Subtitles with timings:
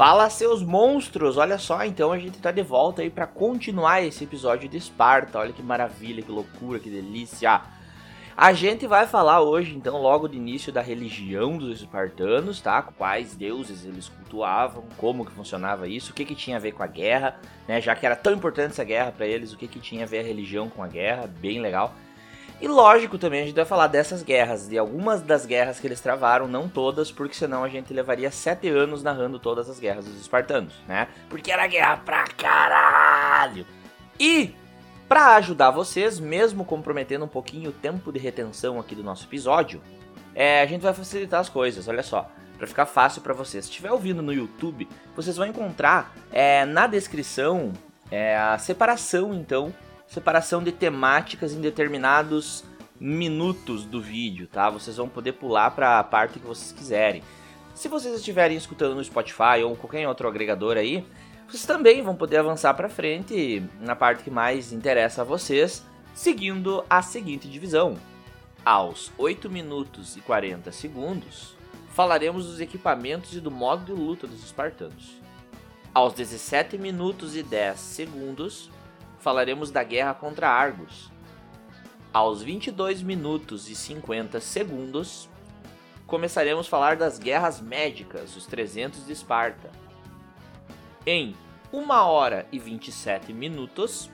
[0.00, 4.24] Fala seus monstros, olha só, então a gente tá de volta aí para continuar esse
[4.24, 5.38] episódio de Esparta.
[5.38, 7.60] Olha que maravilha, que loucura, que delícia.
[8.34, 12.80] A gente vai falar hoje, então, logo de início da religião dos espartanos, tá?
[12.80, 16.82] Quais deuses eles cultuavam, como que funcionava isso, o que que tinha a ver com
[16.82, 17.38] a guerra,
[17.68, 17.78] né?
[17.78, 20.20] Já que era tão importante essa guerra para eles, o que que tinha a ver
[20.20, 21.94] a religião com a guerra, bem legal.
[22.60, 26.00] E lógico também a gente vai falar dessas guerras, de algumas das guerras que eles
[26.00, 30.20] travaram, não todas, porque senão a gente levaria sete anos narrando todas as guerras dos
[30.20, 31.08] espartanos, né?
[31.30, 33.66] Porque era guerra pra caralho!
[34.18, 34.54] E
[35.08, 39.80] para ajudar vocês, mesmo comprometendo um pouquinho o tempo de retenção aqui do nosso episódio,
[40.34, 42.30] é, a gente vai facilitar as coisas, olha só.
[42.58, 43.64] Para ficar fácil para vocês.
[43.64, 44.86] Se estiver ouvindo no YouTube,
[45.16, 47.72] vocês vão encontrar é, na descrição
[48.10, 49.74] é, a separação, então,
[50.10, 52.64] separação de temáticas em determinados
[52.98, 54.68] minutos do vídeo, tá?
[54.68, 57.22] Vocês vão poder pular para a parte que vocês quiserem.
[57.74, 61.06] Se vocês estiverem escutando no Spotify ou qualquer outro agregador aí,
[61.48, 66.84] vocês também vão poder avançar para frente na parte que mais interessa a vocês, seguindo
[66.90, 67.96] a seguinte divisão.
[68.64, 71.54] Aos 8 minutos e 40 segundos,
[71.90, 75.20] falaremos dos equipamentos e do modo de luta dos espartanos.
[75.94, 78.70] Aos 17 minutos e 10 segundos,
[79.20, 81.10] falaremos da guerra contra Argos.
[82.12, 85.28] Aos 22 minutos e 50 segundos,
[86.06, 89.70] começaremos a falar das guerras médicas, os 300 de Esparta.
[91.06, 91.36] Em
[91.72, 94.10] 1 hora e 27 minutos,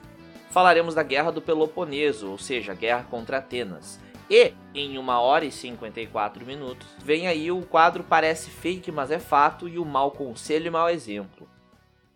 [0.51, 3.99] falaremos da Guerra do Peloponeso, ou seja, a guerra contra Atenas.
[4.29, 9.19] E em 1 hora e 54 minutos, vem aí o quadro Parece Fake, mas é
[9.19, 11.49] fato e o Mal Conselho e Mal Exemplo.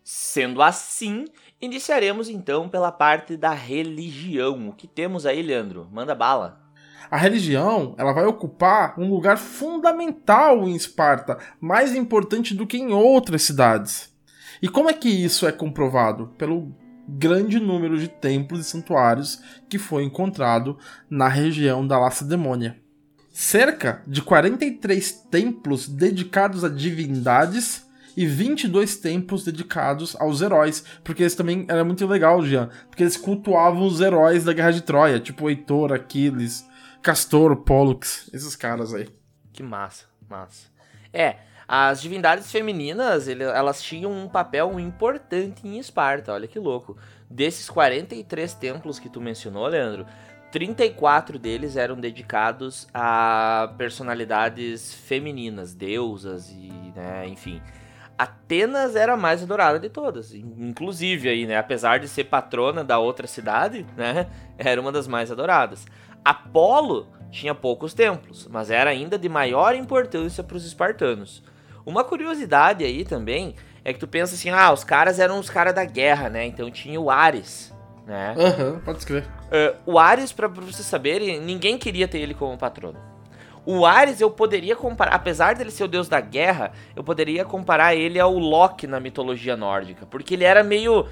[0.04, 1.24] Sendo assim,
[1.62, 4.68] iniciaremos então pela parte da religião.
[4.68, 5.88] O que temos aí, Leandro?
[5.92, 6.60] Manda bala.
[7.08, 12.92] A religião, ela vai ocupar um lugar fundamental em Esparta, mais importante do que em
[12.92, 14.12] outras cidades.
[14.60, 16.32] E como é que isso é comprovado?
[16.36, 16.74] Pelo
[17.06, 20.78] grande número de templos e santuários que foi encontrado
[21.10, 22.78] na região da Lacedemônia.
[23.30, 27.86] Cerca de 43 templos dedicados a divindades
[28.16, 30.84] e 22 templos dedicados aos heróis.
[31.02, 32.68] Porque eles também era muito legal, Jean.
[32.88, 36.66] Porque eles cultuavam os heróis da Guerra de Troia, tipo Heitor, Aquiles,
[37.02, 39.08] Castor, Pollux, esses caras aí.
[39.52, 40.68] Que massa, massa.
[41.12, 41.36] É,
[41.66, 46.96] as divindades femininas, elas tinham um papel importante em Esparta, olha que louco.
[47.30, 50.06] Desses 43 templos que tu mencionou, Leandro,
[50.52, 57.60] 34 deles eram dedicados a personalidades femininas, deusas e, né, enfim.
[58.16, 62.98] Atenas era a mais adorada de todas, inclusive aí, né, apesar de ser patrona da
[62.98, 64.28] outra cidade, né,
[64.58, 65.86] era uma das mais adoradas.
[66.24, 71.42] Apolo tinha poucos templos, mas era ainda de maior importância para os espartanos.
[71.84, 75.74] Uma curiosidade aí também é que tu pensa assim, ah, os caras eram os caras
[75.74, 76.46] da guerra, né?
[76.46, 77.74] Então tinha o Ares,
[78.06, 78.34] né?
[78.38, 79.26] Aham, uhum, pode escrever.
[79.26, 83.11] Uh, o Ares, pra vocês saberem, ninguém queria ter ele como patrono.
[83.64, 87.94] O Ares eu poderia comparar, apesar dele ser o deus da guerra, eu poderia comparar
[87.94, 91.06] ele ao Loki na mitologia nórdica, porque ele era meio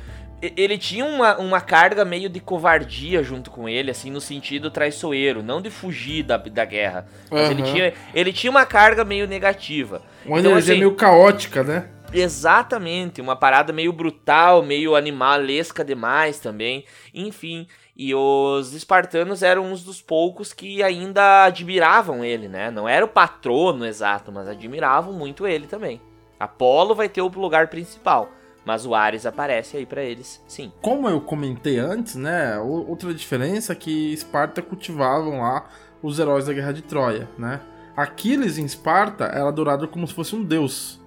[0.57, 5.43] ele tinha uma, uma carga meio de covardia junto com ele, assim, no sentido traiçoeiro,
[5.43, 7.07] não de fugir da, da guerra.
[7.31, 7.51] Mas uhum.
[7.51, 10.01] ele, tinha, ele tinha uma carga meio negativa.
[10.25, 11.89] Uma então, energia assim, meio caótica, né?
[12.13, 16.85] Exatamente, uma parada meio brutal, meio animalesca demais também.
[17.15, 17.69] Enfim,
[18.03, 22.71] e os espartanos eram uns dos poucos que ainda admiravam ele, né?
[22.71, 26.01] Não era o patrono exato, mas admiravam muito ele também.
[26.39, 28.31] Apolo vai ter o lugar principal.
[28.65, 30.73] Mas o Ares aparece aí para eles, sim.
[30.81, 32.59] Como eu comentei antes, né?
[32.59, 35.69] Outra diferença é que Esparta cultivavam lá
[36.03, 37.61] os heróis da Guerra de Troia, né?
[37.95, 40.99] Aquiles em Esparta era adorado como se fosse um deus.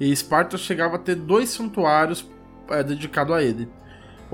[0.00, 2.28] E Esparta chegava a ter dois santuários
[2.70, 3.68] é, dedicados a ele.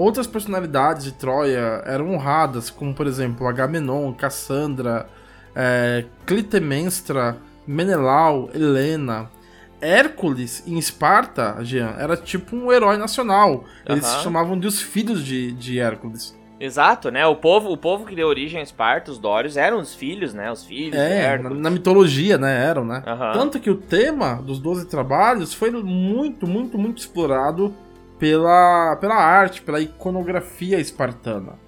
[0.00, 5.06] Outras personalidades de Troia eram honradas, como por exemplo Agamenon, Cassandra,
[5.54, 7.36] é, Clitemnestra,
[7.66, 9.30] Menelau, Helena,
[9.78, 13.66] Hércules em Esparta, Jean, era tipo um herói nacional.
[13.86, 14.16] Eles uhum.
[14.16, 16.34] se chamavam de os filhos de, de Hércules.
[16.58, 17.26] Exato, né?
[17.26, 20.50] O povo, o povo que deu origem a Esparta, os Dórios, eram os filhos, né?
[20.50, 22.64] Os filhos é, na, na, mitologia, né?
[22.64, 23.02] Eram, né?
[23.06, 23.32] Uhum.
[23.34, 27.74] Tanto que o tema dos Doze Trabalhos foi muito, muito, muito explorado
[28.20, 31.58] pela, pela arte, pela iconografia espartana.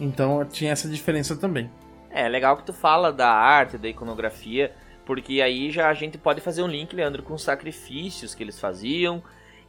[0.00, 1.68] Então tinha essa diferença também.
[2.10, 4.72] É, legal que tu fala da arte, da iconografia,
[5.04, 8.58] porque aí já a gente pode fazer um link, Leandro, com os sacrifícios que eles
[8.58, 9.22] faziam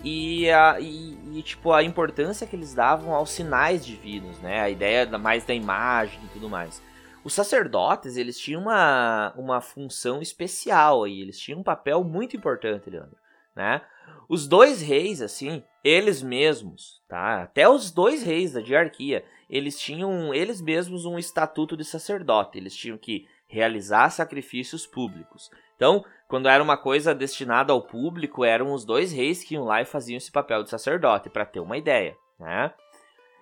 [0.04, 4.62] e, a, e, e, tipo, a importância que eles davam aos sinais divinos, né?
[4.62, 6.82] A ideia da, mais da imagem e tudo mais.
[7.24, 12.90] Os sacerdotes, eles tinham uma, uma função especial aí, eles tinham um papel muito importante,
[12.90, 13.18] Leandro.
[13.56, 13.82] né?
[14.30, 17.44] Os dois reis, assim, eles mesmos, tá?
[17.44, 22.58] Até os dois reis da diarquia, eles tinham eles mesmos um estatuto de sacerdote.
[22.58, 25.50] Eles tinham que realizar sacrifícios públicos.
[25.78, 29.82] Então, quando era uma coisa destinada ao público, eram os dois reis que iam lá
[29.82, 32.74] e faziam esse papel de sacerdote, para ter uma ideia, né?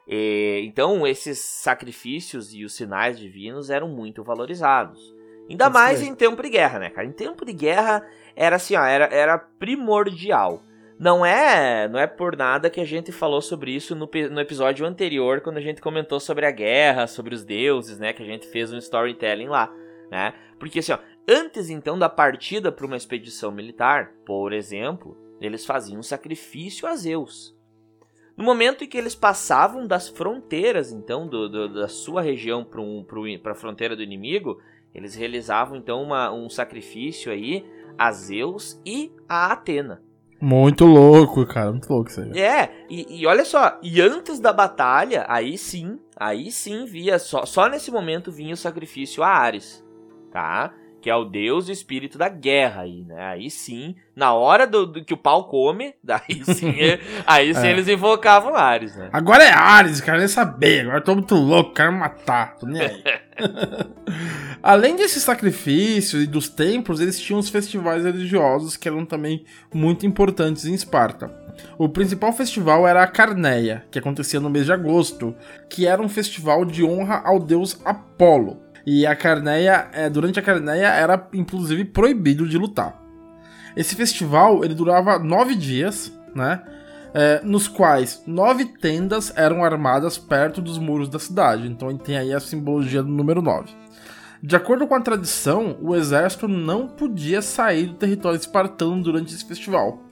[0.07, 5.15] E, então, esses sacrifícios e os sinais divinos eram muito valorizados.
[5.49, 7.07] Ainda mais em tempo de guerra, né, cara?
[7.07, 10.61] Em tempo de guerra era assim, ó, era, era primordial.
[10.97, 14.85] Não é, não é por nada que a gente falou sobre isso no, no episódio
[14.85, 18.13] anterior, quando a gente comentou sobre a guerra, sobre os deuses, né?
[18.13, 19.69] Que a gente fez um storytelling lá,
[20.09, 20.33] né?
[20.57, 25.99] Porque assim, ó, antes então da partida para uma expedição militar, por exemplo, eles faziam
[25.99, 27.53] um sacrifício a Zeus.
[28.37, 32.81] No momento em que eles passavam das fronteiras, então, do, do, da sua região para
[32.81, 33.05] um,
[33.45, 34.61] a fronteira do inimigo,
[34.93, 37.65] eles realizavam então uma, um sacrifício aí
[37.97, 40.04] a Zeus e a Atena.
[40.39, 42.39] Muito louco, cara, muito louco isso aí.
[42.39, 47.45] É, e, e, olha só, e antes da batalha, aí sim, aí sim via, só,
[47.45, 49.83] só nesse momento vinha o sacrifício a Ares,
[50.31, 50.73] tá?
[51.01, 53.27] Que é o deus e espírito da guerra aí, né?
[53.27, 56.75] Aí sim, na hora do, do que o pau come, daí sim,
[57.25, 57.71] aí sim é.
[57.71, 59.09] eles invocavam Ares, né?
[59.13, 62.81] Agora é Ares, cara, nem saber, agora eu tô muito louco, quero matar, tô nem
[62.81, 63.03] aí.
[64.61, 70.05] Além desses sacrifícios e dos templos, eles tinham os festivais religiosos que eram também muito
[70.05, 71.31] importantes em Esparta.
[71.77, 75.35] O principal festival era a Carneia, que acontecia no mês de agosto,
[75.69, 78.61] que era um festival de honra ao deus Apolo.
[78.85, 83.01] E a Carneia, é, durante a Carneia, era inclusive proibido de lutar.
[83.75, 86.61] Esse festival ele durava nove dias, né?
[87.17, 91.65] É, nos quais nove tendas eram armadas perto dos muros da cidade.
[91.65, 93.73] Então tem aí a simbologia do número 9.
[94.43, 99.45] De acordo com a tradição, o exército não podia sair do território espartano durante esse
[99.45, 100.03] festival.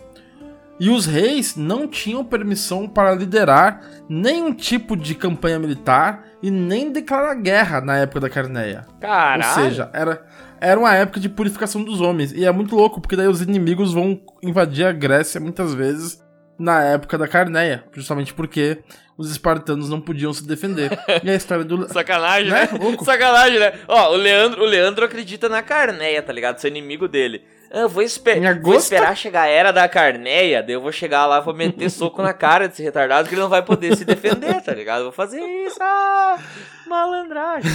[0.80, 6.92] E os reis não tinham permissão para liderar nenhum tipo de campanha militar e nem
[6.92, 8.88] declarar guerra na época da Carneia.
[9.00, 9.46] Caralho.
[9.46, 10.26] Ou seja, era,
[10.60, 12.32] era uma época de purificação dos homens.
[12.32, 16.23] E é muito louco, porque daí os inimigos vão invadir a Grécia muitas vezes
[16.58, 18.80] na época da Carneia, justamente porque
[19.18, 20.92] os espartanos não podiam se defender.
[21.24, 21.88] E a história do.
[21.92, 22.70] Sacanagem, né?
[22.72, 22.98] né?
[23.04, 23.74] Sacanagem, né?
[23.88, 26.60] Ó, o Leandro, o Leandro acredita na Carneia, tá ligado?
[26.60, 27.44] Ser inimigo dele.
[27.72, 31.40] Eu vou, esper vou esperar chegar a era da Carneia, daí eu vou chegar lá,
[31.40, 34.72] vou meter soco na cara desse retardado que ele não vai poder se defender, tá
[34.76, 35.00] ligado?
[35.00, 36.38] Eu vou fazer isso, ah,
[36.86, 37.72] malandragem.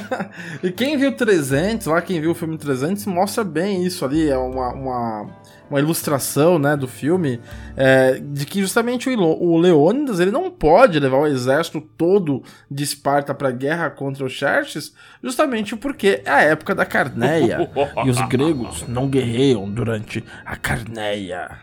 [0.64, 4.38] e quem viu 300, lá quem viu o filme 300, mostra bem isso ali, é
[4.38, 5.30] uma, uma
[5.74, 7.40] uma ilustração, né, do filme,
[7.76, 12.84] é, de que justamente o, o Leônidas ele não pode levar o exército todo de
[12.84, 17.68] Esparta para guerra contra os Xerxes, justamente porque é a época da Carneia
[18.06, 21.60] e os gregos não guerreiam durante a Carneia.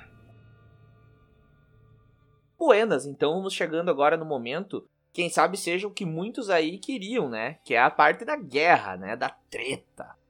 [2.59, 7.29] Buenas, então vamos chegando agora no momento, quem sabe seja o que muitos aí queriam,
[7.29, 10.20] né, que é a parte da guerra, né, da treta.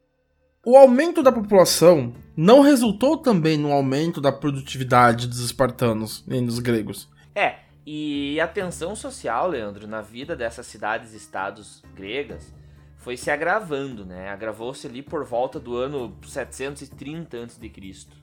[0.64, 6.60] O aumento da população não resultou também no aumento da produtividade dos espartanos nem dos
[6.60, 7.10] gregos.
[7.34, 12.54] É, e a tensão social, Leandro, na vida dessas cidades-estados gregas
[12.96, 14.30] foi se agravando, né?
[14.30, 17.72] Agravou-se ali por volta do ano 730 a.C.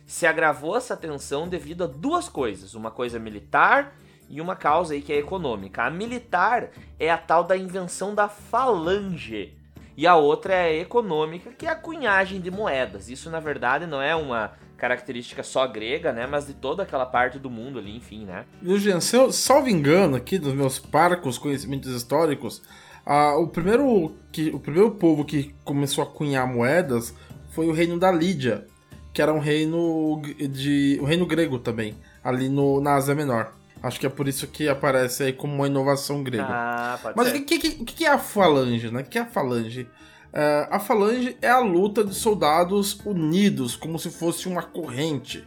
[0.06, 3.96] Se agravou essa tensão devido a duas coisas, uma coisa militar
[4.28, 5.82] e uma causa aí que é econômica.
[5.82, 9.57] A militar é a tal da invenção da falange,
[9.98, 13.08] e a outra é econômica, que é a cunhagem de moedas.
[13.08, 16.24] Isso, na verdade, não é uma característica só grega, né?
[16.24, 18.44] Mas de toda aquela parte do mundo ali, enfim, né?
[18.64, 22.62] Eugênio, se eu salvo engano aqui dos meus parcos conhecimentos históricos,
[23.40, 27.12] o, primeiro que, o primeiro povo que começou a cunhar moedas
[27.50, 28.68] foi o reino da Lídia,
[29.12, 30.96] que era um reino de.
[31.02, 33.52] um reino grego também, ali no, na Ásia Menor.
[33.82, 36.46] Acho que é por isso que aparece aí como uma inovação grega.
[36.48, 37.38] Ah, pode Mas ser.
[37.38, 39.02] o que, que, que, é a falange, né?
[39.02, 39.82] O que é a falange?
[39.82, 45.46] Uh, a falange é a luta de soldados unidos, como se fosse uma corrente.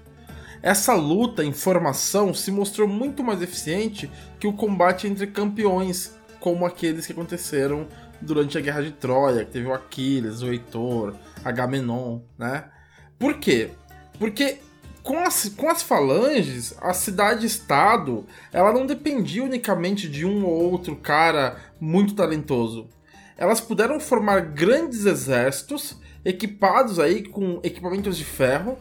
[0.61, 4.09] Essa luta em formação se mostrou muito mais eficiente
[4.39, 7.87] que o combate entre campeões, como aqueles que aconteceram
[8.21, 12.65] durante a Guerra de Troia, que teve o Aquiles, o Heitor, Agamenon, né?
[13.17, 13.71] Por quê?
[14.19, 14.59] Porque
[15.03, 20.95] com as, com as falanges, a cidade-estado, ela não dependia unicamente de um ou outro
[20.95, 22.87] cara muito talentoso.
[23.37, 28.77] Elas puderam formar grandes exércitos equipados aí com equipamentos de ferro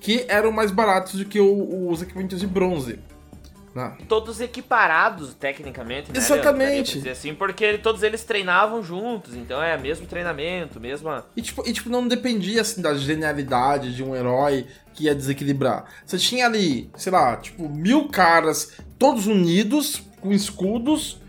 [0.00, 2.98] que eram mais baratos do que o, os equipamentos de bronze.
[3.74, 3.96] Né?
[4.08, 6.18] Todos equiparados, tecnicamente, né?
[6.18, 6.98] Exatamente.
[6.98, 11.26] Dizer assim, porque todos eles treinavam juntos, então é mesmo treinamento, mesma.
[11.36, 15.86] E tipo, e, tipo, não dependia assim da genialidade de um herói que ia desequilibrar.
[16.06, 21.20] Você tinha ali, sei lá, tipo, mil caras todos unidos, com escudos,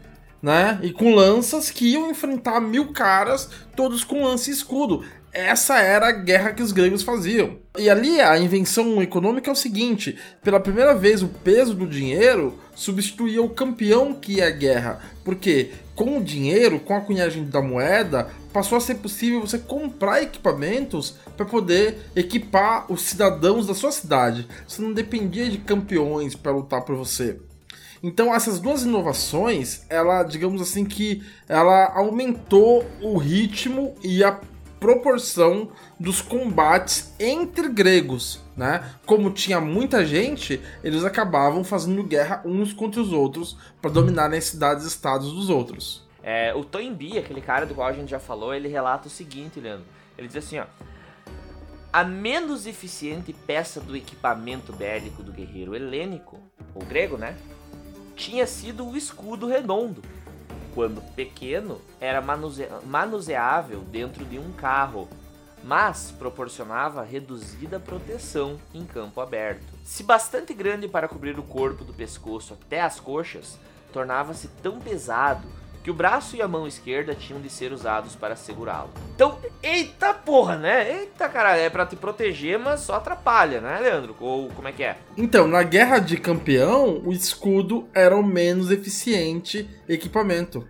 [0.41, 0.79] né?
[0.83, 5.03] E com lanças que iam enfrentar mil caras, todos com lança e escudo.
[5.35, 7.57] Essa era a guerra que os gregos faziam.
[7.77, 12.57] E ali a invenção econômica é o seguinte: pela primeira vez o peso do dinheiro
[12.73, 15.01] substituía o campeão que é a guerra.
[15.25, 20.23] Porque com o dinheiro, com a cunhagem da moeda, passou a ser possível você comprar
[20.23, 24.47] equipamentos para poder equipar os cidadãos da sua cidade.
[24.65, 27.37] Você não dependia de campeões para lutar por você.
[28.01, 34.39] Então essas duas inovações, ela, digamos assim que ela aumentou o ritmo e a
[34.79, 38.95] proporção dos combates entre gregos, né?
[39.05, 44.45] Como tinha muita gente, eles acabavam fazendo guerra uns contra os outros para dominarem as
[44.45, 46.05] cidades-estados dos outros.
[46.21, 49.59] É, o Toynbee, aquele cara do qual a gente já falou, ele relata o seguinte,
[49.59, 49.85] Leandro.
[50.17, 50.65] Ele diz assim, ó:
[51.95, 56.39] a menos eficiente peça do equipamento bélico do guerreiro helênico,
[56.73, 57.37] ou grego, né?
[58.15, 60.01] Tinha sido o escudo redondo,
[60.75, 65.07] quando pequeno, era manuse manuseável dentro de um carro,
[65.63, 69.73] mas proporcionava reduzida proteção em campo aberto.
[69.85, 73.57] Se bastante grande para cobrir o corpo do pescoço até as coxas,
[73.93, 75.47] tornava-se tão pesado
[75.85, 78.89] que o braço e a mão esquerda tinham de ser usados para segurá-lo.
[79.13, 81.01] Então, eita porra, né?
[81.01, 84.15] Eita caralho, é para te proteger, mas só atrapalha, né, Leandro?
[84.19, 84.97] Ou como é que é?
[85.15, 90.67] Então, na guerra de campeão, o escudo era o menos eficiente equipamento.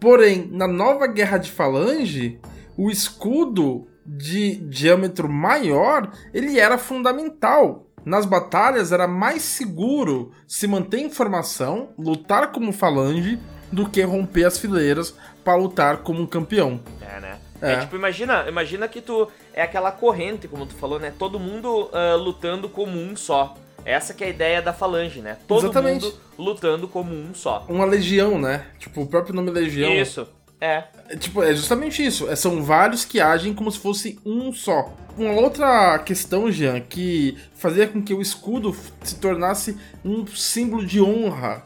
[0.00, 2.40] Porém, na nova guerra de falange,
[2.78, 11.00] o escudo de diâmetro maior, ele era fundamental nas batalhas era mais seguro se manter
[11.00, 13.36] em formação, lutar como falange,
[13.76, 15.14] do que romper as fileiras
[15.44, 16.80] para lutar como um campeão.
[16.98, 17.38] É, né?
[17.60, 17.72] É.
[17.74, 17.80] é.
[17.80, 21.12] tipo, imagina, imagina que tu é aquela corrente, como tu falou, né?
[21.18, 23.54] Todo mundo uh, lutando como um só.
[23.84, 25.36] Essa que é a ideia da falange, né?
[25.46, 26.06] Todo Exatamente.
[26.06, 27.66] mundo lutando como um só.
[27.68, 28.64] Uma legião, né?
[28.78, 29.92] Tipo, o próprio nome legião.
[29.92, 30.26] Isso.
[30.58, 30.84] É.
[31.10, 31.16] é.
[31.16, 32.30] Tipo, é justamente isso.
[32.30, 34.90] É, são vários que agem como se fosse um só.
[35.18, 40.98] Uma outra questão, Jean, que fazia com que o escudo se tornasse um símbolo de
[40.98, 41.62] honra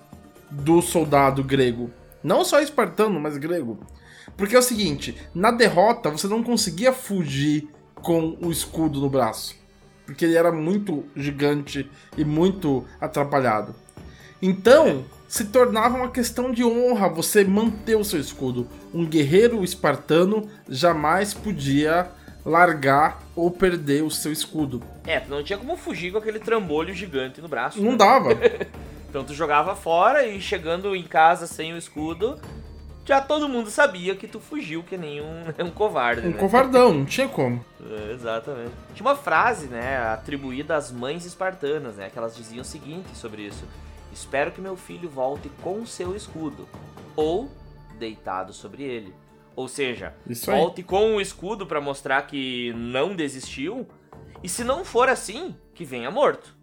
[0.51, 1.91] do soldado grego.
[2.23, 3.79] Não só espartano, mas grego.
[4.37, 9.59] Porque é o seguinte: na derrota você não conseguia fugir com o escudo no braço.
[10.05, 13.75] Porque ele era muito gigante e muito atrapalhado.
[14.43, 18.67] Então, se tornava uma questão de honra você manter o seu escudo.
[18.93, 22.11] Um guerreiro espartano jamais podia
[22.45, 24.83] largar ou perder o seu escudo.
[25.07, 27.81] É, não tinha como fugir com aquele trambolho gigante no braço.
[27.81, 27.97] Não né?
[27.99, 28.31] dava.
[29.11, 32.41] Então tu jogava fora e chegando em casa sem o escudo,
[33.05, 36.29] já todo mundo sabia que tu fugiu que nem um, um covarde.
[36.29, 36.39] Um né?
[36.39, 37.65] covardão, não tinha como.
[37.85, 38.71] É, exatamente.
[38.95, 43.43] Tinha uma frase, né, atribuída às mães espartanas, né, que elas diziam o seguinte sobre
[43.43, 43.65] isso:
[44.13, 46.69] Espero que meu filho volte com seu escudo,
[47.17, 47.51] ou
[47.99, 49.13] deitado sobre ele.
[49.57, 50.15] Ou seja,
[50.47, 53.89] volte com o escudo para mostrar que não desistiu,
[54.41, 56.60] e se não for assim, que venha morto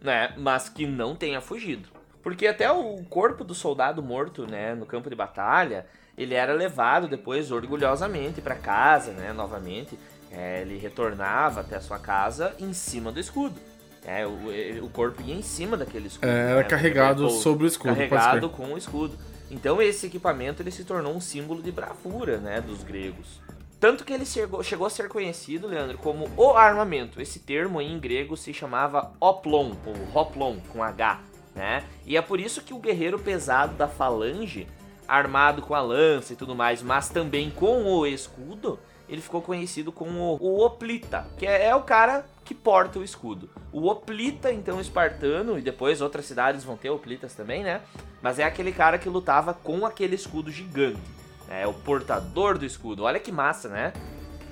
[0.00, 0.32] né?
[0.36, 1.88] Mas que não tenha fugido.
[2.22, 5.86] Porque até o corpo do soldado morto, né, no campo de batalha,
[6.16, 9.98] ele era levado depois orgulhosamente para casa, né, novamente.
[10.30, 13.58] É, ele retornava até a sua casa em cima do escudo.
[14.04, 16.28] É, o, o corpo ia em cima daquele escudo.
[16.28, 17.94] É, era né, carregado sobre o escudo.
[17.94, 19.16] Carregado com o escudo.
[19.50, 23.40] Então esse equipamento ele se tornou um símbolo de bravura, né, dos gregos.
[23.80, 27.22] Tanto que ele chegou, chegou a ser conhecido, Leandro, como o armamento.
[27.22, 31.20] Esse termo em grego se chamava oplon, ou hoplon, com H,
[31.54, 31.84] né?
[32.04, 34.66] E é por isso que o guerreiro pesado da falange,
[35.06, 39.92] armado com a lança e tudo mais, mas também com o escudo, ele ficou conhecido
[39.92, 43.48] como o Oplita, que é, é o cara que porta o escudo.
[43.72, 47.80] O Oplita, então, espartano, e depois outras cidades vão ter Oplitas também, né?
[48.20, 51.00] Mas é aquele cara que lutava com aquele escudo gigante.
[51.50, 53.04] É o portador do escudo.
[53.04, 53.92] Olha que massa, né?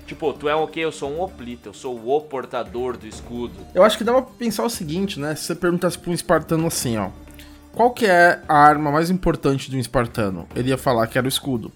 [0.06, 0.80] Tipo, tu é o quê?
[0.80, 3.54] Eu sou um oplita, eu sou o portador do escudo.
[3.74, 5.34] Eu acho que dá pra pensar o seguinte, né?
[5.34, 7.10] Se você perguntasse pra um espartano assim, ó.
[7.74, 10.48] Qual que é a arma mais importante de um espartano?
[10.54, 11.72] Ele ia falar que era o escudo.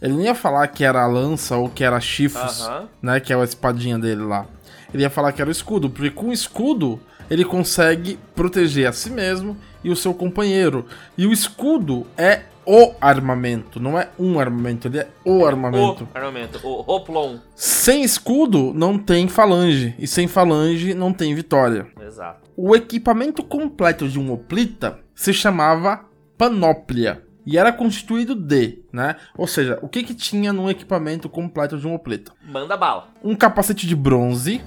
[0.00, 2.88] Ele não ia falar que era a lança ou que era chifres, uh -huh.
[3.00, 3.20] né?
[3.20, 4.46] Que é a espadinha dele lá.
[4.92, 8.92] Ele ia falar que era o escudo, porque com o escudo ele consegue proteger a
[8.92, 10.86] si mesmo e o seu companheiro.
[11.16, 16.08] E o escudo é o armamento, não é um armamento, ele é o armamento.
[16.12, 17.38] O armamento, o Hoplon.
[17.54, 21.86] Sem escudo não tem falange, e sem falange não tem vitória.
[22.00, 22.50] Exato.
[22.56, 26.04] O equipamento completo de um hoplita se chamava
[26.38, 29.16] panóplia e era constituído de, né?
[29.36, 32.32] Ou seja, o que que tinha no equipamento completo de um hoplita?
[32.46, 33.08] Manda bala.
[33.22, 34.60] Um capacete de bronze,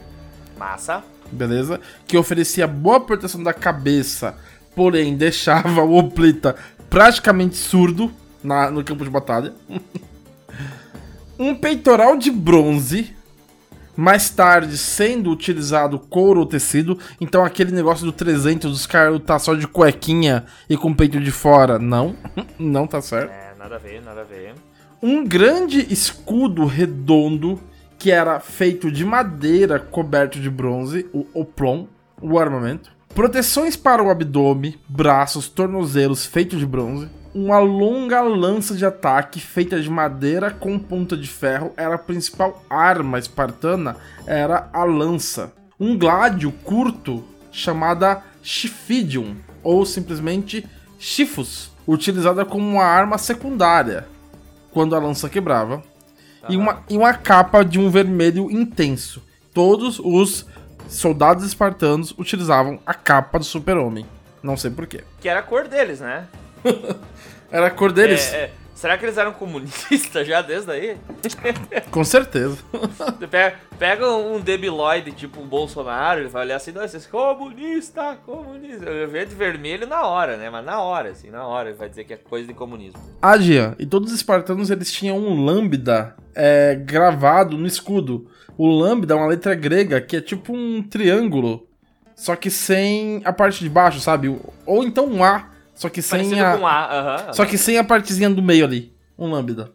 [0.57, 1.03] Massa.
[1.31, 1.79] beleza?
[2.05, 4.37] Que oferecia boa proteção da cabeça,
[4.75, 6.55] porém deixava o hoplita
[6.95, 8.09] praticamente surdo
[8.41, 9.53] na, no campo de batalha.
[11.37, 13.13] um peitoral de bronze,
[13.97, 16.97] mais tarde sendo utilizado couro ou tecido.
[17.19, 21.31] Então aquele negócio do 300 dos caras tá só de cuequinha e com peito de
[21.31, 22.15] fora, não,
[22.57, 23.29] não tá certo.
[23.29, 24.53] É, nada a ver, nada a ver.
[25.03, 27.59] Um grande escudo redondo
[27.99, 31.87] que era feito de madeira coberto de bronze, o oplon,
[32.21, 32.94] o armamento.
[33.15, 37.07] Proteções para o abdômen, braços, tornozelos feito de bronze.
[37.33, 42.61] Uma longa lança de ataque feita de madeira com ponta de ferro era a principal
[42.69, 43.95] arma espartana,
[44.27, 45.53] era a lança.
[45.79, 50.67] Um gládio curto chamada Chifidium, ou simplesmente
[50.99, 54.09] Chifus, utilizada como uma arma secundária
[54.73, 55.81] quando a lança quebrava.
[56.49, 59.23] E, uma, e uma capa de um vermelho intenso.
[59.53, 60.45] Todos os
[60.87, 64.05] soldados espartanos utilizavam a capa do super-homem.
[64.41, 65.03] Não sei porquê.
[65.19, 66.27] Que era a cor deles, né?
[67.51, 68.33] Era a cor deles?
[68.33, 68.51] É, é.
[68.75, 70.97] Será que eles eram comunistas já desde aí?
[71.89, 72.57] Com certeza.
[73.31, 78.85] Pega, pega um debiloide tipo o Bolsonaro, ele vai olhar assim, nossa, esse comunista, comunista.
[79.07, 80.49] Verde e vermelho na hora, né?
[80.49, 82.99] Mas na hora, assim, na hora ele vai dizer que é coisa de comunismo.
[83.21, 88.27] Ah, Jean, e todos os espartanos eles tinham um lambda é, gravado no escudo.
[88.57, 91.67] O lambda é uma letra grega que é tipo um triângulo,
[92.15, 94.39] só que sem a parte de baixo, sabe?
[94.65, 96.71] Ou então um A, só que sem Parecido a.
[96.71, 97.33] A, aham.
[97.33, 98.95] Só que sem a partezinha do meio ali.
[99.17, 99.73] Um lambda.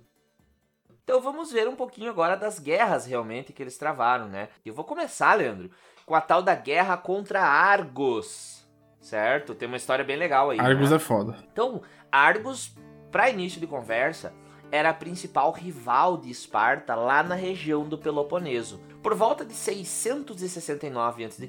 [1.04, 4.48] Então vamos ver um pouquinho agora das guerras realmente que eles travaram, né?
[4.64, 5.70] Eu vou começar, Leandro,
[6.06, 8.66] com a tal da guerra contra Argos,
[9.00, 9.54] certo?
[9.54, 10.60] Tem uma história bem legal aí.
[10.60, 10.96] Argos né?
[10.96, 11.36] é foda.
[11.52, 12.74] Então, Argos,
[13.10, 14.32] para início de conversa,
[14.72, 18.80] era a principal rival de Esparta lá na região do Peloponeso.
[19.02, 21.48] Por volta de 669 a.C.,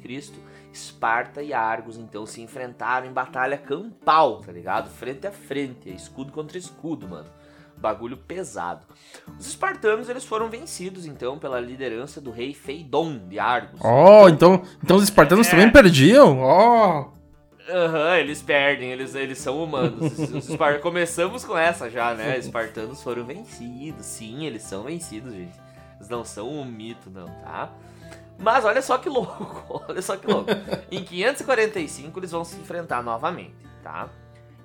[0.73, 4.89] Esparta e Argos então se enfrentaram em batalha campal, tá ligado?
[4.89, 7.27] Frente a frente, escudo contra escudo, mano.
[7.77, 8.85] Bagulho pesado.
[9.39, 13.79] Os espartanos eles foram vencidos então pela liderança do rei Feidon de Argos.
[13.83, 15.51] Oh, então, então os espartanos É.
[15.51, 16.39] também perdiam?
[16.41, 17.20] Oh!
[17.71, 20.17] Aham, eles perdem, eles, eles são humanos.
[20.19, 22.35] Espar- Começamos com essa já, né?
[22.39, 24.05] Espartanos foram vencidos.
[24.05, 25.57] Sim, eles são vencidos, gente.
[25.95, 27.71] Eles não são um mito, não, tá?
[28.37, 30.49] Mas olha só que louco, olha só que louco.
[30.91, 33.53] Em 545 eles vão se enfrentar novamente,
[33.83, 34.09] tá?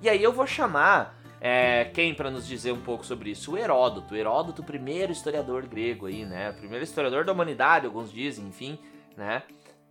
[0.00, 3.52] E aí eu vou chamar é, quem para nos dizer um pouco sobre isso?
[3.52, 4.14] O Heródoto.
[4.14, 6.50] O Heródoto, primeiro historiador grego aí, né?
[6.50, 8.78] O primeiro historiador da humanidade, alguns dizem, enfim,
[9.16, 9.42] né?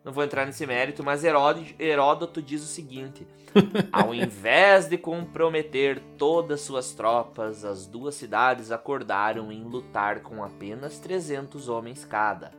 [0.06, 3.28] Não vou entrar nesse mérito, mas Heródoto, diz o seguinte:
[3.91, 11.00] Ao invés de comprometer todas suas tropas, as duas cidades acordaram em lutar com apenas
[11.00, 12.52] 300 homens cada.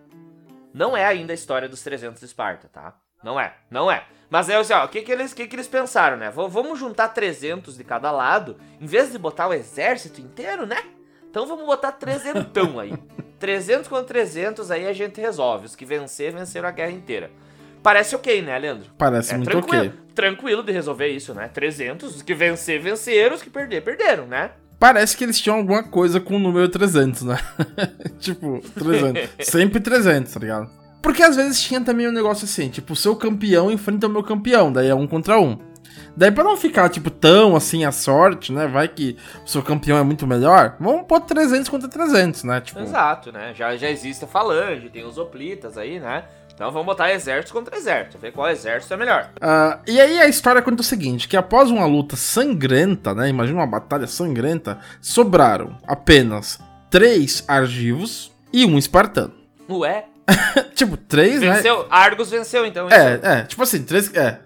[0.74, 2.96] Não é ainda a história dos 300 de Esparta, tá?
[3.22, 4.04] Não é, não é.
[4.28, 6.30] Mas é assim, ó, o que que eles, que que eles pensaram, né?
[6.30, 10.82] V- vamos juntar 300 de cada lado, em vez de botar o exército inteiro, né?
[11.30, 12.92] Então vamos botar trezentão aí.
[13.38, 15.66] 300 contra 300, aí a gente resolve.
[15.66, 17.30] Os que vencer, venceram a guerra inteira.
[17.82, 18.86] Parece ok, né, Leandro?
[18.98, 19.92] Parece É muito tranquilo, ok.
[20.14, 21.48] tranquilo de resolver isso, né?
[21.48, 24.50] 300, os que vencer, venceram, os que perder, perderam, né?
[24.78, 27.38] Parece que eles tinham alguma coisa com o número 300, né?
[28.18, 29.30] tipo, 300.
[29.46, 30.70] Sempre 300, tá ligado?
[31.00, 34.24] Porque às vezes tinha também um negócio assim, tipo, o seu campeão enfrenta o meu
[34.24, 35.56] campeão, daí é um contra um.
[36.16, 38.66] Daí pra não ficar, tipo, tão assim a sorte, né?
[38.66, 42.60] Vai que o seu campeão é muito melhor, vamos pôr 300 contra 300, né?
[42.60, 43.52] Tipo, Exato, né?
[43.54, 46.24] Já, já existe a falange, tem os hoplitas aí, né?
[46.56, 49.28] Então vamos botar exército contra exército, ver qual exército é melhor.
[49.42, 53.58] Ah, e aí a história conta o seguinte, que após uma luta sangrenta, né, imagina
[53.58, 56.58] uma batalha sangrenta, sobraram apenas
[56.90, 59.34] três argivos e um espartano.
[59.68, 60.06] Ué,
[60.74, 61.56] tipo, três, né?
[61.56, 62.88] venceu, Argos venceu então.
[62.88, 64.40] É, é, tipo assim, três, é.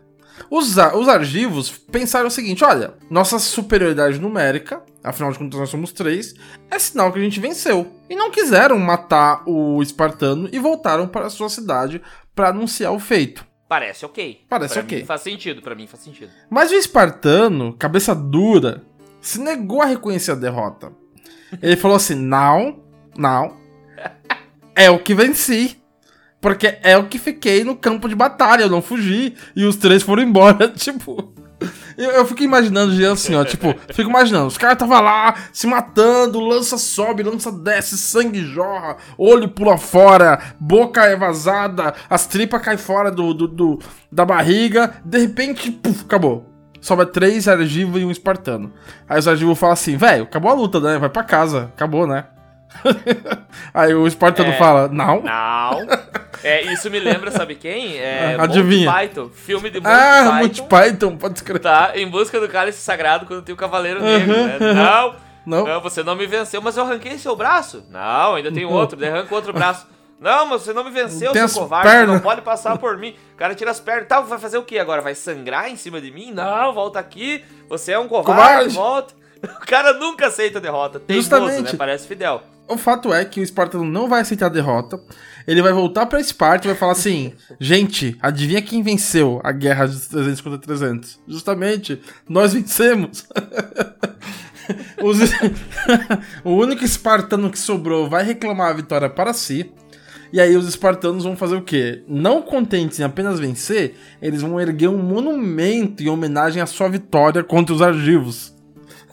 [0.50, 5.92] Os, os argivos pensaram o seguinte, olha, nossa superioridade numérica, afinal de contas nós somos
[5.92, 6.34] três,
[6.68, 7.86] é sinal que a gente venceu.
[8.08, 12.02] E não quiseram matar o espartano e voltaram para a sua cidade
[12.34, 13.46] para anunciar o feito.
[13.68, 14.44] Parece ok.
[14.48, 15.04] Parece Pra ok.
[15.04, 16.32] Faz sentido, pra mim faz sentido.
[16.50, 18.82] Mas o espartano, cabeça dura,
[19.20, 20.92] se negou a reconhecer a derrota.
[21.62, 22.82] Ele falou assim: não,
[23.16, 23.56] não.
[24.74, 25.79] É o que venci.
[26.40, 29.34] Porque é o que fiquei no campo de batalha, eu não fugi.
[29.54, 30.68] E os três foram embora.
[30.74, 31.32] Tipo.
[31.96, 35.66] Eu, eu fico imaginando, Jean, assim, ó, tipo, fico imaginando, os caras tava lá, se
[35.66, 42.62] matando, lança sobe, lança desce, sangue jorra, olho pula fora, boca é vazada, as tripas
[42.62, 43.78] caem fora do, do, do
[44.10, 46.46] da barriga, de repente, puf, acabou.
[46.80, 48.72] Sobra três argivos e um espartano.
[49.06, 50.98] Aí os argivos falam assim, velho, acabou a luta, né?
[50.98, 52.24] Vai pra casa, acabou, né?
[53.74, 55.22] Aí o espartano é, fala, não.
[55.22, 55.86] Não.
[56.42, 57.98] É, isso me lembra, sabe quem?
[57.98, 58.90] É Adivinha.
[58.90, 60.30] Monty Python, filme de Monty ah, Python.
[60.30, 61.60] Ah, Monty Python, pode escrever.
[61.60, 64.58] Tá, em busca do cálice sagrado quando tem o Cavaleiro Negro, né?
[64.74, 67.84] Não, não, não, você não me venceu, mas eu arranquei seu braço.
[67.90, 69.86] Não, ainda tem outro, daí arranca outro braço.
[70.20, 72.14] Não, mas você não me venceu, seu covarde, pernas.
[72.16, 73.16] não pode passar por mim.
[73.32, 74.06] O cara tira as pernas.
[74.06, 75.00] Tá, vai fazer o que agora?
[75.00, 76.30] Vai sangrar em cima de mim?
[76.30, 77.42] Não, volta aqui.
[77.70, 78.74] Você é um covarde, covarde.
[78.74, 79.20] volta.
[79.42, 81.00] O cara nunca aceita a derrota.
[81.00, 81.72] Tem Justamente.
[81.72, 81.78] né?
[81.78, 82.42] Parece Fidel.
[82.70, 85.00] O fato é que o Espartano não vai aceitar a derrota.
[85.44, 89.86] Ele vai voltar pra Esparta e vai falar assim: Gente, adivinha quem venceu a guerra
[89.86, 91.20] de 300 contra 300?
[91.26, 93.26] Justamente, nós vencemos.
[95.02, 95.18] Os...
[96.44, 99.72] o único espartano que sobrou vai reclamar a vitória para si.
[100.32, 102.04] E aí os espartanos vão fazer o quê?
[102.06, 107.42] Não contentes em apenas vencer, eles vão erguer um monumento em homenagem à sua vitória
[107.42, 108.54] contra os argivos.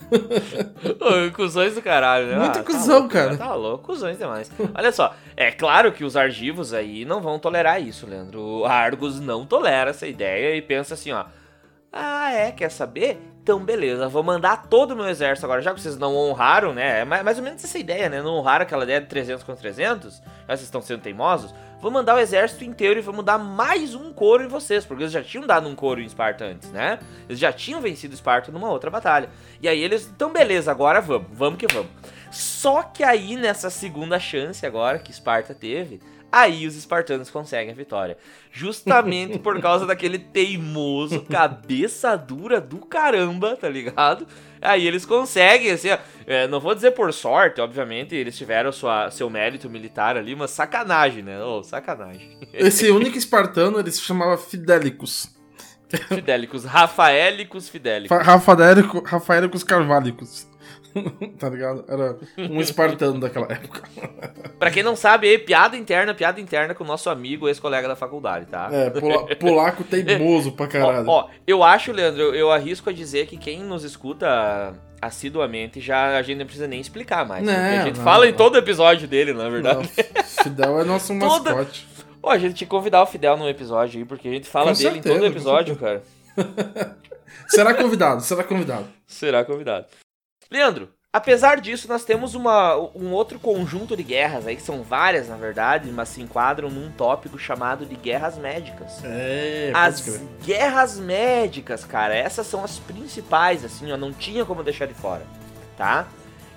[0.09, 2.35] Ô, cuzões do caralho, né?
[2.37, 3.37] Muito ah, tá cuzão, tá louco, cara.
[3.37, 4.51] Tá louco, cuzões demais.
[4.73, 8.41] Olha só, é claro que os argivos aí não vão tolerar isso, Leandro.
[8.41, 11.25] O Argos não tolera essa ideia e pensa assim, ó.
[11.91, 12.51] Ah, é?
[12.51, 13.19] Quer saber?
[13.47, 16.99] Então, beleza, vou mandar todo o meu exército agora, já que vocês não honraram, né?
[16.99, 18.21] É mais ou menos essa ideia, né?
[18.21, 21.55] Não honraram aquela ideia de 300 contra 300, já vocês estão sendo teimosos.
[21.79, 25.13] Vou mandar o exército inteiro e vou mandar mais um coro em vocês, porque eles
[25.13, 26.99] já tinham dado um coro em Esparta antes, né?
[27.29, 29.29] Eles já tinham vencido Esparta numa outra batalha.
[29.62, 31.89] E aí eles, então beleza, agora vamos, vamos que vamos.
[32.29, 37.75] Só que aí nessa segunda chance agora que Esparta teve, Aí os espartanos conseguem a
[37.75, 38.17] vitória.
[38.51, 44.27] Justamente por causa daquele teimoso, cabeça dura do caramba, tá ligado?
[44.61, 45.89] Aí eles conseguem, assim,
[46.25, 50.51] é, não vou dizer por sorte, obviamente, eles tiveram sua, seu mérito militar ali, mas
[50.51, 51.41] sacanagem, né?
[51.43, 52.37] Oh, sacanagem.
[52.53, 55.35] Esse único espartano, ele se chamava Fidélicos.
[56.09, 58.17] Fidélicos, Rafaélicos Fidélicos.
[59.05, 60.47] Rafaélicos, Carválicos.
[61.38, 61.86] tá ligado?
[61.88, 63.83] Era um espartano daquela época.
[64.57, 67.95] pra quem não sabe, aí, piada interna, piada interna com o nosso amigo, ex-colega da
[67.95, 68.69] faculdade, tá?
[68.71, 71.07] É, pula, polaco teimoso pra caralho.
[71.07, 76.17] Ó, ó, eu acho, Leandro, eu, arrisco a dizer que quem nos escuta assiduamente, já
[76.17, 77.45] a gente não precisa nem explicar mais.
[77.45, 78.31] Não, a gente não, fala não.
[78.31, 79.89] em todo episódio dele, na verdade.
[80.43, 81.55] Fidel é nosso Toda...
[81.55, 81.88] mascote.
[82.21, 84.71] Pô, a gente tinha que convidar o Fidel num episódio aí, porque a gente fala
[84.71, 86.03] com dele certeza, em todo episódio, cara.
[87.47, 88.88] será convidado, será convidado.
[89.05, 89.86] Será convidado.
[90.49, 95.27] Leandro, apesar disso, nós temos uma, um outro conjunto de guerras aí, que são várias,
[95.27, 99.03] na verdade, mas se enquadram num tópico chamado de guerras médicas.
[99.03, 104.86] É, as guerras médicas, cara, essas são as principais, assim, ó, não tinha como deixar
[104.88, 105.25] de fora,
[105.77, 106.07] tá?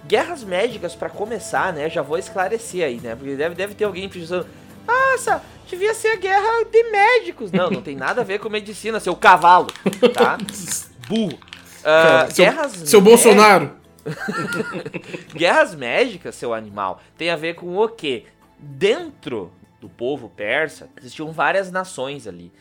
[0.07, 4.09] Guerras médicas, para começar, né, já vou esclarecer aí, né, porque deve, deve ter alguém
[4.09, 4.47] pensando,
[4.87, 7.53] nossa, devia ser a guerra de médicos.
[7.53, 9.69] Não, não tem nada a ver com medicina, seu cavalo,
[10.15, 10.39] tá?
[11.07, 11.35] Burro.
[11.81, 13.80] Uh, Cara, seu, guerras seu Bolsonaro.
[15.35, 18.25] Guerras médicas, seu animal, tem a ver com o quê?
[18.59, 22.53] Dentro do povo persa, existiam várias nações ali.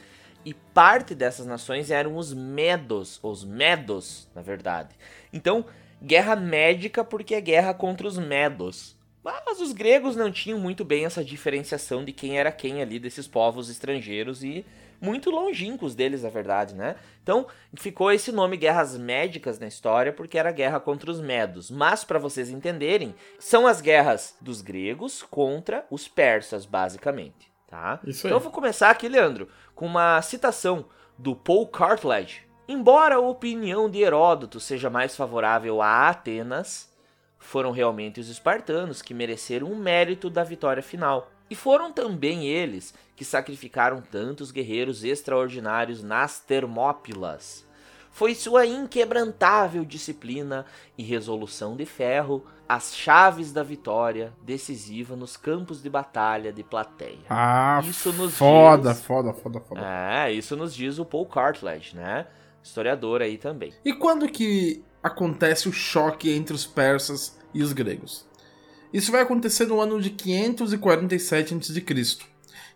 [0.46, 4.96] E parte dessas nações eram os Medos, os Medos, na verdade.
[5.34, 5.66] Então,
[6.02, 8.98] guerra médica porque é guerra contra os Medos.
[9.22, 13.28] Mas os gregos não tinham muito bem essa diferenciação de quem era quem ali desses
[13.28, 14.66] povos estrangeiros e
[15.02, 16.96] muito longínquos deles, na verdade, né?
[17.24, 21.72] Então, ficou esse nome Guerras Médicas na história porque era guerra contra os medos.
[21.72, 28.00] Mas, para vocês entenderem, são as guerras dos gregos contra os persas, basicamente, tá?
[28.06, 30.86] Isso então, eu vou começar aqui, Leandro, com uma citação
[31.18, 32.48] do Paul Cartledge.
[32.68, 36.90] Embora a opinião de Heródoto seja mais favorável a Atenas,
[37.40, 41.32] foram realmente os espartanos que mereceram o mérito da vitória final.
[41.50, 47.66] E foram também eles que sacrificaram tantos guerreiros extraordinários nas Termópilas.
[48.12, 50.66] Foi sua inquebrantável disciplina
[50.98, 57.26] e resolução de ferro as chaves da vitória decisiva nos campos de batalha de Plateia.
[57.28, 59.02] Ah, isso nos foda, diz...
[59.02, 59.82] foda, foda, foda.
[59.84, 62.28] É, isso nos diz o Paul Cartledge, né?
[62.62, 63.74] Historiador aí também.
[63.84, 68.29] E quando que acontece o choque entre os persas e os gregos?
[68.94, 72.18] Isso vai acontecer no ano de 547 a.C.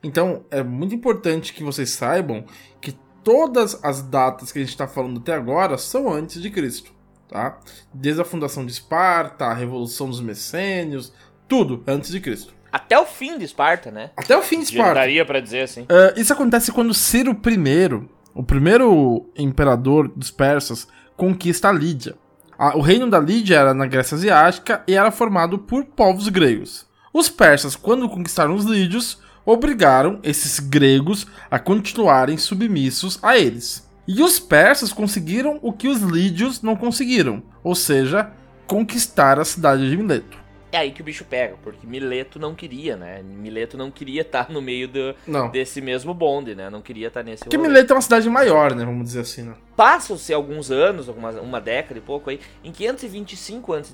[0.03, 2.45] Então, é muito importante que vocês saibam
[2.81, 2.91] que
[3.23, 6.91] todas as datas que a gente está falando até agora são antes de Cristo,
[7.27, 7.59] tá?
[7.93, 11.13] Desde a fundação de Esparta, a revolução dos Messênios,
[11.47, 12.53] tudo antes de Cristo.
[12.71, 14.11] Até o fim de Esparta, né?
[14.17, 14.95] Até o fim de Esparta.
[14.95, 15.83] Daria para dizer assim.
[15.83, 22.15] Uh, isso acontece quando Ciro I o primeiro imperador dos persas conquista a Lídia.
[22.57, 26.85] O reino da Lídia era na Grécia Asiática e era formado por povos gregos.
[27.13, 33.87] Os persas, quando conquistaram os lídios, obrigaram esses gregos a continuarem submissos a eles.
[34.07, 38.31] E os persas conseguiram o que os lídios não conseguiram, ou seja,
[38.67, 40.42] conquistar a cidade de Mileto.
[40.73, 43.21] É aí que o bicho pega, porque Mileto não queria, né?
[43.21, 45.15] Mileto não queria estar no meio do,
[45.51, 46.67] desse mesmo bonde, né?
[46.67, 47.69] Não queria estar nesse Porque rolê.
[47.69, 48.83] Mileto é uma cidade maior, né?
[48.83, 49.53] Vamos dizer assim, né?
[49.75, 53.93] Passam-se alguns anos, uma, uma década e pouco aí, em 525 a.C.,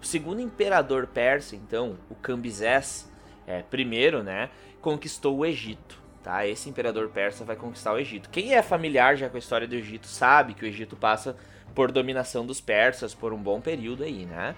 [0.00, 3.10] o segundo imperador persa, então, o Cambisés
[3.44, 4.50] é, primeiro, né?
[4.80, 6.00] Conquistou o Egito.
[6.22, 6.46] Tá?
[6.46, 8.30] Esse imperador persa vai conquistar o Egito.
[8.30, 11.34] Quem é familiar já com a história do Egito sabe que o Egito passa
[11.74, 14.54] por dominação dos persas por um bom período aí, né?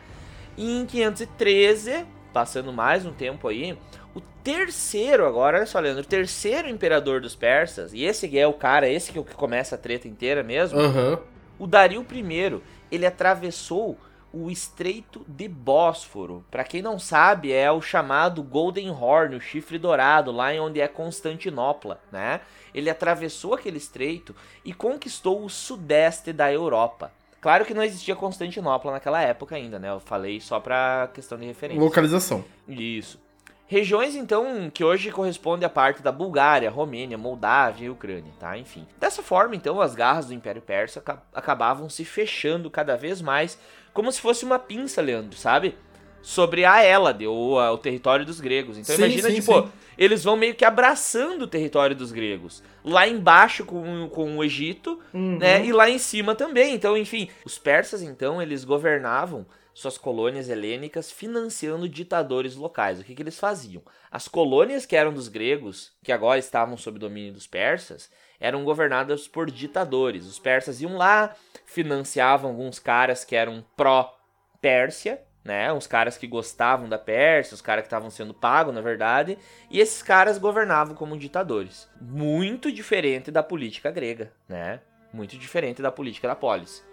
[0.60, 3.78] E em 513, passando mais um tempo aí,
[4.14, 8.52] o terceiro, agora, olha só, Leandro, o terceiro imperador dos persas, e esse é o
[8.52, 11.18] cara, esse que é o que começa a treta inteira mesmo, uhum.
[11.58, 12.60] o Dario I,
[12.92, 13.96] ele atravessou
[14.30, 16.44] o Estreito de Bósforo.
[16.50, 20.78] Para quem não sabe, é o chamado Golden Horn, o chifre dourado, lá em onde
[20.78, 22.42] é Constantinopla, né?
[22.74, 27.10] Ele atravessou aquele estreito e conquistou o sudeste da Europa.
[27.40, 29.90] Claro que não existia Constantinopla naquela época ainda, né?
[29.90, 31.82] Eu falei só pra questão de referência.
[31.82, 32.44] Localização.
[32.68, 33.18] Isso.
[33.66, 38.58] Regiões, então, que hoje correspondem à parte da Bulgária, Romênia, Moldávia e Ucrânia, tá?
[38.58, 38.84] Enfim.
[38.98, 41.00] Dessa forma, então, as garras do Império Persa
[41.32, 43.56] acabavam se fechando cada vez mais,
[43.94, 45.76] como se fosse uma pinça, Leandro, sabe?
[46.20, 48.76] Sobre a Hélade, ou a, o território dos gregos.
[48.76, 49.72] Então, sim, imagina, sim, tipo, sim.
[50.00, 52.62] Eles vão meio que abraçando o território dos gregos.
[52.82, 55.36] Lá embaixo com, com o Egito, uhum.
[55.36, 55.62] né?
[55.62, 56.74] E lá em cima também.
[56.74, 62.98] Então, enfim, os persas, então, eles governavam suas colônias helênicas financiando ditadores locais.
[62.98, 63.82] O que, que eles faziam?
[64.10, 68.10] As colônias que eram dos gregos, que agora estavam sob domínio dos persas,
[68.40, 70.24] eram governadas por ditadores.
[70.24, 71.36] Os persas iam lá,
[71.66, 75.72] financiavam alguns caras que eram pró-Pérsia, né?
[75.72, 79.38] Uns caras que gostavam da Pérsia, os caras que estavam sendo pagos, na verdade,
[79.70, 81.88] e esses caras governavam como ditadores.
[82.00, 84.80] Muito diferente da política grega, né?
[85.12, 86.84] Muito diferente da política da polis.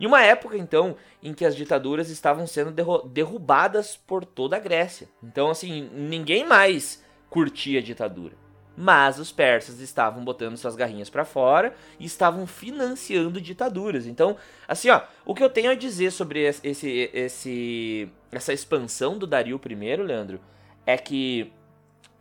[0.00, 2.72] Em uma época, então, em que as ditaduras estavam sendo
[3.08, 5.08] derrubadas por toda a Grécia.
[5.22, 8.47] Então, assim, ninguém mais curtia a ditadura.
[8.80, 14.06] Mas os persas estavam botando suas garrinhas para fora e estavam financiando ditaduras.
[14.06, 14.36] Então,
[14.68, 19.60] assim, ó, o que eu tenho a dizer sobre esse, esse, essa expansão do Dario
[19.68, 20.40] I, Leandro,
[20.86, 21.50] é que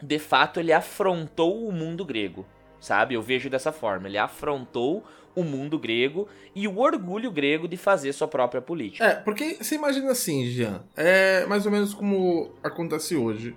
[0.01, 2.43] de fato ele afrontou o mundo grego,
[2.79, 3.13] sabe?
[3.13, 4.07] Eu vejo dessa forma.
[4.07, 9.05] Ele afrontou o mundo grego e o orgulho grego de fazer sua própria política.
[9.05, 13.55] É, porque você imagina assim, Jean, é mais ou menos como acontece hoje.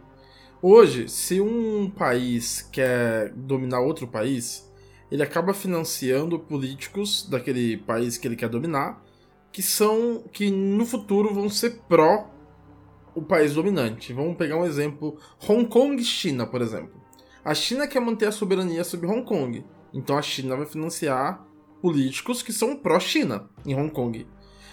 [0.63, 4.71] Hoje, se um país quer dominar outro país,
[5.11, 9.03] ele acaba financiando políticos daquele país que ele quer dominar,
[9.51, 12.29] que são que no futuro vão ser pró
[13.15, 14.13] o país dominante.
[14.13, 15.17] Vamos pegar um exemplo,
[15.49, 17.01] Hong Kong e China, por exemplo.
[17.43, 21.43] A China quer manter a soberania sobre Hong Kong, então a China vai financiar
[21.81, 24.27] políticos que são pró-China em Hong Kong.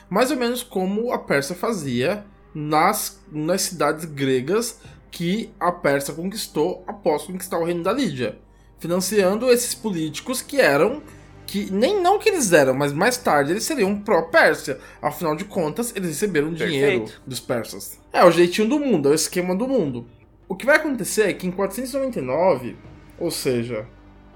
[0.09, 6.83] Mais ou menos como a Pérsia fazia nas, nas cidades gregas que a Pérsia conquistou
[6.87, 8.37] após conquistar o reino da Lídia,
[8.79, 11.01] financiando esses políticos que eram
[11.47, 14.79] que nem não que eles eram, mas mais tarde eles seriam pró-Pérsia.
[15.01, 16.71] Afinal de contas, eles receberam Perfeito.
[16.71, 17.97] dinheiro dos persas.
[18.11, 20.05] É o jeitinho do mundo, é o esquema do mundo.
[20.47, 22.75] O que vai acontecer é que em 499,
[23.17, 23.87] ou seja,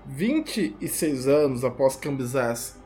[0.06, 2.78] 26 anos após Cambyses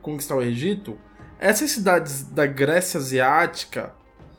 [0.00, 0.96] conquistar o Egito,
[1.38, 3.94] essas cidades da Grécia Asiática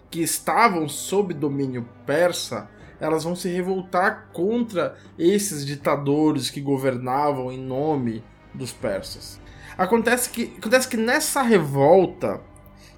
[0.09, 2.69] que estavam sob domínio persa,
[3.03, 9.41] elas vão se revoltar contra esses ditadores que governavam em nome dos persas.
[9.77, 12.39] Acontece que, acontece que nessa revolta,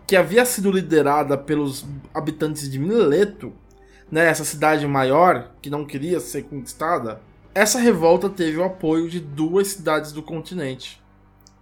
[0.05, 3.51] que havia sido liderada pelos habitantes de Mileto,
[4.11, 7.19] né, essa cidade maior que não queria ser conquistada,
[7.55, 11.01] essa revolta teve o apoio de duas cidades do continente.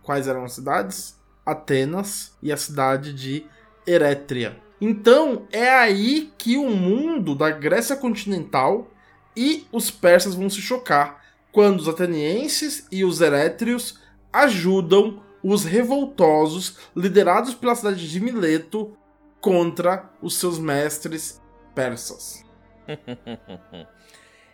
[0.01, 1.17] Quais eram as cidades?
[1.45, 3.45] Atenas e a cidade de
[3.87, 4.57] Erétria.
[4.85, 8.91] Então é aí que o mundo da Grécia continental
[9.33, 13.97] e os persas vão se chocar quando os atenienses e os erétrios
[14.33, 18.97] ajudam os revoltosos liderados pela cidade de Mileto
[19.39, 21.41] contra os seus mestres
[21.73, 22.43] persas.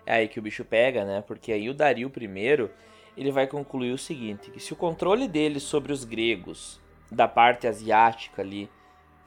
[0.05, 1.21] É aí que o bicho pega, né?
[1.21, 2.69] Porque aí o Dario I,
[3.15, 7.67] ele vai concluir o seguinte, que se o controle dele sobre os gregos, da parte
[7.67, 8.67] asiática ali,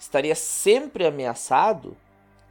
[0.03, 1.97] estaria sempre ameaçado,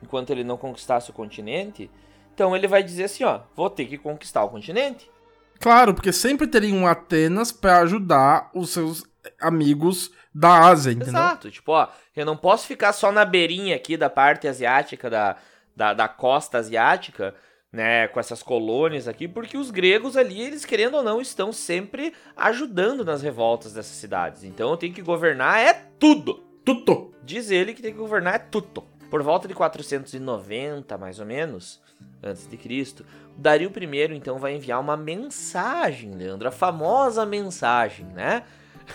[0.02, 1.92] enquanto ele não conquistasse o continente,
[2.34, 5.12] então ele vai dizer assim, ó, vou ter que conquistar o continente.
[5.60, 9.04] Claro, porque sempre teria um Atenas para ajudar os seus
[9.40, 11.10] amigos da Ásia, entendeu?
[11.10, 11.52] Exato.
[11.52, 15.36] Tipo, ó, eu não posso ficar só na beirinha aqui da parte asiática, da,
[15.76, 17.36] da, da costa asiática,
[17.72, 22.14] né, com essas colônias aqui, porque os gregos ali, eles querendo ou não, estão sempre
[22.36, 24.46] ajudando nas revoltas dessas cidades.
[24.46, 26.51] Então eu tenho que governar é tudo.
[26.64, 27.14] Tudo.
[27.24, 28.84] Diz ele que tem que governar é tudo.
[29.10, 31.82] Por volta de 490, mais ou menos,
[32.24, 38.44] antes de Cristo, Dario I então vai enviar uma mensagem, Leandro, a famosa mensagem, né?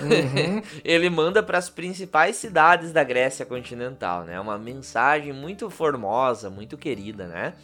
[0.00, 0.62] Uhum.
[0.85, 4.40] ele manda para as principais cidades da Grécia continental, né?
[4.40, 7.55] Uma mensagem muito formosa, muito querida, né?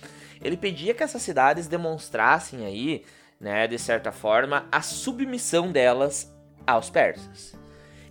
[0.43, 3.05] Ele pedia que essas cidades demonstrassem aí,
[3.41, 6.33] né, de certa forma, a submissão delas
[6.67, 7.62] aos persas.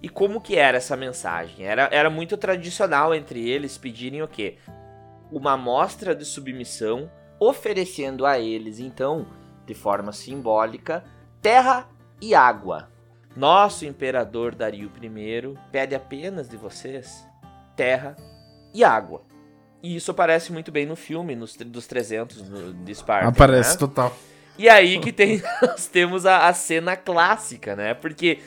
[0.02, 1.66] E como que era essa mensagem?
[1.66, 4.58] Era, era muito tradicional entre eles pedirem o quê?
[5.32, 7.10] Uma amostra de submissão,
[7.40, 9.28] oferecendo a eles, então,
[9.66, 11.04] de forma simbólica,
[11.42, 11.88] terra
[12.20, 12.90] e água.
[13.36, 17.26] Nosso imperador Dario I pede apenas de vocês
[17.76, 18.16] terra
[18.74, 19.24] e água.
[19.84, 23.28] E isso aparece muito bem no filme, nos, dos 300 no, de Esparta.
[23.28, 23.78] Aparece, né?
[23.78, 24.16] total.
[24.58, 27.94] E aí que tem, nós temos a, a cena clássica, né?
[27.94, 28.40] Porque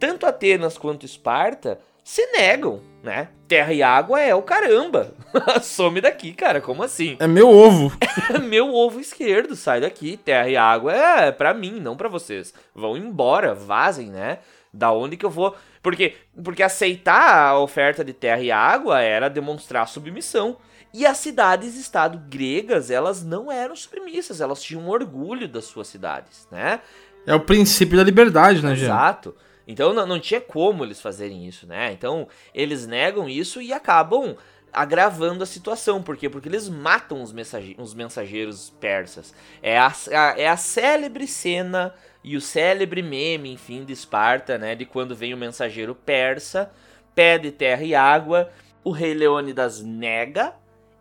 [0.00, 3.28] tanto Atenas quanto Esparta se negam, né?
[3.46, 5.14] Terra e água é o caramba.
[5.62, 7.16] Some daqui, cara, como assim?
[7.20, 7.92] É meu ovo.
[8.34, 10.16] É meu ovo esquerdo, sai daqui.
[10.16, 12.54] Terra e água é para mim, não para vocês.
[12.74, 14.38] Vão embora, vazem, né?
[14.72, 15.54] Da onde que eu vou?
[15.82, 20.56] Porque porque aceitar a oferta de terra e água era demonstrar submissão.
[20.92, 26.80] E as cidades-estado gregas, elas não eram submissas, elas tinham orgulho das suas cidades, né?
[27.24, 28.86] É o princípio da liberdade, né, Jean?
[28.86, 29.36] Exato.
[29.70, 31.92] Então não, não tinha como eles fazerem isso, né?
[31.92, 34.36] Então eles negam isso e acabam
[34.72, 36.02] agravando a situação.
[36.02, 36.28] Por quê?
[36.28, 39.32] Porque eles matam os, mensage os mensageiros persas.
[39.62, 44.74] É a, a, é a célebre cena e o célebre meme, enfim, de Esparta, né?
[44.74, 46.70] De quando vem o mensageiro persa,
[47.14, 48.50] pede terra e água,
[48.82, 50.54] o rei Leônidas nega,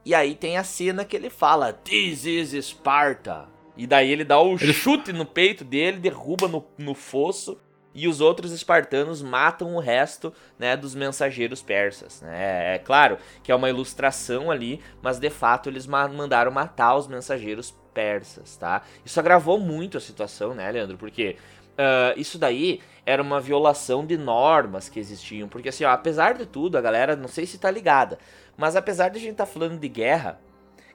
[0.05, 3.47] e aí tem a cena que ele fala: This is Sparta.
[3.75, 7.57] E daí ele dá o chute no peito dele, derruba no, no fosso
[7.93, 12.21] e os outros espartanos matam o resto né, dos mensageiros persas.
[12.21, 12.75] Né?
[12.75, 17.07] É claro que é uma ilustração ali, mas de fato eles ma mandaram matar os
[17.07, 18.83] mensageiros persas, tá?
[19.03, 20.97] Isso agravou muito a situação, né, Leandro?
[20.97, 21.35] Porque
[21.71, 25.49] uh, isso daí era uma violação de normas que existiam.
[25.49, 28.19] Porque assim, ó, apesar de tudo, a galera não sei se tá ligada,
[28.55, 30.39] mas apesar de a gente estar tá falando de guerra,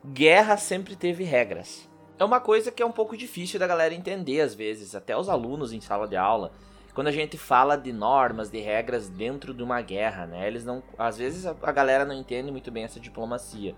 [0.06, 1.88] guerra sempre teve regras.
[2.16, 5.28] É uma coisa que é um pouco difícil da galera entender às vezes, até os
[5.28, 6.52] alunos em sala de aula
[6.94, 10.46] quando a gente fala de normas, de regras dentro de uma guerra, né?
[10.46, 13.74] Eles não, às vezes a, a galera não entende muito bem essa diplomacia.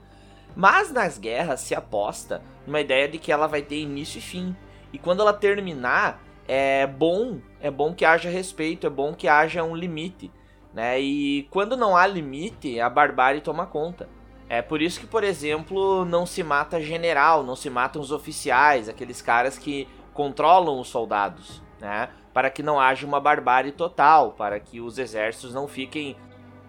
[0.54, 4.54] Mas nas guerras se aposta numa ideia de que ela vai ter início e fim.
[4.92, 9.64] E quando ela terminar, é bom, é bom que haja respeito, é bom que haja
[9.64, 10.30] um limite,
[10.72, 11.00] né?
[11.00, 14.08] E quando não há limite, a barbárie toma conta.
[14.48, 18.88] É por isso que, por exemplo, não se mata general, não se matam os oficiais,
[18.88, 22.08] aqueles caras que controlam os soldados, né?
[22.32, 26.16] para que não haja uma barbárie total, para que os exércitos não fiquem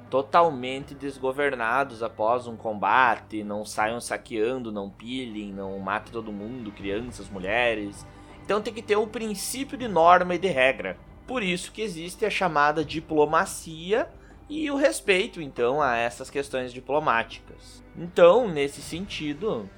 [0.09, 7.29] totalmente desgovernados após um combate, não saiam saqueando, não pilhem, não matem todo mundo, crianças,
[7.29, 8.07] mulheres.
[8.45, 10.97] Então tem que ter um princípio de norma e de regra.
[11.27, 14.09] Por isso que existe a chamada diplomacia
[14.49, 17.83] e o respeito então a essas questões diplomáticas.
[17.97, 19.69] Então, nesse sentido,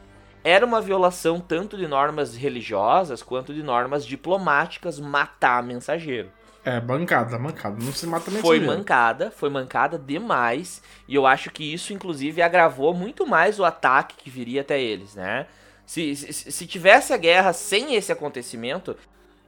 [0.44, 6.32] era uma violação tanto de normas religiosas quanto de normas diplomáticas matar mensageiro.
[6.64, 7.78] É, bancada, mancada.
[7.82, 8.66] Não se mata mensageiro.
[8.66, 10.82] Foi mancada, foi mancada demais.
[11.08, 15.16] E eu acho que isso, inclusive, agravou muito mais o ataque que viria até eles,
[15.16, 15.48] né?
[15.86, 18.96] Se, se, se tivesse a guerra sem esse acontecimento,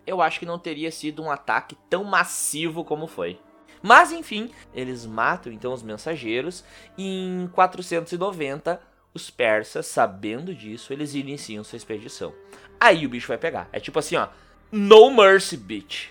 [0.08, 3.40] eu acho que não teria sido um ataque tão massivo como foi.
[3.82, 6.64] Mas enfim, eles matam então os mensageiros
[6.98, 8.80] e em 490
[9.14, 12.34] os persas, sabendo disso, eles iniciam sua expedição.
[12.80, 13.70] Aí o bicho vai pegar.
[13.72, 14.30] É tipo assim, ó.
[14.72, 16.10] No mercy, bitch.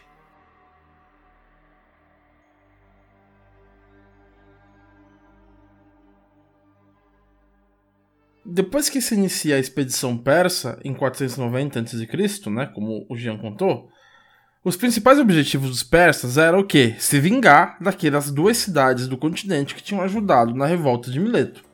[8.45, 13.89] Depois que se inicia a expedição persa, em 490 a.C., né, como o Jean contou,
[14.65, 16.97] os principais objetivos dos persas eram o quê?
[16.99, 21.70] Se vingar daquelas duas cidades do continente que tinham ajudado na revolta de Mileto.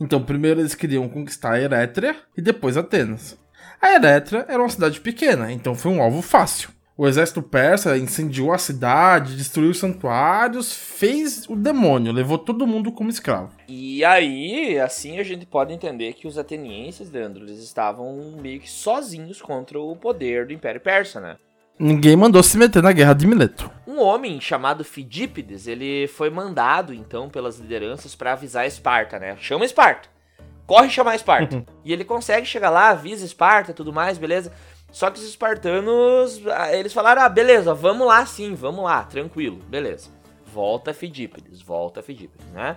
[0.00, 3.38] Então, primeiro eles queriam conquistar a Erétria e depois Atenas.
[3.80, 6.70] A Erétria era uma cidade pequena, então foi um alvo fácil.
[7.00, 12.90] O exército persa incendiou a cidade, destruiu os santuários, fez o demônio, levou todo mundo
[12.90, 13.52] como escravo.
[13.68, 18.68] E aí, assim a gente pode entender que os atenienses, Leandro, eles estavam meio que
[18.68, 21.36] sozinhos contra o poder do Império Persa, né?
[21.78, 23.70] Ninguém mandou se meter na guerra de Mileto.
[23.86, 29.36] Um homem chamado Fidípides, ele foi mandado então pelas lideranças para avisar Esparta, né?
[29.38, 30.08] Chama Esparta.
[30.66, 31.56] Corre chamar Esparta.
[31.56, 31.64] Uhum.
[31.84, 34.52] e ele consegue chegar lá, avisa Esparta, tudo mais, beleza?
[34.90, 39.58] Só que os espartanos, ah, eles falaram: "Ah, beleza, vamos lá sim, vamos lá, tranquilo,
[39.68, 40.10] beleza".
[40.52, 42.76] Volta Fidípides, volta Fidípides, né?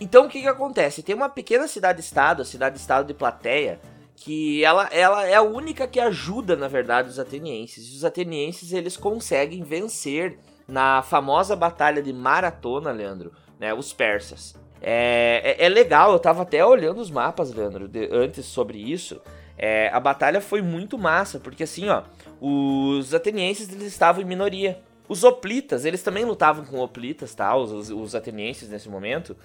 [0.00, 1.02] Então o que que acontece?
[1.02, 3.80] Tem uma pequena cidade-estado, a cidade-estado de Plateia,
[4.20, 7.92] que ela, ela é a única que ajuda, na verdade, os atenienses.
[7.92, 14.54] E os atenienses eles conseguem vencer na famosa batalha de Maratona, Leandro, né, os persas.
[14.82, 19.20] É, é, é legal, eu tava até olhando os mapas, Leandro, de, antes sobre isso.
[19.56, 22.02] É, a batalha foi muito massa, porque assim, ó,
[22.40, 24.80] os atenienses eles estavam em minoria.
[25.08, 27.56] Os hoplitas, eles também lutavam com hoplitas, tá?
[27.56, 29.36] Os, os, os atenienses nesse momento.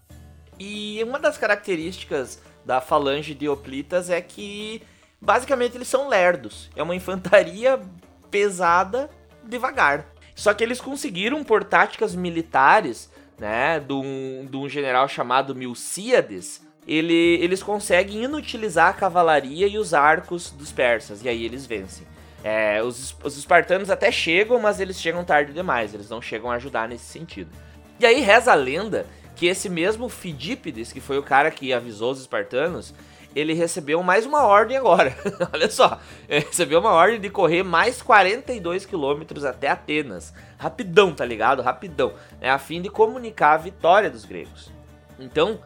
[0.60, 4.82] E uma das características da falange de hoplitas é que
[5.20, 6.70] basicamente eles são lerdos.
[6.76, 7.80] É uma infantaria
[8.30, 9.10] pesada
[9.44, 10.06] devagar.
[10.36, 16.62] Só que eles conseguiram por táticas militares, né, de um, de um general chamado Milcíades,
[16.88, 22.06] ele, eles conseguem inutilizar a cavalaria e os arcos dos persas, e aí eles vencem.
[22.44, 26.56] É, os, os espartanos até chegam, mas eles chegam tarde demais, eles não chegam a
[26.56, 27.50] ajudar nesse sentido.
[28.00, 29.06] E aí reza a lenda
[29.36, 32.94] que esse mesmo Fidípides, que foi o cara que avisou os espartanos,
[33.36, 35.16] ele recebeu mais uma ordem agora.
[35.52, 40.34] Olha só, ele recebeu uma ordem de correr mais 42 quilômetros até Atenas.
[40.58, 41.62] Rapidão, tá ligado?
[41.62, 42.14] Rapidão.
[42.40, 44.72] É a fim de comunicar a vitória dos gregos.
[45.20, 45.60] Então,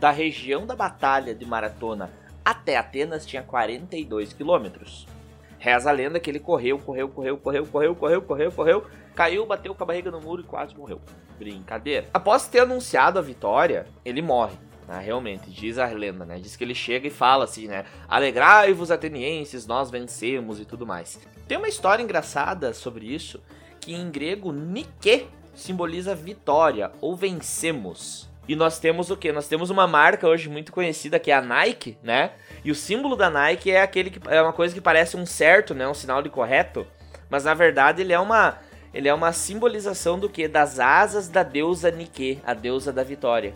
[0.00, 2.10] da região da batalha de Maratona
[2.44, 5.06] até Atenas tinha 42 quilômetros.
[5.58, 9.74] Reza a lenda que ele correu, correu, correu, correu, correu, correu, correu, correu, caiu, bateu
[9.74, 11.00] com a barriga no muro e quase morreu.
[11.38, 12.08] Brincadeira.
[12.14, 14.56] Após ter anunciado a vitória, ele morre.
[14.86, 16.38] Né, realmente, diz a lenda, né?
[16.38, 17.84] Diz que ele chega e fala assim, né?
[18.08, 21.20] Alegrai-vos, atenienses, nós vencemos e tudo mais.
[21.46, 23.38] Tem uma história engraçada sobre isso,
[23.80, 28.30] que em grego, Nike simboliza vitória ou vencemos.
[28.48, 29.30] E nós temos o que?
[29.30, 32.32] Nós temos uma marca hoje muito conhecida que é a Nike, né?
[32.64, 35.74] E o símbolo da Nike é aquele que é uma coisa que parece um certo,
[35.74, 35.88] né?
[35.88, 36.86] Um sinal de correto,
[37.30, 38.58] mas na verdade ele é uma
[38.92, 40.48] ele é uma simbolização do que?
[40.48, 43.54] Das asas da deusa Nike, a deusa da vitória.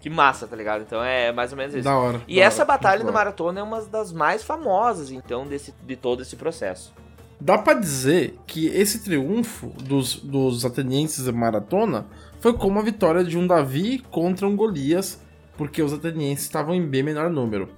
[0.00, 0.82] Que massa, tá ligado?
[0.82, 1.84] Então é mais ou menos isso.
[1.84, 2.22] Da hora.
[2.26, 5.94] E da essa hora, batalha do maratona é uma das mais famosas, então, desse, de
[5.94, 6.94] todo esse processo.
[7.38, 12.06] Dá para dizer que esse triunfo dos, dos atenienses em maratona
[12.38, 15.20] foi como a vitória de um Davi contra um Golias,
[15.56, 17.68] porque os atenienses estavam em bem menor número.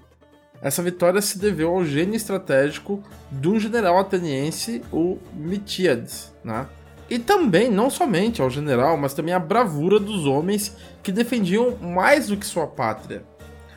[0.62, 6.66] Essa vitória se deveu ao gênio estratégico de um general ateniense, o Mitíades, né?
[7.10, 12.28] E também, não somente ao general, mas também à bravura dos homens que defendiam mais
[12.28, 13.24] do que sua pátria,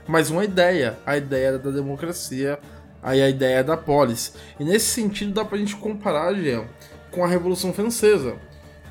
[0.08, 2.60] mas uma ideia, a ideia da democracia,
[3.02, 4.36] aí a ideia da polis.
[4.60, 6.66] E nesse sentido dá pra gente comparar, Jean,
[7.12, 8.36] com a Revolução Francesa,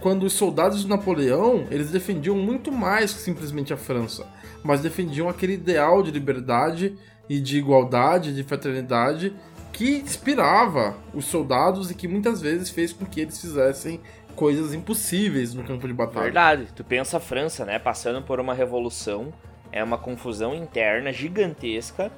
[0.00, 4.26] quando os soldados de Napoleão, eles defendiam muito mais que simplesmente a França,
[4.62, 6.96] mas defendiam aquele ideal de liberdade
[7.28, 9.34] e de igualdade, de fraternidade
[9.72, 14.00] que inspirava os soldados e que muitas vezes fez com que eles fizessem
[14.36, 16.24] coisas impossíveis no campo de batalha.
[16.24, 16.68] Verdade.
[16.74, 19.32] Tu pensa a França, né, passando por uma revolução,
[19.72, 22.10] é uma confusão interna gigantesca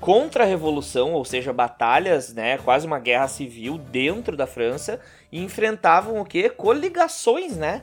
[0.00, 5.00] contra a revolução, ou seja, batalhas, né, quase uma guerra civil dentro da França
[5.30, 6.48] e enfrentavam o quê?
[6.48, 7.82] Coligações, né?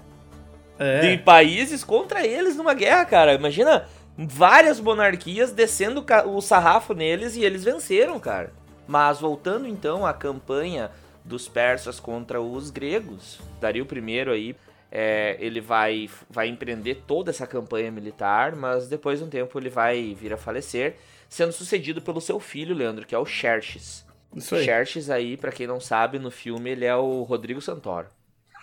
[0.79, 0.99] É.
[1.01, 3.33] De países contra eles numa guerra, cara.
[3.33, 3.85] Imagina
[4.17, 8.51] várias monarquias descendo o sarrafo neles e eles venceram, cara.
[8.87, 10.89] Mas voltando então à campanha
[11.23, 14.55] dos persas contra os gregos, Dario I aí
[14.91, 19.69] é, ele vai, vai empreender toda essa campanha militar, mas depois de um tempo ele
[19.69, 20.95] vai vir a falecer
[21.29, 24.05] sendo sucedido pelo seu filho, Leandro, que é o Xerxes.
[24.33, 24.63] Isso aí.
[24.63, 28.07] Xerxes aí, para quem não sabe, no filme ele é o Rodrigo Santoro.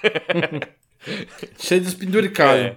[1.59, 2.63] Cheio de penduricalho.
[2.63, 2.77] É.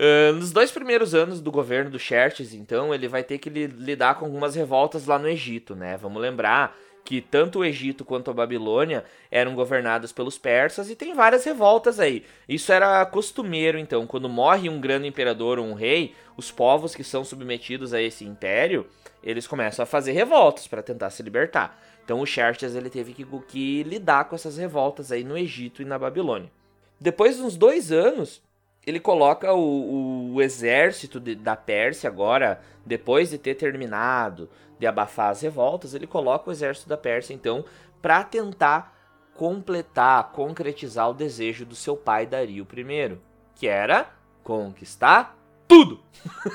[0.00, 4.14] Uh, nos dois primeiros anos do governo do Xerxes, então, ele vai ter que lidar
[4.14, 5.98] com algumas revoltas lá no Egito, né?
[5.98, 6.74] Vamos lembrar
[7.04, 12.00] que tanto o Egito quanto a Babilônia eram governados pelos persas e tem várias revoltas
[12.00, 12.24] aí.
[12.48, 17.04] Isso era costumeiro, então, quando morre um grande imperador ou um rei, os povos que
[17.04, 18.86] são submetidos a esse império,
[19.22, 21.78] eles começam a fazer revoltas para tentar se libertar.
[22.02, 25.84] Então o Xerxes ele teve que, que, lidar com essas revoltas aí no Egito e
[25.84, 26.50] na Babilônia.
[26.98, 28.42] Depois de uns dois anos,
[28.86, 35.30] ele coloca o, o exército de, da Pérsia agora, depois de ter terminado de abafar
[35.30, 37.64] as revoltas, ele coloca o exército da Pérsia então
[38.00, 38.96] para tentar
[39.34, 43.18] completar, concretizar o desejo do seu pai Dario I,
[43.54, 44.10] que era
[44.42, 45.36] conquistar
[45.68, 46.00] tudo.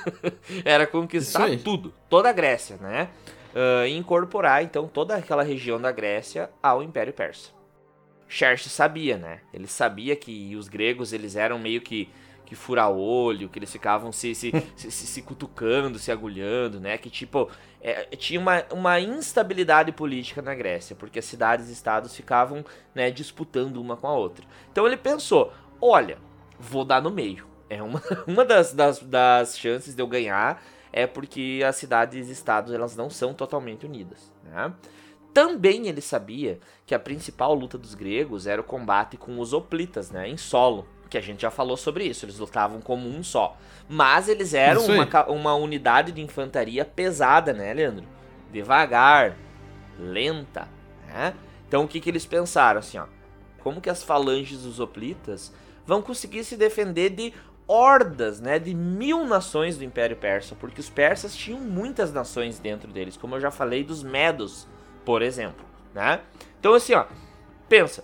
[0.66, 3.10] era conquistar tudo, toda a Grécia, né?
[3.54, 7.55] Uh, incorporar então toda aquela região da Grécia ao Império Persa.
[8.28, 9.40] Xerxes sabia, né?
[9.54, 12.10] Ele sabia que os gregos eles eram meio que
[12.46, 16.98] que fura olho, que eles ficavam se, se, se, se, se cutucando, se agulhando, né?
[16.98, 17.50] Que tipo,
[17.82, 22.64] é, tinha uma, uma instabilidade política na Grécia, porque as cidades e estados ficavam
[22.94, 24.46] né, disputando uma com a outra.
[24.72, 25.52] Então ele pensou:
[25.82, 26.18] olha,
[26.60, 27.46] vou dar no meio.
[27.70, 30.64] É uma, uma das, das, das chances de eu ganhar
[30.94, 34.32] é porque as cidades e estados elas não são totalmente unidas.
[34.44, 34.72] Né?
[35.36, 40.10] Também ele sabia que a principal luta dos gregos era o combate com os hoplitas,
[40.10, 43.58] né, em solo, que a gente já falou sobre isso, eles lutavam como um só.
[43.90, 48.06] Mas eles eram uma, uma unidade de infantaria pesada, né, Leandro?
[48.50, 49.36] Devagar,
[50.00, 50.70] lenta,
[51.06, 51.34] né?
[51.68, 53.06] Então o que, que eles pensaram assim, ó?
[53.62, 55.52] Como que as falanges dos hoplitas
[55.86, 57.34] vão conseguir se defender de
[57.68, 62.90] hordas, né, de mil nações do Império Persa, porque os persas tinham muitas nações dentro
[62.90, 64.66] deles, como eu já falei dos medos,
[65.06, 66.22] por exemplo, né?
[66.60, 67.06] Então assim, ó,
[67.70, 68.04] pensa,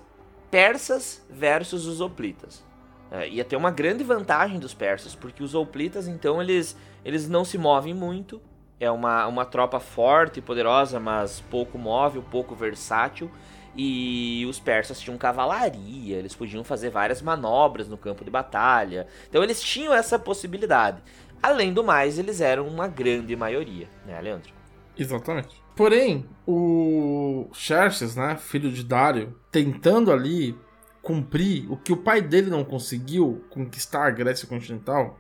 [0.52, 2.64] persas versus os hoplitas.
[3.12, 7.44] É, ia ter uma grande vantagem dos persas, porque os hoplitas, então, eles, eles não
[7.44, 8.42] se movem muito.
[8.80, 13.30] É uma, uma tropa forte e poderosa, mas pouco móvel, pouco versátil.
[13.76, 19.08] E os persas tinham cavalaria, eles podiam fazer várias manobras no campo de batalha.
[19.30, 21.02] Então eles tinham essa possibilidade.
[21.44, 24.54] Além do mais, eles eram uma grande maioria, né, Leandro?
[24.98, 25.62] Exatamente.
[25.82, 30.56] Porém, o Xerxes, né, filho de Dário, tentando ali
[31.02, 35.20] cumprir o que o pai dele não conseguiu conquistar a Grécia continental,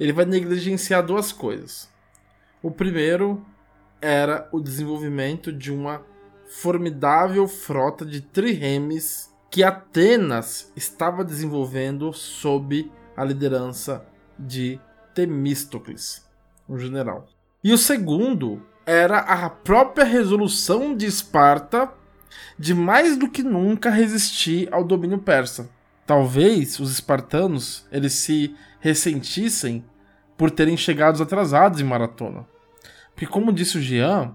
[0.00, 1.88] ele vai negligenciar duas coisas.
[2.60, 3.46] O primeiro
[4.02, 6.04] era o desenvolvimento de uma
[6.60, 14.04] formidável frota de triremes que Atenas estava desenvolvendo sob a liderança
[14.36, 14.80] de
[15.14, 16.28] Temístocles,
[16.68, 17.28] um general.
[17.62, 21.92] E o segundo era a própria resolução de Esparta
[22.58, 25.70] de mais do que nunca resistir ao domínio persa.
[26.04, 29.84] Talvez os espartanos eles se ressentissem
[30.36, 32.44] por terem chegado atrasados em maratona.
[33.14, 34.34] Porque como disse o Jean,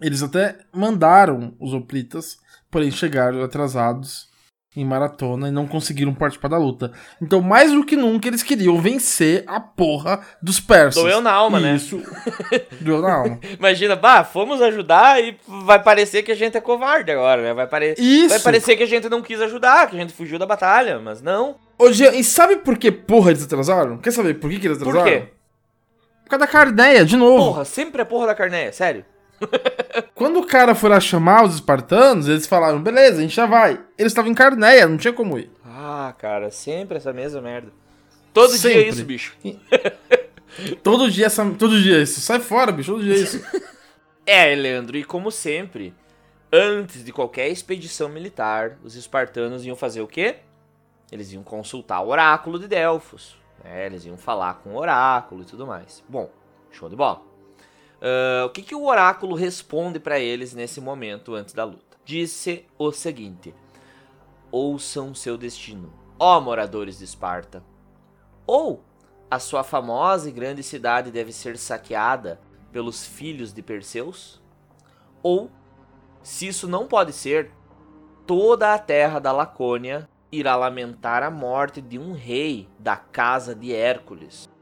[0.00, 4.28] eles até mandaram os hoplitas, porém chegaram atrasados
[4.76, 6.92] em maratona e não conseguiram participar da luta.
[7.22, 11.02] Então, mais do que nunca, eles queriam vencer a porra dos persas.
[11.02, 11.76] Doeu na alma, né?
[11.76, 12.02] Isso.
[12.80, 13.38] Doeu na alma.
[13.58, 17.54] Imagina, bah, fomos ajudar e vai parecer que a gente é covarde agora, né?
[17.54, 17.94] Vai, pare...
[17.98, 18.30] Isso.
[18.30, 21.22] vai parecer que a gente não quis ajudar, que a gente fugiu da batalha, mas
[21.22, 21.56] não.
[21.78, 23.98] Ô, Jean, e sabe por que porra eles atrasaram?
[23.98, 25.04] Quer saber por que, que eles atrasaram?
[25.04, 25.28] Por quê?
[26.24, 27.44] Por causa da Carneia, de novo.
[27.44, 29.04] Porra, sempre é porra da Carneia, sério.
[30.14, 33.80] Quando o cara foi lá chamar os espartanos, eles falaram, beleza, a gente já vai.
[33.98, 35.50] Eles estavam em Carneia, não tinha como ir.
[35.64, 37.72] Ah, cara, sempre essa mesma merda.
[38.32, 38.78] Todo Sempre.
[38.78, 39.36] dia é isso, bicho.
[40.82, 42.20] Todo dia, essa, todo dia isso.
[42.20, 43.44] Sai fora, bicho, todo dia isso.
[44.26, 45.92] É, Leandro, e como sempre,
[46.50, 50.36] antes de qualquer expedição militar, os espartanos iam fazer o quê?
[51.12, 53.36] Eles iam consultar o oráculo de Delfos.
[53.62, 53.84] Né?
[53.84, 56.02] Eles iam falar com o oráculo e tudo mais.
[56.08, 56.30] Bom,
[56.72, 57.20] show de bola.
[58.04, 61.96] Ah, o que, que o oráculo responde para eles nesse momento antes da luta?
[62.04, 63.54] Disse o seguinte:
[64.52, 67.64] Ouçam seu destino, ó moradores de Esparta.
[68.46, 68.84] Ou
[69.30, 72.38] a sua famosa e grande cidade deve ser saqueada
[72.70, 74.42] pelos filhos de Perseus?
[75.22, 75.50] Ou,
[76.22, 77.50] se isso não pode ser,
[78.26, 83.72] toda a terra da Lacônia irá lamentar a morte de um rei da casa de
[83.72, 84.52] Hércules.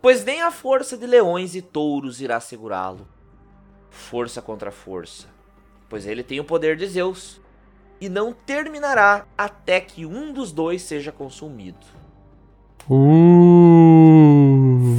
[0.00, 3.06] Pois nem a força de leões e touros irá segurá-lo.
[3.90, 5.26] Força contra força,
[5.88, 7.40] pois ele tem o poder de Zeus,
[8.00, 11.84] e não terminará até que um dos dois seja consumido.
[12.88, 13.78] Uh.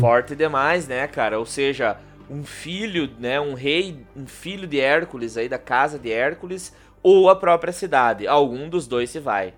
[0.01, 1.39] Forte demais, né, cara?
[1.39, 1.97] Ou seja,
[2.29, 7.29] um filho, né, um rei, um filho de Hércules aí da casa de Hércules ou
[7.29, 8.27] a própria cidade.
[8.27, 9.53] Algum dos dois se vai.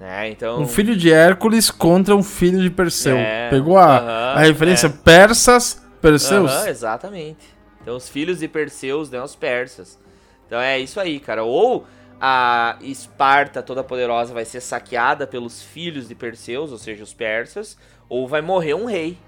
[0.00, 0.30] Né?
[0.30, 3.16] Então, Um filho de Hércules contra um filho de Perseu.
[3.16, 4.90] É, Pegou a, aham, a referência é.
[4.90, 6.50] persas, Perseus?
[6.50, 7.54] Aham, exatamente.
[7.80, 9.98] Então os filhos de Perseus, né, os persas.
[10.46, 11.44] Então é isso aí, cara.
[11.44, 11.86] Ou
[12.20, 17.76] a Esparta toda poderosa vai ser saqueada pelos filhos de Perseus, ou seja, os persas,
[18.08, 19.18] ou vai morrer um rei,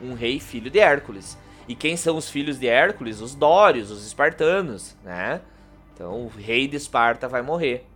[0.00, 1.36] um rei filho de Hércules.
[1.66, 3.20] E quem são os filhos de Hércules?
[3.20, 5.40] Os dórios, os espartanos, né?
[5.94, 7.86] Então o rei de Esparta vai morrer.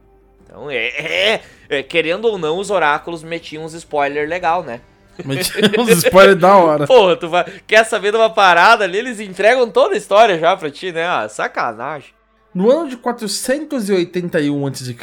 [0.49, 4.81] Então, é, é- é, querendo ou não, os oráculos metiam uns spoiler legal, né?
[5.19, 6.87] Tinha uns spoilers da hora.
[6.89, 10.57] Porra, tu vai, quer saber de uma parada ali, eles entregam toda a história já
[10.57, 11.05] pra ti, né?
[11.07, 12.11] Ah, sacanagem.
[12.55, 14.97] No ano de 481 a.C.,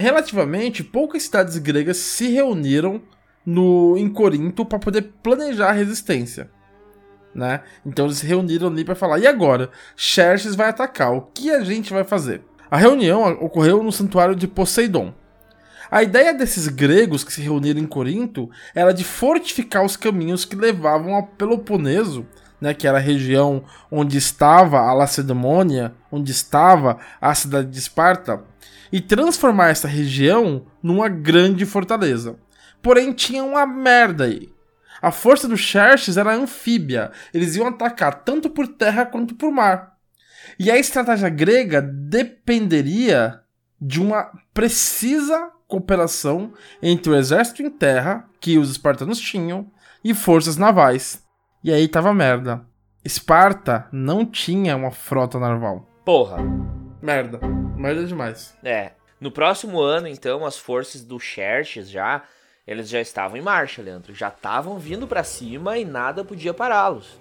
[0.00, 3.02] relativamente poucas cidades gregas se reuniram
[3.44, 6.50] no, em Corinto para poder planejar a resistência.
[7.34, 7.60] Né?
[7.84, 9.70] Então eles se reuniram ali para falar: e agora?
[9.94, 12.42] Xerxes vai atacar, o que a gente vai fazer?
[12.70, 15.14] A reunião ocorreu no santuário de Poseidon.
[15.88, 20.56] A ideia desses gregos que se reuniram em Corinto era de fortificar os caminhos que
[20.56, 22.26] levavam ao Peloponeso,
[22.60, 28.42] né, que era a região onde estava a Lacedemônia, onde estava a cidade de Esparta,
[28.90, 32.36] e transformar essa região numa grande fortaleza.
[32.82, 34.48] Porém, tinha uma merda aí.
[35.00, 39.95] A força dos Xerxes era anfíbia, eles iam atacar tanto por terra quanto por mar.
[40.58, 43.40] E a estratégia grega dependeria
[43.80, 49.70] de uma precisa cooperação entre o exército em terra, que os espartanos tinham,
[50.02, 51.22] e forças navais.
[51.62, 52.64] E aí tava merda.
[53.04, 55.88] Esparta não tinha uma frota naval.
[56.04, 56.38] Porra.
[57.02, 57.38] Merda.
[57.76, 58.56] Merda demais.
[58.64, 58.92] É.
[59.20, 62.22] No próximo ano, então, as forças do Xerxes já,
[62.66, 64.14] eles já estavam em marcha, Leandro.
[64.14, 67.14] Já estavam vindo para cima e nada podia pará-los.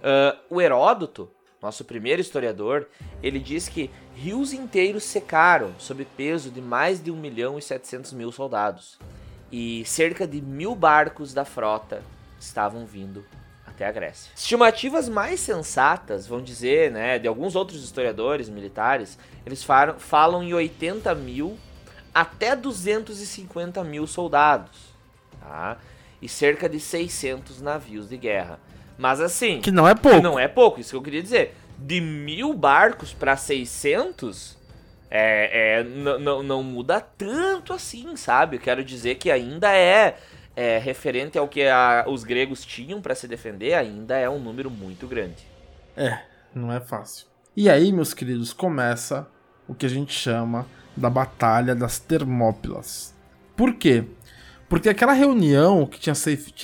[0.00, 1.30] Uh, o Heródoto,
[1.62, 2.88] nosso primeiro historiador,
[3.22, 8.12] ele diz que rios inteiros secaram sob peso de mais de 1 milhão e 700
[8.12, 8.98] mil soldados.
[9.52, 12.02] E cerca de mil barcos da frota
[12.38, 13.24] estavam vindo
[13.66, 14.32] até a Grécia.
[14.36, 20.54] Estimativas mais sensatas, vão dizer, né, de alguns outros historiadores militares, eles falam, falam em
[20.54, 21.58] 80 mil
[22.14, 24.94] até 250 mil soldados,
[25.40, 25.78] tá?
[26.20, 28.60] E cerca de 600 navios de guerra.
[29.00, 29.62] Mas assim.
[29.62, 30.20] Que não é pouco.
[30.20, 31.56] não é pouco, isso que eu queria dizer.
[31.78, 34.58] De mil barcos para 600,
[35.10, 38.56] é, é, não muda tanto assim, sabe?
[38.56, 40.18] Eu quero dizer que ainda é,
[40.54, 44.70] é referente ao que a, os gregos tinham para se defender, ainda é um número
[44.70, 45.46] muito grande.
[45.96, 46.20] É,
[46.54, 47.26] não é fácil.
[47.56, 49.26] E aí, meus queridos, começa
[49.66, 53.14] o que a gente chama da Batalha das Termópilas.
[53.56, 54.04] Por quê?
[54.68, 56.14] Porque aquela reunião que tinha,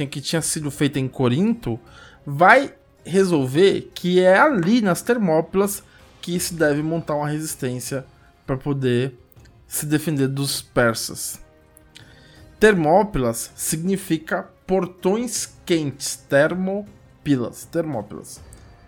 [0.07, 1.81] que tinha sido feita em Corinto
[2.27, 2.75] vai
[3.05, 5.83] resolver que é ali nas Termópilas
[6.21, 8.05] que se deve montar uma resistência
[8.45, 9.15] para poder
[9.69, 11.41] se defender dos persas.
[12.59, 18.41] Termópilas significa portões quentes, termopilas, termópilas,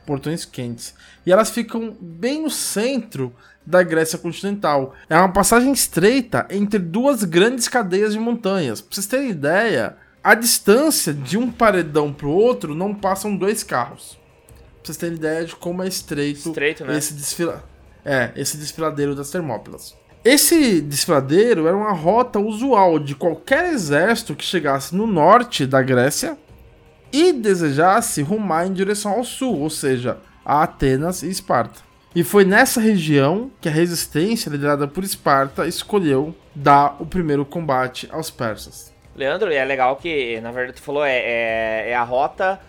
[0.04, 0.94] portões quentes.
[1.24, 3.32] E elas ficam bem no centro
[3.64, 4.94] da Grécia continental.
[5.08, 8.80] É uma passagem estreita entre duas grandes cadeias de montanhas.
[8.80, 9.96] Para vocês terem ideia,
[10.28, 14.18] a distância de um paredão pro outro não passam dois carros.
[14.50, 16.98] Pra vocês terem ideia de como é estreito, estreito né?
[16.98, 17.64] esse desfila...
[18.04, 19.96] É, esse desfiladeiro das Termópilas.
[20.22, 26.36] Esse desfiladeiro era uma rota usual de qualquer exército que chegasse no norte da Grécia
[27.10, 31.80] e desejasse rumar em direção ao sul, ou seja, a Atenas e Esparta.
[32.14, 38.06] E foi nessa região que a resistência, liderada por Esparta, escolheu dar o primeiro combate
[38.12, 38.87] aos persas.
[39.18, 42.60] Leandro, é legal que, na verdade, tu falou, é, é, é a rota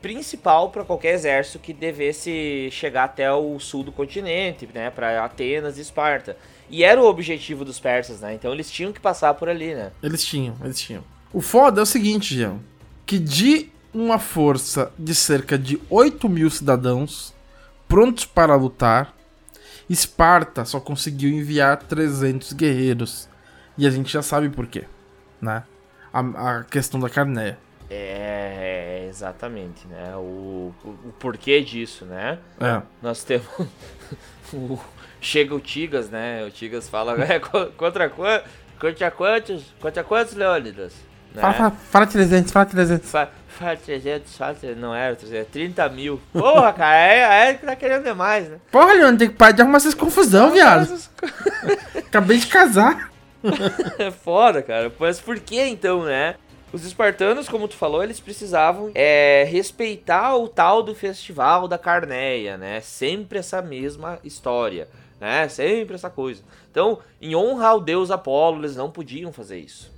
[0.00, 5.76] principal para qualquer exército que devesse chegar até o sul do continente, né, para Atenas
[5.76, 6.36] e Esparta.
[6.70, 8.32] E era o objetivo dos persas, né?
[8.32, 9.90] Então eles tinham que passar por ali, né?
[10.00, 11.02] Eles tinham, eles tinham.
[11.32, 12.60] O foda é o seguinte, Jean,
[13.04, 17.34] que de uma força de cerca de 8 mil cidadãos
[17.88, 19.12] prontos para lutar,
[19.88, 23.28] Esparta só conseguiu enviar 300 guerreiros.
[23.76, 24.84] E a gente já sabe por quê
[25.40, 25.62] né?
[26.12, 26.20] A,
[26.58, 27.58] a questão da carneia.
[27.90, 30.14] É, exatamente, né?
[30.14, 32.38] O, o, o, porquê disso, né?
[32.60, 32.80] É.
[33.02, 33.46] Nós temos.
[34.54, 34.78] o,
[35.20, 36.44] chega o Tigas, né?
[36.44, 37.20] O Tigas fala.
[37.24, 38.44] É, contra, contra,
[38.78, 39.64] contra quantos?
[39.80, 40.94] Contra quantos, Leônidas?
[41.34, 41.40] Né?
[41.40, 43.10] Fala, fala, fala 300, fala 300.
[43.10, 46.20] Fala, fala 300, fala 300, não era 300, 30 mil.
[46.32, 48.58] Porra, cara, é, é que tá querendo demais, né?
[48.70, 50.96] Porra, Leônidas, tem que parar de arrumar essas confusão, viado.
[51.96, 53.09] Acabei de casar.
[53.98, 54.92] É foda, cara.
[54.98, 56.36] Mas por que então, né?
[56.72, 62.56] Os espartanos, como tu falou, eles precisavam é, respeitar o tal do festival da Carneia,
[62.56, 62.80] né?
[62.80, 64.88] Sempre essa mesma história,
[65.20, 65.48] né?
[65.48, 66.42] Sempre essa coisa.
[66.70, 69.90] Então, em honra ao deus Apolo, eles não podiam fazer isso.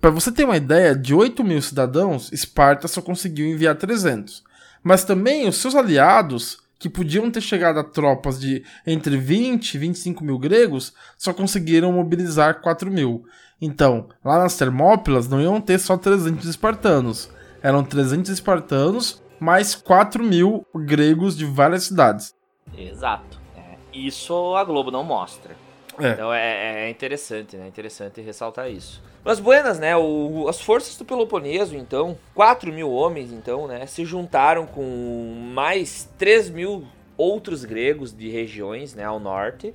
[0.00, 4.44] Para você ter uma ideia, de 8 mil cidadãos, Esparta só conseguiu enviar 300.
[4.82, 9.78] Mas também os seus aliados que podiam ter chegado a tropas de entre 20 e
[9.78, 13.24] 25 mil gregos, só conseguiram mobilizar 4 mil.
[13.60, 17.28] Então, lá nas Termópilas não iam ter só 300 espartanos,
[17.60, 22.34] eram 300 espartanos mais 4 mil gregos de várias cidades.
[22.76, 23.40] Exato.
[23.56, 25.56] É, isso a Globo não mostra.
[26.00, 26.12] É.
[26.12, 27.66] Então é, é interessante, né?
[27.68, 29.02] Interessante ressaltar isso.
[29.24, 29.96] Mas buenas, né?
[29.96, 33.86] O, as forças do Peloponeso, então, 4 mil homens, então, né?
[33.86, 36.86] Se juntaram com mais 3 mil
[37.16, 39.04] outros gregos de regiões, né?
[39.04, 39.74] Ao norte.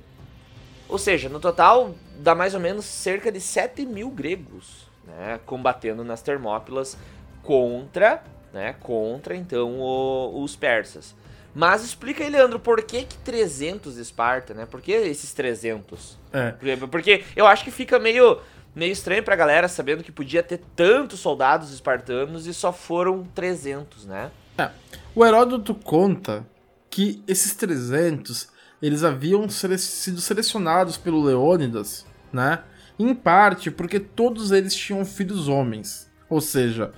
[0.88, 5.38] Ou seja, no total dá mais ou menos cerca de 7 mil gregos, né?
[5.44, 6.96] Combatendo nas Termópilas
[7.42, 8.22] contra,
[8.52, 8.74] né?
[8.80, 11.14] Contra, então, o, os persas.
[11.54, 14.66] Mas explica aí, Leandro, por que que 300 Esparta, né?
[14.66, 16.18] Por que esses 300?
[16.32, 16.50] É.
[16.50, 18.40] Porque, porque eu acho que fica meio,
[18.74, 24.06] meio estranho pra galera sabendo que podia ter tantos soldados espartanos e só foram 300,
[24.06, 24.30] né?
[24.58, 24.70] É.
[25.14, 26.44] O Heródoto conta
[26.90, 28.48] que esses 300
[28.82, 32.62] eles haviam sele sido selecionados pelo Leônidas, né?
[32.98, 36.10] Em parte porque todos eles tinham filhos homens.
[36.28, 36.92] Ou seja,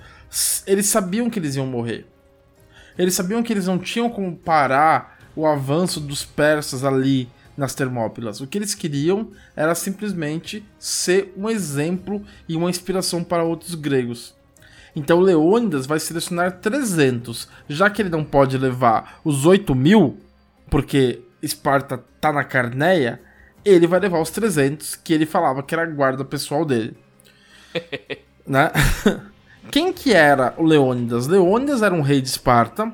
[0.67, 2.07] eles sabiam que eles iam morrer.
[2.99, 8.40] Eles sabiam que eles não tinham como parar o avanço dos persas ali nas Termópilas.
[8.40, 14.34] O que eles queriam era simplesmente ser um exemplo e uma inspiração para outros gregos.
[14.94, 20.18] Então Leônidas vai selecionar 300, já que ele não pode levar os 8 mil,
[20.70, 23.20] porque Esparta tá na Carneia,
[23.62, 26.97] ele vai levar os 300 que ele falava que era a guarda pessoal dele.
[28.47, 28.70] né?
[29.71, 31.27] Quem que era o Leônidas?
[31.27, 32.93] Leônidas era um rei de Esparta,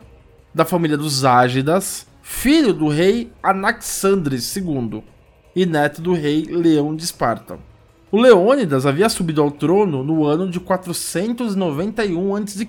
[0.55, 5.03] da família dos Ágidas, filho do rei Anaxandres II
[5.55, 7.59] e neto do rei Leão de Esparta.
[8.11, 12.69] O Leônidas havia subido ao trono no ano de 491 a.C.,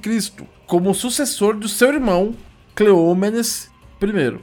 [0.65, 2.35] como sucessor do seu irmão
[2.75, 3.69] Cleômenes
[4.01, 4.39] I.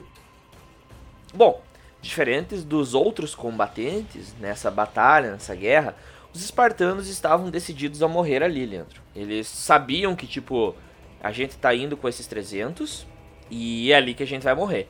[1.33, 1.61] Bom,
[2.01, 5.95] diferentes dos outros combatentes nessa batalha, nessa guerra,
[6.33, 9.01] os espartanos estavam decididos a morrer ali, Leandro.
[9.15, 10.75] Eles sabiam que, tipo,
[11.21, 13.05] a gente tá indo com esses 300
[13.49, 14.89] e é ali que a gente vai morrer.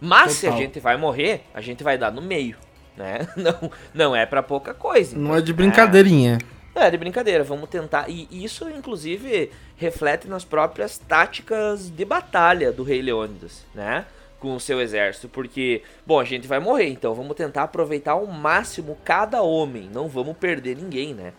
[0.00, 0.36] Mas Total.
[0.36, 2.56] se a gente vai morrer, a gente vai dar no meio,
[2.96, 3.28] né?
[3.36, 5.12] Não, não é para pouca coisa.
[5.12, 6.38] Então, não é de brincadeirinha.
[6.74, 7.44] É, é de brincadeira.
[7.44, 8.08] Vamos tentar.
[8.08, 14.04] E isso, inclusive, reflete nas próprias táticas de batalha do rei Leônidas, né?
[14.42, 18.26] Com o seu exército, porque, bom, a gente vai morrer, então vamos tentar aproveitar ao
[18.26, 21.32] máximo cada homem, não vamos perder ninguém, né?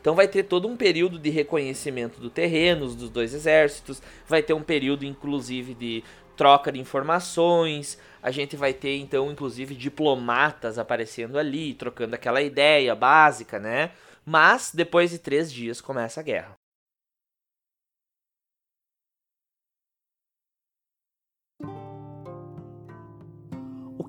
[0.00, 4.52] Então vai ter todo um período de reconhecimento do terrenos dos dois exércitos, vai ter
[4.52, 6.02] um período inclusive de
[6.36, 12.96] troca de informações, a gente vai ter então inclusive diplomatas aparecendo ali, trocando aquela ideia
[12.96, 13.92] básica, né?
[14.26, 16.59] Mas depois de três dias começa a guerra.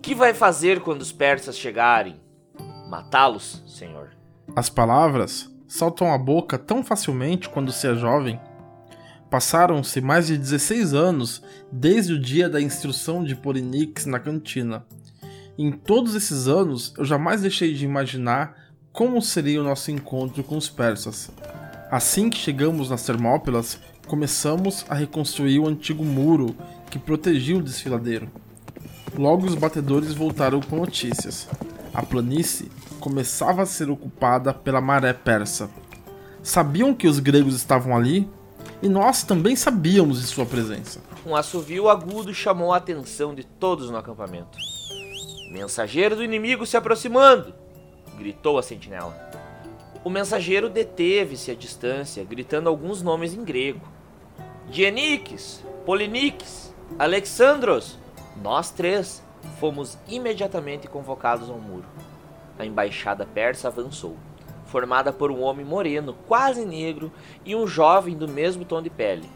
[0.02, 2.20] Que vai fazer quando os persas chegarem?
[2.90, 4.10] Matá-los, senhor.
[4.56, 8.40] As palavras saltam à boca tão facilmente quando se é jovem.
[9.30, 11.42] Passaram-se mais de 16 anos
[11.72, 14.86] desde o dia da instrução de Polinix na cantina.
[15.58, 18.58] Em todos esses anos, eu jamais deixei de imaginar
[18.92, 21.32] como seria o nosso encontro com os persas.
[21.90, 26.56] Assim que chegamos nas Termópilas, começamos a reconstruir o antigo muro
[26.90, 28.30] que protegia o desfiladeiro.
[29.18, 31.48] Logo os batedores voltaram com notícias.
[31.94, 35.70] A planície começava a ser ocupada pela maré persa.
[36.42, 38.30] Sabiam que os gregos estavam ali?
[38.82, 41.02] E nós também sabíamos de sua presença.
[41.26, 44.58] Um assovio agudo chamou a atenção de todos no acampamento.
[45.52, 47.54] Mensageiro do inimigo se aproximando!
[48.18, 49.16] gritou a sentinela.
[50.04, 53.82] O mensageiro deteve-se à distância, gritando alguns nomes em grego:
[54.70, 58.00] Dienikes, Polinix, Alexandros,
[58.42, 59.24] nós três
[59.60, 61.86] fomos imediatamente convocados ao muro.
[62.58, 64.18] A embaixada persa avançou,
[64.66, 67.12] formada por um homem moreno, quase negro,
[67.46, 69.30] e um jovem do mesmo tom de pele.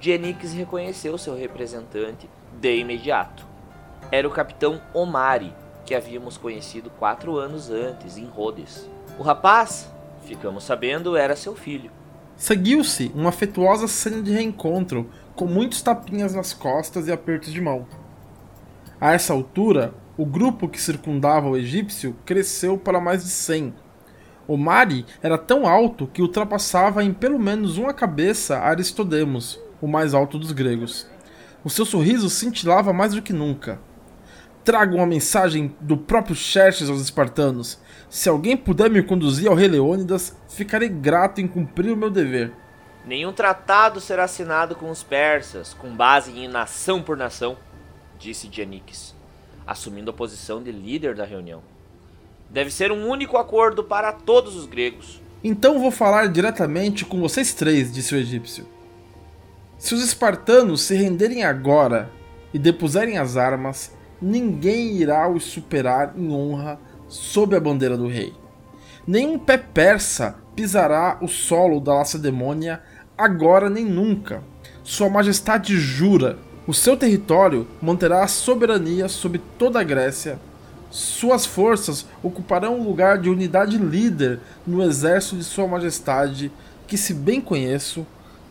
[0.00, 2.28] Genix reconheceu seu representante
[2.60, 3.46] de imediato.
[4.10, 5.52] Era o capitão Omari,
[5.86, 8.88] que havíamos conhecido quatro anos antes, em Rhodes.
[9.18, 9.90] O rapaz,
[10.22, 11.90] ficamos sabendo, era seu filho.
[12.36, 17.86] Seguiu-se uma afetuosa cena de reencontro com muitos tapinhas nas costas e apertos de mão.
[19.00, 23.74] A essa altura, o grupo que circundava o egípcio cresceu para mais de 100.
[24.46, 30.14] O Mari era tão alto que ultrapassava em pelo menos uma cabeça Aristodemos, o mais
[30.14, 31.08] alto dos gregos.
[31.64, 33.80] O seu sorriso cintilava mais do que nunca.
[34.62, 37.78] Trago uma mensagem do próprio Xerxes aos espartanos.
[38.08, 42.52] Se alguém puder me conduzir ao rei Leônidas, ficarei grato em cumprir o meu dever.
[43.06, 47.56] Nenhum tratado será assinado com os persas, com base em nação por nação,
[48.18, 49.14] disse Dianix,
[49.66, 51.62] assumindo a posição de líder da reunião.
[52.48, 55.20] Deve ser um único acordo para todos os gregos.
[55.42, 58.66] Então vou falar diretamente com vocês três, disse o egípcio.
[59.76, 62.10] Se os espartanos se renderem agora
[62.54, 68.32] e depuserem as armas, ninguém irá os superar em honra sob a bandeira do rei.
[69.06, 72.82] Nenhum pé persa pisará o solo da Lacedemônia
[73.16, 74.42] agora nem nunca.
[74.82, 80.38] Sua Majestade jura: o seu território manterá a soberania sobre toda a Grécia.
[80.90, 86.52] Suas forças ocuparão o lugar de unidade líder no exército de Sua Majestade,
[86.86, 88.06] que, se bem conheço,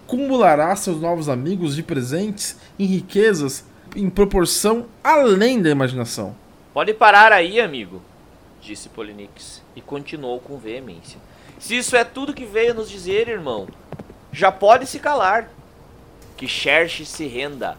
[0.06, 6.36] cumulará seus novos amigos de presentes em riquezas em proporção além da imaginação.
[6.74, 8.02] Pode parar aí, amigo,
[8.62, 11.20] disse Polinix e continuou com veemência.
[11.60, 13.68] Se isso é tudo que veio nos dizer, irmão,
[14.34, 15.50] já pode se calar.
[16.36, 17.78] Que Xerxes se renda,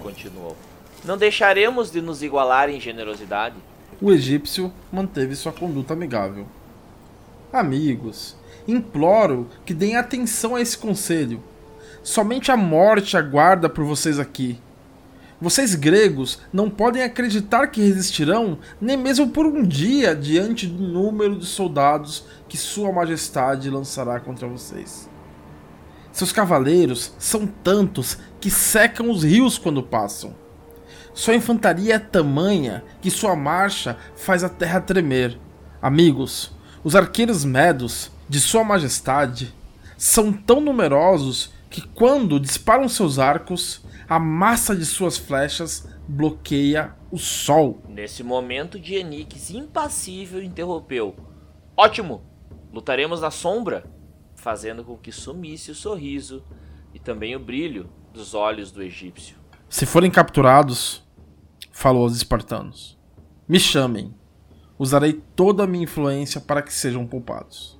[0.00, 0.54] continuou.
[1.02, 3.56] Não deixaremos de nos igualar em generosidade.
[4.00, 6.46] O egípcio manteve sua conduta amigável.
[7.50, 8.36] Amigos,
[8.68, 11.42] imploro que deem atenção a esse conselho.
[12.02, 14.60] Somente a morte aguarda por vocês aqui.
[15.40, 21.36] Vocês gregos não podem acreditar que resistirão nem mesmo por um dia diante do número
[21.36, 25.08] de soldados que Sua Majestade lançará contra vocês.
[26.16, 30.34] Seus cavaleiros são tantos que secam os rios quando passam.
[31.12, 35.38] Sua infantaria é tamanha que sua marcha faz a terra tremer.
[35.82, 39.54] Amigos, os arqueiros medos de Sua Majestade
[39.98, 47.18] são tão numerosos que, quando disparam seus arcos, a massa de suas flechas bloqueia o
[47.18, 47.82] sol.
[47.90, 51.14] Nesse momento, Dienix, impassível, interrompeu.
[51.76, 52.22] Ótimo!
[52.72, 53.84] Lutaremos na sombra,
[54.46, 56.40] fazendo com que sumisse o sorriso
[56.94, 59.36] e também o brilho dos olhos do egípcio.
[59.68, 61.02] Se forem capturados,
[61.72, 62.96] falou aos espartanos,
[63.48, 64.14] me chamem.
[64.78, 67.75] Usarei toda a minha influência para que sejam poupados.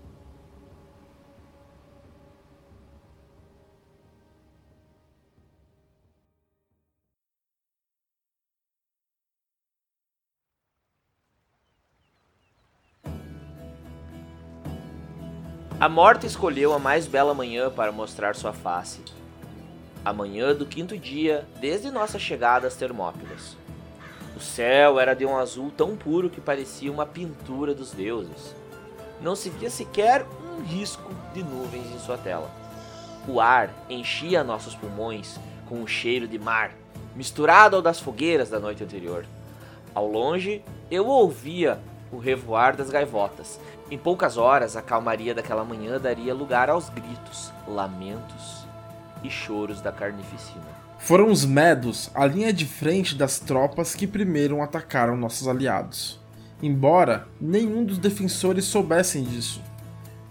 [15.78, 19.02] A morte escolheu a mais bela manhã para mostrar sua face.
[20.02, 23.58] A manhã do quinto dia, desde nossa chegada às Termópilas.
[24.34, 28.54] O céu era de um azul tão puro que parecia uma pintura dos deuses.
[29.20, 32.50] Não se via sequer um risco de nuvens em sua tela.
[33.28, 36.72] O ar enchia nossos pulmões com um cheiro de mar,
[37.14, 39.26] misturado ao das fogueiras da noite anterior.
[39.94, 41.78] Ao longe, eu ouvia
[42.10, 43.60] o revoar das gaivotas
[43.91, 48.66] em poucas horas, a calmaria daquela manhã daria lugar aos gritos, lamentos
[49.22, 50.64] e choros da carnificina.
[50.99, 56.18] Foram os Medos a linha de frente das tropas que primeiro atacaram nossos aliados.
[56.61, 59.62] Embora nenhum dos defensores soubessem disso.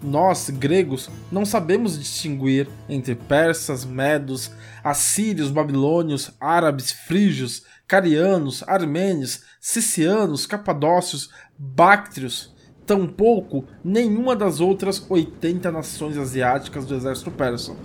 [0.02, 4.50] Nós, gregos, não sabemos distinguir entre persas, medos,
[4.84, 12.54] assírios, babilônios, árabes, frígios, carianos, armênios, sicianos, capadócios, báctrios,
[12.86, 17.76] tampouco nenhuma das outras 80 nações asiáticas do exército persa.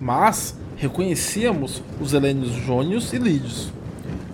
[0.00, 3.72] Mas reconhecíamos os helênios jônios e lídios,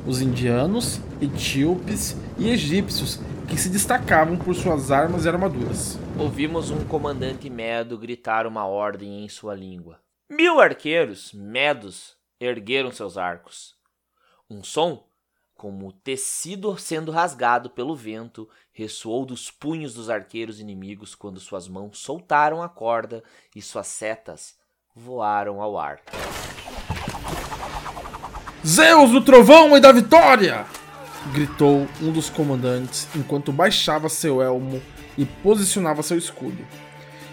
[0.06, 5.98] os indianos, etíopes e egípcios que se destacavam por suas armas e armaduras.
[6.18, 10.00] Ouvimos um comandante medo gritar uma ordem em sua língua.
[10.28, 13.74] Mil arqueiros, medos, ergueram seus arcos.
[14.48, 15.04] Um som
[15.62, 21.98] como tecido sendo rasgado pelo vento, ressoou dos punhos dos arqueiros inimigos quando suas mãos
[21.98, 23.22] soltaram a corda
[23.54, 24.54] e suas setas
[24.94, 26.00] voaram ao ar.
[28.66, 30.66] Zeus do trovão e da vitória!
[31.32, 34.82] gritou um dos comandantes enquanto baixava seu elmo
[35.16, 36.66] e posicionava seu escudo.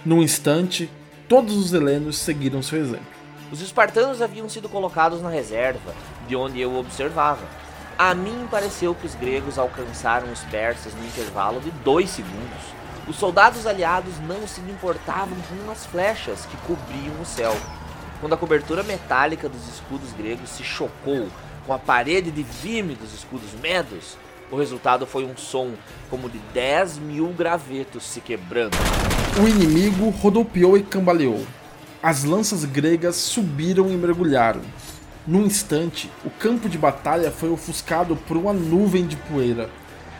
[0.06, 0.90] Num instante,
[1.28, 3.20] todos os helenos seguiram seu exemplo.
[3.52, 5.96] Os espartanos haviam sido colocados na reserva,
[6.28, 7.48] de onde eu observava
[8.00, 12.80] a mim pareceu que os gregos alcançaram os persas no intervalo de dois segundos.
[13.10, 17.54] Os soldados aliados não se importavam com as flechas que cobriam o céu.
[18.22, 21.28] Quando a cobertura metálica dos escudos gregos se chocou
[21.68, 24.16] com a parede de vime dos escudos medos,
[24.50, 25.74] o resultado foi um som
[26.10, 28.78] como de 10 mil gravetos se quebrando.
[29.44, 31.46] O inimigo rodopiou e cambaleou.
[32.02, 34.62] As lanças gregas subiram e mergulharam.
[35.30, 39.70] Num instante, o campo de batalha foi ofuscado por uma nuvem de poeira.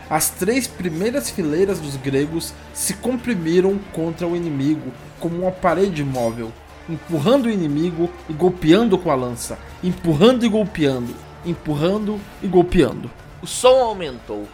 [0.08, 6.52] As três primeiras fileiras dos gregos se comprimiram contra o inimigo como uma parede móvel,
[6.88, 11.12] empurrando o inimigo e golpeando com a lança, empurrando e golpeando,
[11.44, 13.10] empurrando e golpeando.
[13.42, 14.46] O som aumentou.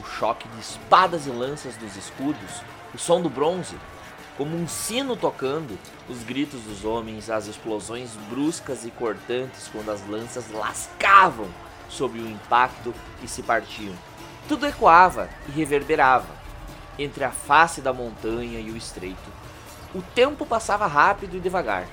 [0.00, 3.76] O choque de espadas e lanças dos escudos, o som do bronze,
[4.40, 5.78] como um sino tocando,
[6.08, 11.46] os gritos dos homens, as explosões bruscas e cortantes quando as lanças lascavam
[11.90, 13.92] sob o impacto e se partiam.
[14.48, 16.30] Tudo ecoava e reverberava
[16.98, 19.30] entre a face da montanha e o estreito.
[19.94, 21.86] O tempo passava rápido e devagar,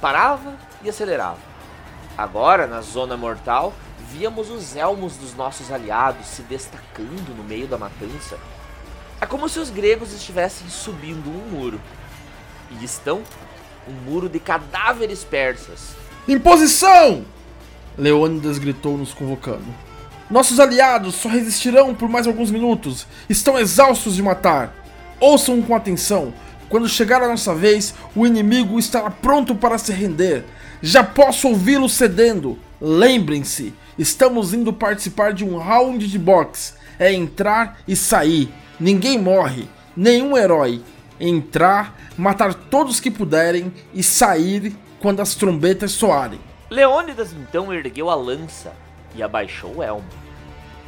[0.00, 1.40] parava e acelerava.
[2.16, 3.72] Agora, na zona mortal,
[4.08, 8.38] víamos os elmos dos nossos aliados se destacando no meio da matança
[9.22, 11.80] é como se os gregos estivessem subindo um muro.
[12.72, 13.22] E estão
[13.88, 15.90] um muro de cadáveres persas.
[16.26, 17.24] Em posição!
[17.96, 19.64] Leônidas gritou nos convocando.
[20.28, 23.06] Nossos aliados só resistirão por mais alguns minutos.
[23.28, 24.74] Estão exaustos de matar.
[25.20, 26.34] Ouçam com atenção.
[26.68, 30.44] Quando chegar a nossa vez, o inimigo estará pronto para se render.
[30.82, 32.58] Já posso ouvi-lo cedendo.
[32.80, 36.72] Lembrem-se, estamos indo participar de um round de boxe.
[36.98, 38.52] É entrar e sair.
[38.82, 40.82] Ninguém morre, nenhum herói.
[41.20, 46.40] Entrar, matar todos que puderem e sair quando as trombetas soarem.
[46.68, 48.72] Leônidas então ergueu a lança
[49.14, 50.08] e abaixou o elmo.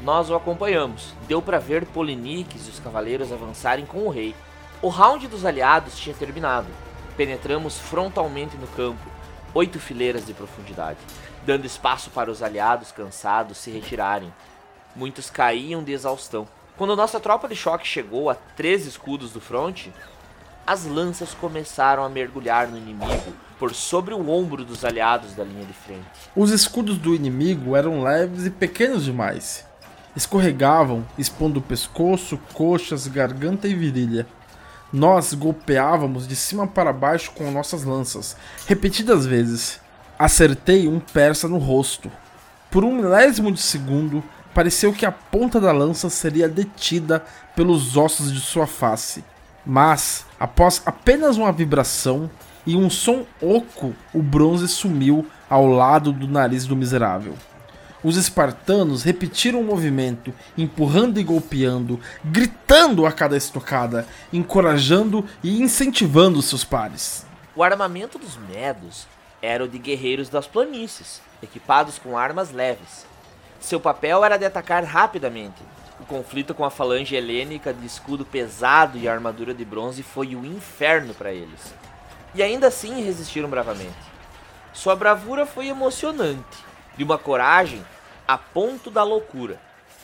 [0.02, 1.14] Nós o acompanhamos.
[1.28, 4.34] Deu para ver Poliniques e os cavaleiros avançarem com o rei.
[4.82, 6.66] O round dos aliados tinha terminado.
[7.16, 9.08] Penetramos frontalmente no campo,
[9.54, 10.98] oito fileiras de profundidade,
[11.46, 14.34] dando espaço para os aliados cansados se retirarem.
[14.96, 16.44] Muitos caíam de exaustão.
[16.76, 19.92] Quando nossa tropa de choque chegou a três escudos do fronte,
[20.66, 25.64] as lanças começaram a mergulhar no inimigo por sobre o ombro dos aliados da linha
[25.64, 26.04] de frente.
[26.34, 29.64] Os escudos do inimigo eram leves e pequenos demais.
[30.16, 34.26] Escorregavam, expondo o pescoço, coxas, garganta e virilha.
[34.92, 39.80] Nós golpeávamos de cima para baixo com nossas lanças, repetidas vezes.
[40.18, 42.10] Acertei um persa no rosto.
[42.68, 47.24] Por um milésimo de segundo, pareceu que a ponta da lança seria detida
[47.56, 49.24] pelos ossos de sua face.
[49.66, 52.30] Mas, após apenas uma vibração
[52.66, 57.34] e um som oco, o bronze sumiu ao lado do nariz do miserável.
[58.02, 66.42] Os espartanos repetiram o movimento, empurrando e golpeando, gritando a cada estocada, encorajando e incentivando
[66.42, 67.26] seus pares.
[67.56, 69.06] O armamento dos medos
[69.40, 73.06] era o de guerreiros das planícies, equipados com armas leves.
[73.64, 75.62] Seu papel era de atacar rapidamente.
[75.98, 80.44] O conflito com a falange helênica de escudo pesado e armadura de bronze foi o
[80.44, 81.74] inferno para eles.
[82.34, 83.96] E ainda assim resistiram bravamente.
[84.74, 86.58] Sua bravura foi emocionante,
[86.94, 87.82] de uma coragem
[88.28, 89.58] a ponto da loucura.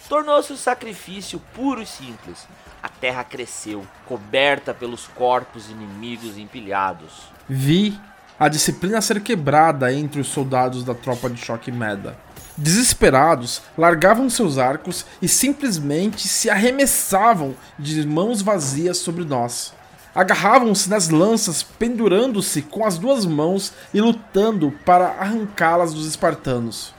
[0.08, 2.48] Tornou-se um sacrifício puro e simples.
[2.82, 7.24] A terra cresceu, coberta pelos corpos inimigos empilhados.
[7.46, 8.00] Vi
[8.38, 12.29] a disciplina ser quebrada entre os soldados da tropa de choque Meda.
[12.62, 19.72] Desesperados, largavam seus arcos e simplesmente se arremessavam de mãos vazias sobre nós.
[20.14, 26.92] Agarravam-se nas lanças, pendurando-se com as duas mãos e lutando para arrancá-las dos espartanos.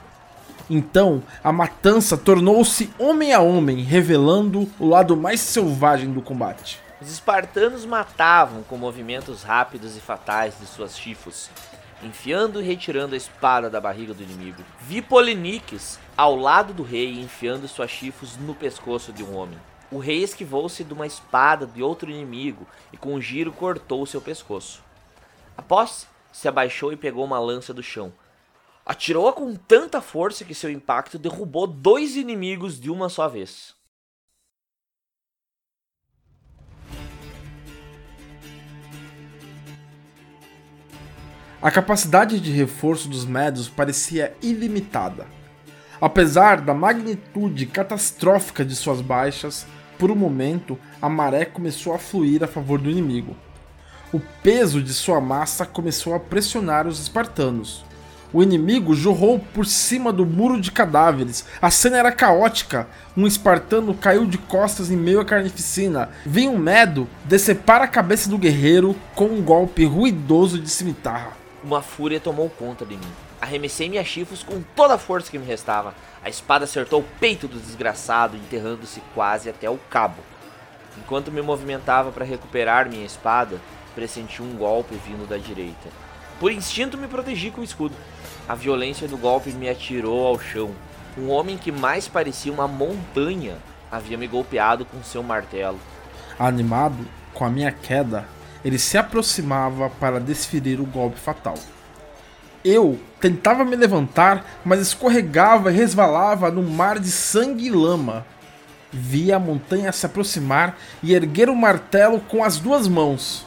[0.68, 6.80] Então, a matança tornou-se homem a homem, revelando o lado mais selvagem do combate.
[7.00, 11.50] Os espartanos matavam com movimentos rápidos e fatais de suas chifos,
[12.02, 14.62] enfiando e retirando a espada da barriga do inimigo.
[14.80, 19.58] Vi Poliniques ao lado do rei enfiando suas chifos no pescoço de um homem.
[19.90, 24.20] O rei esquivou-se de uma espada de outro inimigo e com um giro cortou seu
[24.20, 24.82] pescoço.
[25.56, 28.12] Após, se abaixou e pegou uma lança do chão.
[28.84, 33.74] Atirou-a com tanta força que seu impacto derrubou dois inimigos de uma só vez.
[41.62, 45.26] A capacidade de reforço dos médios parecia ilimitada.
[46.00, 49.64] Apesar da magnitude catastrófica de suas baixas,
[49.96, 53.36] por um momento a maré começou a fluir a favor do inimigo.
[54.12, 57.84] O peso de sua massa começou a pressionar os espartanos.
[58.32, 61.44] O inimigo jorrou por cima do muro de cadáveres.
[61.60, 62.88] A cena era caótica.
[63.16, 66.08] Um espartano caiu de costas em meio à carnificina.
[66.26, 71.41] Vinha um medo decepar a cabeça do guerreiro com um golpe ruidoso de cimitarra.
[71.62, 73.12] Uma fúria tomou conta de mim.
[73.40, 75.94] Arremessei minhas chifres com toda a força que me restava.
[76.24, 80.22] A espada acertou o peito do desgraçado, enterrando-se quase até o cabo.
[80.98, 83.60] Enquanto me movimentava para recuperar minha espada,
[83.94, 85.88] pressenti um golpe vindo da direita.
[86.40, 87.94] Por instinto me protegi com o escudo.
[88.48, 90.72] A violência do golpe me atirou ao chão.
[91.16, 93.58] Um homem que mais parecia uma montanha
[93.90, 95.78] havia me golpeado com seu martelo.
[96.38, 98.26] Animado com a minha queda,
[98.64, 101.54] ele se aproximava para desferir o golpe fatal.
[102.64, 108.24] Eu tentava me levantar, mas escorregava e resvalava no mar de sangue e lama.
[108.92, 113.46] Via a montanha se aproximar e erguer o martelo com as duas mãos.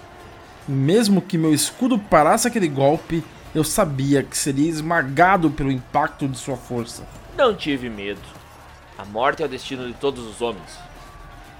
[0.67, 6.37] Mesmo que meu escudo parasse aquele golpe, eu sabia que seria esmagado pelo impacto de
[6.37, 7.03] sua força.
[7.37, 8.21] Não tive medo.
[8.97, 10.77] A morte é o destino de todos os homens.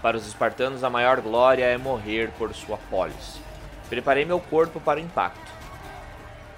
[0.02, 3.45] Para os espartanos, a maior glória é morrer por sua polis.
[3.90, 5.52] Preparei meu corpo para o impacto.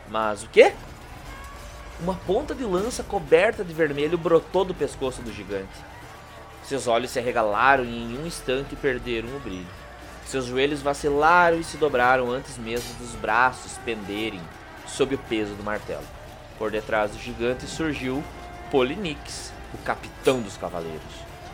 [0.10, 0.74] Mas o quê?
[2.00, 5.68] Uma ponta de lança coberta de vermelho brotou do pescoço do gigante.
[6.64, 9.66] Seus olhos se arregalaram e em um instante perderam o brilho.
[10.26, 14.42] Seus joelhos vacilaram e se dobraram antes mesmo dos braços penderem
[14.86, 16.04] sob o peso do martelo.
[16.58, 18.24] Por detrás do gigante surgiu
[18.70, 21.02] Polinix, o capitão dos cavaleiros.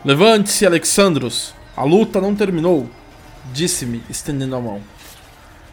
[0.04, 1.54] Levante-se, Alexandros!
[1.76, 2.88] A luta não terminou,
[3.52, 4.80] disse-me, estendendo a mão.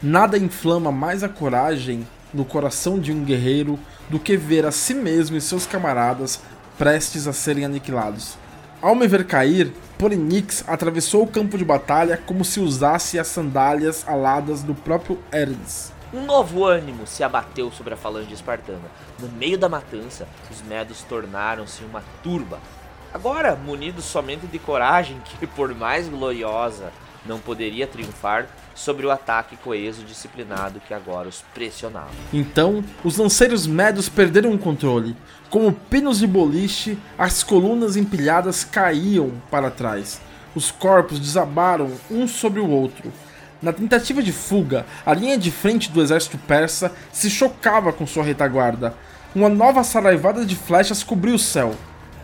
[0.04, 3.78] Nada inflama mais a coragem no coração de um guerreiro
[4.10, 6.42] do que ver a si mesmo e seus camaradas
[6.76, 8.36] prestes a serem aniquilados.
[8.82, 14.04] Ao me ver cair, Polinix atravessou o campo de batalha como se usasse as sandálias
[14.08, 15.94] aladas do próprio Hermes.
[16.12, 18.90] Um novo ânimo se abateu sobre a falange espartana.
[19.20, 22.60] No meio da matança, os medos tornaram-se uma turba.
[23.14, 26.92] Agora, munidos somente de coragem, que por mais gloriosa
[27.24, 32.12] não poderia triunfar sobre o ataque coeso disciplinado que agora os pressionava.
[32.34, 35.16] Então, os lanceiros médios perderam o controle.
[35.50, 40.22] Como pinos de boliche, as colunas empilhadas caíam para trás.
[40.56, 43.12] Os corpos desabaram um sobre o outro.
[43.62, 48.24] Na tentativa de fuga, a linha de frente do exército persa se chocava com sua
[48.24, 48.96] retaguarda.
[49.36, 51.76] Uma nova saraivada de flechas cobriu o céu.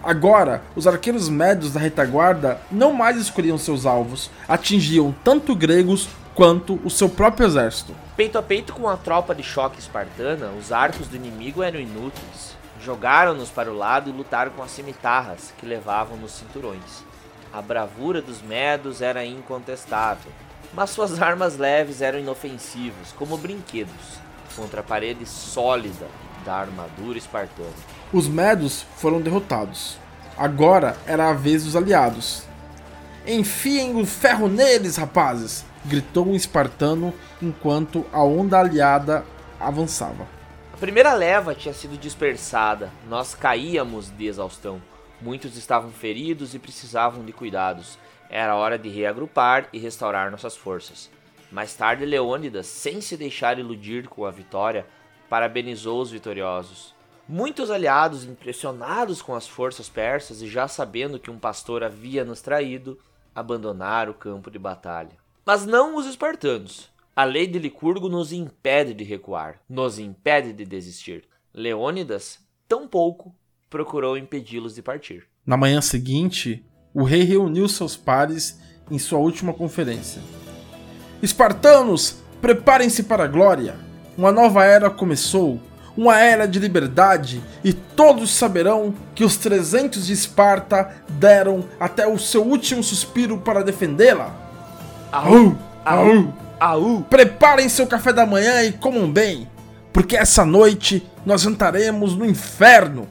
[0.03, 6.79] Agora, os arqueiros médios da retaguarda não mais escolhiam seus alvos, atingiam tanto gregos quanto
[6.83, 7.95] o seu próprio exército.
[8.15, 12.55] Peito a peito com a tropa de choque espartana, os arcos do inimigo eram inúteis.
[12.79, 17.03] Jogaram-nos para o lado e lutaram com as cimitarras que levavam nos cinturões.
[17.51, 20.31] A bravura dos medos era incontestável,
[20.75, 24.19] mas suas armas leves eram inofensivas, como brinquedos,
[24.55, 26.05] contra a parede sólida
[26.45, 27.73] da armadura espartana.
[28.13, 29.97] Os medos foram derrotados.
[30.37, 32.43] Agora era a vez dos aliados.
[33.25, 35.65] Enfiem o ferro neles, rapazes!
[35.87, 39.25] Gritou um espartano enquanto a onda aliada
[39.59, 40.27] avançava.
[40.73, 44.81] A primeira leva tinha sido dispersada, nós caíamos de exaustão.
[45.21, 47.97] Muitos estavam feridos e precisavam de cuidados.
[48.29, 51.09] Era hora de reagrupar e restaurar nossas forças.
[51.51, 54.85] Mais tarde, Leônidas, sem se deixar iludir com a vitória,
[55.29, 56.93] parabenizou os vitoriosos.
[57.27, 62.41] Muitos aliados, impressionados com as forças persas e já sabendo que um pastor havia nos
[62.41, 62.99] traído,
[63.33, 65.26] abandonaram o campo de batalha.
[65.47, 66.89] Mas não os espartanos.
[67.15, 71.23] A lei de Licurgo nos impede de recuar, nos impede de desistir.
[71.53, 73.33] Leônidas, tampouco,
[73.69, 75.23] procurou impedi-los de partir.
[75.45, 78.59] Na manhã seguinte, o rei reuniu seus pares
[78.91, 80.21] em sua última conferência.
[81.23, 83.77] Espartanos, preparem-se para a glória!
[84.17, 85.61] Uma nova era começou
[85.95, 92.19] uma era de liberdade, e todos saberão que os 300 de Esparta deram até o
[92.19, 94.46] seu último suspiro para defendê-la.
[95.11, 95.55] Au!
[95.85, 96.33] Au!
[96.59, 97.01] Au!
[97.03, 99.49] Preparem seu café da manhã e comam bem,
[99.93, 103.07] porque essa noite nós jantaremos no inferno.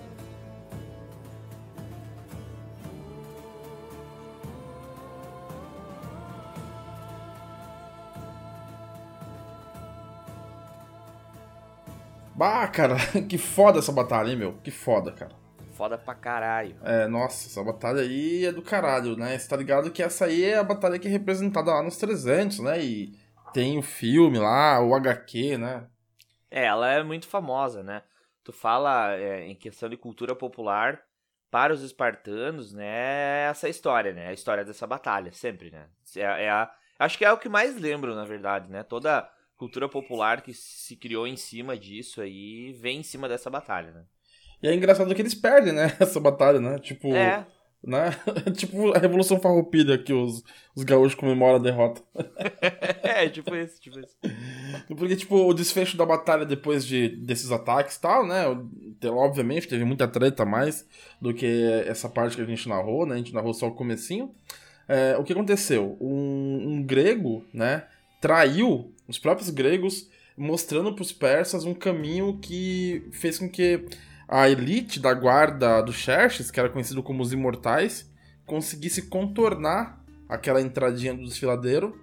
[12.34, 14.53] Bah, cara, que foda essa batalha, hein, meu?
[14.62, 15.45] Que foda, cara.
[15.76, 16.76] Foda pra caralho.
[16.82, 19.38] É, nossa, essa batalha aí é do caralho, né?
[19.38, 22.60] Você tá ligado que essa aí é a batalha que é representada lá nos 300,
[22.60, 22.82] né?
[22.82, 23.14] E
[23.52, 25.86] tem o filme lá, o HQ, né?
[26.50, 28.02] É, ela é muito famosa, né?
[28.42, 31.02] Tu fala é, em questão de cultura popular,
[31.50, 33.48] para os espartanos, né?
[33.48, 34.28] Essa história, né?
[34.28, 35.88] A história dessa batalha, sempre, né?
[36.16, 38.82] É, é a, acho que é o que mais lembro, na verdade, né?
[38.82, 43.90] Toda cultura popular que se criou em cima disso aí vem em cima dessa batalha,
[43.90, 44.04] né?
[44.67, 45.93] E é engraçado que eles perdem, né?
[46.01, 46.79] Essa batalha, né?
[46.80, 47.14] Tipo.
[47.14, 47.47] É.
[47.84, 48.11] Né?
[48.57, 50.43] tipo a Revolução Farroupilha que os,
[50.75, 52.03] os gaúchos comemoram a derrota.
[53.05, 54.17] é, tipo isso, tipo isso.
[54.88, 58.43] Porque, tipo, o desfecho da batalha depois de, desses ataques e tal, né?
[59.09, 60.84] Obviamente, teve muita treta mais
[61.21, 61.47] do que
[61.87, 63.14] essa parte que a gente narrou, né?
[63.14, 64.34] A gente narrou só o comecinho.
[64.88, 65.97] É, o que aconteceu?
[66.01, 67.84] Um, um grego, né?
[68.21, 73.87] Traiu os próprios gregos, mostrando para os persas um caminho que fez com que
[74.28, 78.11] a elite da guarda do Xerxes, que era conhecido como os Imortais,
[78.44, 82.00] conseguisse contornar aquela entradinha do desfiladeiro.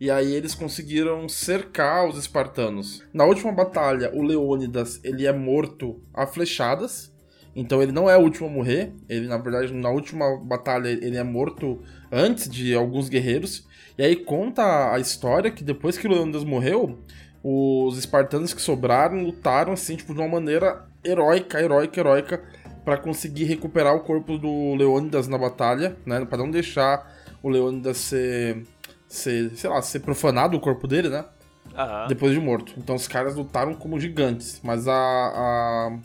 [0.00, 3.02] E aí eles conseguiram cercar os espartanos.
[3.12, 7.12] Na última batalha, o Leônidas ele é morto a flechadas.
[7.54, 8.92] Então ele não é o último a morrer.
[9.08, 11.82] Ele, na verdade, na última batalha, ele é morto
[12.12, 13.66] antes de alguns guerreiros.
[13.98, 17.00] E aí conta a história que depois que Leônidas morreu,
[17.42, 22.44] os espartanos que sobraram lutaram assim, tipo, de uma maneira heróica, heróica, heróica,
[22.84, 26.24] para conseguir recuperar o corpo do Leônidas na batalha, né?
[26.24, 27.12] Para não deixar
[27.42, 28.64] o Leônidas ser,
[29.06, 31.24] ser, sei lá, ser profanado o corpo dele, né?
[31.66, 32.06] Uhum.
[32.08, 32.72] Depois de morto.
[32.76, 34.60] Então os caras lutaram como gigantes.
[34.62, 35.98] Mas a, a,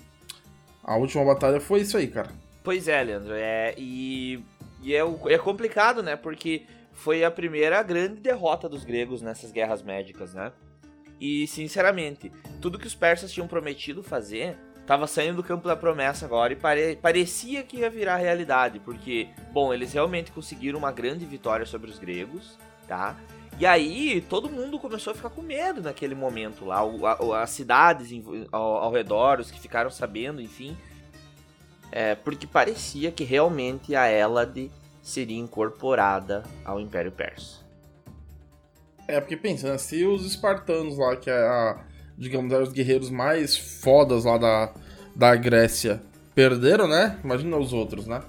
[0.84, 2.30] a última batalha foi isso aí, cara.
[2.64, 3.34] Pois é, Leandro.
[3.34, 4.44] É, e
[4.84, 6.16] e é, é complicado, né?
[6.16, 10.52] Porque foi a primeira grande derrota dos gregos nessas guerras médicas, né?
[11.20, 12.32] E, sinceramente,
[12.62, 16.56] tudo que os persas tinham prometido fazer tava saindo do campo da promessa agora e
[16.56, 21.90] pare parecia que ia virar realidade, porque, bom, eles realmente conseguiram uma grande vitória sobre
[21.90, 22.58] os gregos,
[22.88, 23.18] tá?
[23.60, 26.82] E aí todo mundo começou a ficar com medo naquele momento lá,
[27.42, 28.10] as cidades
[28.52, 30.76] ao, ao redor, os que ficaram sabendo, enfim,
[31.92, 37.62] é, porque parecia que realmente a Hélade seria incorporada ao Império Persa.
[39.08, 41.86] É, porque pensa, né, se os espartanos lá, que é a,
[42.18, 44.74] digamos, eram os guerreiros mais fodas lá da,
[45.16, 46.02] da Grécia,
[46.34, 47.20] perderam, né?
[47.24, 48.22] Imagina os outros, né?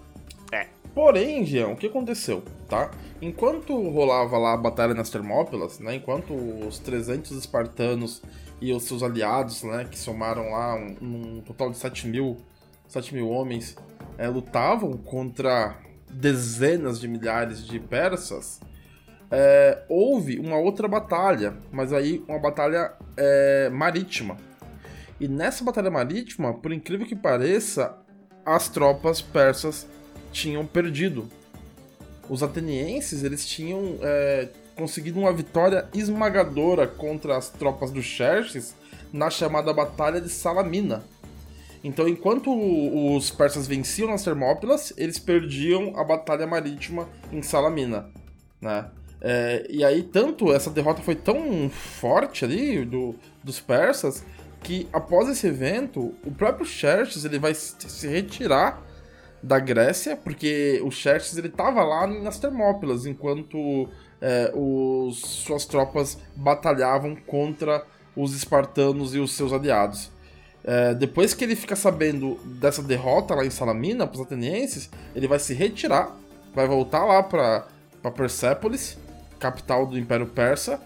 [0.53, 0.67] É.
[0.95, 2.91] Porém, Jean, o que aconteceu, tá?
[3.21, 5.97] Enquanto rolava lá a batalha nas Termópilas, né?
[5.97, 8.23] Enquanto os 300 espartanos
[8.61, 9.87] e os seus aliados, né?
[9.91, 12.37] Que somaram lá um, um total de 7 mil,
[12.87, 13.77] 7 mil homens,
[14.19, 15.77] é, lutavam contra
[16.11, 18.61] dezenas de milhares de persas,
[19.31, 24.37] é, houve uma outra batalha, mas aí uma batalha é, marítima.
[25.21, 27.97] E nessa batalha marítima, por incrível que pareça,
[28.45, 29.87] as tropas persas
[30.33, 31.29] tinham perdido.
[32.29, 38.75] Os atenienses eles tinham é, conseguido uma vitória esmagadora contra as tropas do Xerxes
[39.13, 41.05] na chamada Batalha de Salamina.
[41.83, 42.51] Então, enquanto
[43.15, 48.11] os persas venciam nas Termópilas, eles perdiam a batalha marítima em Salamina,
[48.61, 48.87] né?
[49.27, 54.23] É, e aí, tanto essa derrota foi tão forte ali do, dos persas
[54.63, 58.83] que após esse evento, o próprio Xerxes ele vai se retirar
[59.43, 63.89] da Grécia, porque o Xerxes ele estava lá nas Termópilas, enquanto
[64.21, 67.83] é, os, suas tropas batalhavam contra
[68.15, 70.11] os espartanos e os seus aliados.
[70.63, 75.27] É, depois que ele fica sabendo dessa derrota lá em Salamina para os atenienses, ele
[75.27, 76.15] vai se retirar,
[76.55, 77.67] vai voltar lá para
[78.15, 79.03] Persépolis
[79.39, 80.81] capital do Império Persa,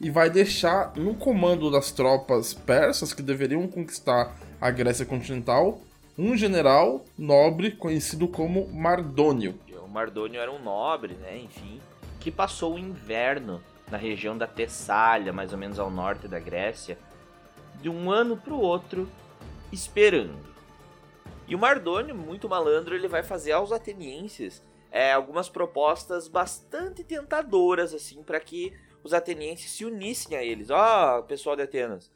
[0.00, 5.80] e vai deixar no comando das tropas persas que deveriam conquistar a Grécia continental
[6.16, 9.58] um general nobre conhecido como Mardônio.
[9.84, 11.80] O Mardônio era um nobre, né, enfim,
[12.20, 13.60] que passou o inverno
[13.90, 16.98] na região da Tessália, mais ou menos ao norte da Grécia,
[17.80, 19.08] de um ano para o outro,
[19.72, 20.38] esperando.
[21.46, 27.92] E o Mardônio, muito malandro, ele vai fazer aos atenienses é, algumas propostas bastante tentadoras,
[27.92, 30.70] assim, para que os atenienses se unissem a eles.
[30.70, 32.10] Ó, oh, pessoal de Atenas,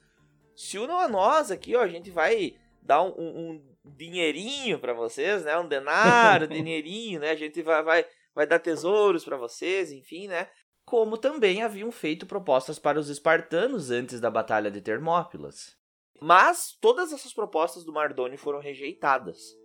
[0.55, 5.45] se unam a nós aqui, ó, a gente vai dar um, um dinheirinho para vocês,
[5.45, 5.57] né?
[5.59, 7.31] Um denário, um dinheirinho, né?
[7.31, 10.49] A gente vai, vai, vai dar tesouros para vocês, enfim, né?
[10.85, 15.77] Como também haviam feito propostas para os espartanos antes da Batalha de Termópilas.
[16.21, 19.57] Mas todas essas propostas do Mardônio foram rejeitadas.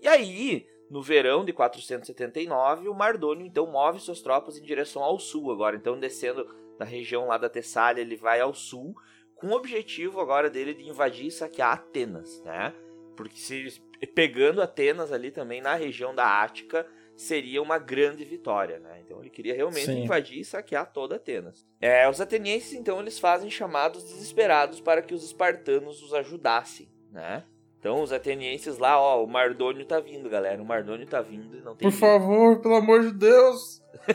[0.00, 5.18] E aí, no verão de 479, o Mardônio então move suas tropas em direção ao
[5.18, 6.46] sul agora, então descendo
[6.78, 8.94] da região lá da Tessália, ele vai ao sul,
[9.34, 12.74] com o objetivo agora dele de invadir e saquear Atenas, né?
[13.16, 13.80] Porque se
[14.14, 16.86] pegando Atenas ali também na região da Ática,
[17.16, 19.00] seria uma grande vitória, né?
[19.04, 20.04] Então ele queria realmente Sim.
[20.04, 21.66] invadir e saquear toda Atenas.
[21.80, 27.44] É, os atenienses então eles fazem chamados desesperados para que os espartanos os ajudassem, né?
[27.78, 30.60] Então, os atenienses lá, ó, o Mardônio tá vindo, galera.
[30.60, 31.88] O Mardônio tá vindo e não tem.
[31.88, 31.98] Por jeito.
[31.98, 33.80] favor, pelo amor de Deus!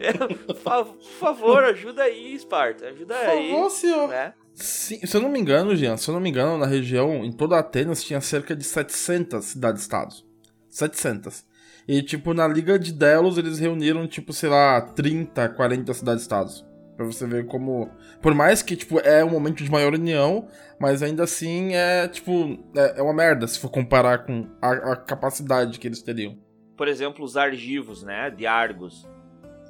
[0.00, 2.86] é, por favor, ajuda aí, Esparta.
[2.86, 3.48] Ajuda por aí.
[3.48, 4.08] Por favor, senhor.
[4.08, 4.32] Né?
[4.54, 7.32] Sim, se eu não me engano, Jean, se eu não me engano, na região, em
[7.32, 10.24] toda Atenas, tinha cerca de 700 cidades-estados.
[10.68, 11.44] 700.
[11.88, 16.64] E, tipo, na Liga de Delos, eles reuniram, tipo, sei lá, 30, 40 cidades-estados.
[17.00, 17.90] Pra você ver como.
[18.20, 20.46] Por mais que, tipo, é um momento de maior união,
[20.78, 24.96] mas ainda assim é, tipo, é, é uma merda se for comparar com a, a,
[24.96, 26.36] capacidade que eles teriam.
[26.76, 28.28] Por exemplo, os argivos, né?
[28.28, 29.08] De Argos.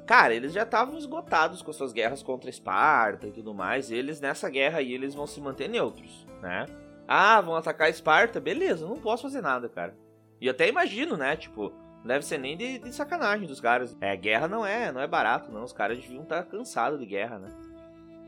[0.05, 3.89] Cara, eles já estavam esgotados com suas guerras contra Esparta e tudo mais.
[3.89, 6.65] eles, nessa guerra aí, eles vão se manter neutros, né?
[7.07, 8.41] Ah, vão atacar Esparta?
[8.41, 9.95] Beleza, não posso fazer nada, cara.
[10.41, 11.37] E até imagino, né?
[11.37, 11.71] Tipo,
[12.01, 13.95] não deve ser nem de, de, sacanagem dos caras.
[14.01, 15.63] É, guerra não é, não é barato, não.
[15.63, 17.49] Os caras deviam estar cansados de guerra, né?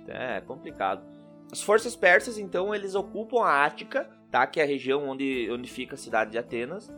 [0.08, 1.02] É complicado.
[1.52, 4.46] As forças persas, então, eles ocupam a Ática, tá?
[4.46, 6.92] Que é a região onde, onde fica a cidade de Atenas.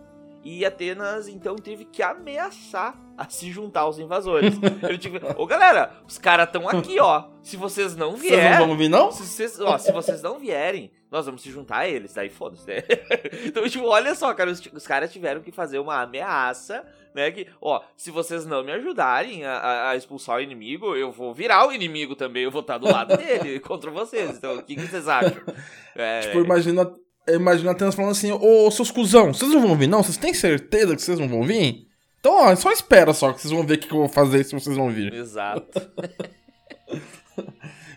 [0.43, 4.53] E Atenas, então, teve que ameaçar a se juntar aos invasores.
[4.83, 7.29] Ele tive, ô galera, os caras estão aqui, ó.
[7.41, 8.39] Se vocês não vierem.
[8.39, 9.11] Vocês não vão vir, não?
[9.11, 12.13] Se vocês, ó, se vocês não vierem, nós vamos se juntar a eles.
[12.13, 12.83] Daí foda-se, né?
[13.45, 17.31] Então, tipo, olha só, cara, os, os caras tiveram que fazer uma ameaça, né?
[17.31, 21.67] Que, ó, se vocês não me ajudarem a, a, expulsar o inimigo, eu vou virar
[21.67, 22.43] o inimigo também.
[22.43, 24.31] Eu vou estar do lado dele contra vocês.
[24.31, 25.41] Então, o que, que vocês acham?
[25.97, 26.19] É...
[26.19, 26.91] Tipo, imagina
[27.25, 30.03] Imagina Atenas falando assim, ô seus cuzão, vocês não vão vir não?
[30.03, 31.87] Vocês têm certeza que vocês não vão vir?
[32.19, 34.51] Então, ó, só espera só que vocês vão ver o que eu vou fazer se
[34.51, 35.13] vocês vão vir.
[35.13, 35.81] Exato.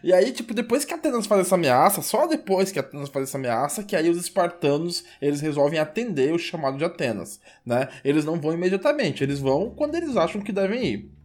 [0.03, 3.39] E aí, tipo, depois que Atenas faz essa ameaça, só depois que Atenas faz essa
[3.39, 7.89] ameaça, que aí os espartanos, eles resolvem atender o chamado de Atenas, né?
[8.05, 11.19] Eles não vão imediatamente, eles vão quando eles acham que devem ir.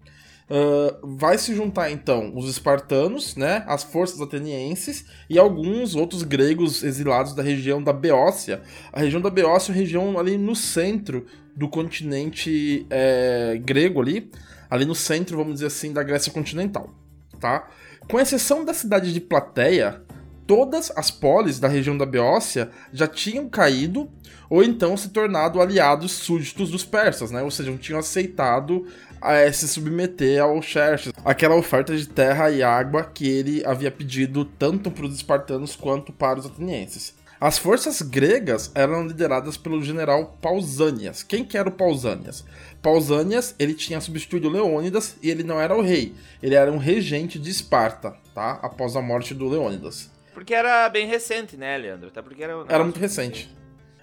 [0.50, 6.84] Uh, vai se juntar então os espartanos, né, as forças atenienses e alguns outros gregos
[6.84, 8.62] exilados da região da Beócia.
[8.92, 11.26] A região da Beócia é uma região ali no centro
[11.56, 14.30] do continente é, grego ali,
[14.70, 16.94] ali no centro, vamos dizer assim, da Grécia continental,
[17.40, 17.70] tá?
[18.10, 20.02] Com exceção da cidade de Plateia,
[20.46, 24.10] todas as polis da região da Beócia já tinham caído
[24.50, 27.42] ou então se tornado aliados súditos dos persas, né?
[27.42, 28.86] Ou seja, tinham aceitado
[29.24, 34.46] é, se submeter ao Xerxes, aquela oferta de terra e água que ele havia pedido
[34.46, 37.16] tanto para os espartanos quanto para os atenienses.
[37.40, 41.24] As forças gregas eram lideradas pelo general Pausanias.
[41.24, 42.46] Quem que era o Pausanias?
[42.84, 47.40] Pausanias, ele tinha substituído Leônidas e ele não era o rei, ele era um regente
[47.40, 48.60] de Esparta, tá?
[48.62, 50.12] Após a morte do Leônidas.
[50.34, 52.10] Porque era bem recente, né, Leandro?
[52.10, 53.50] Até porque era, era muito recente.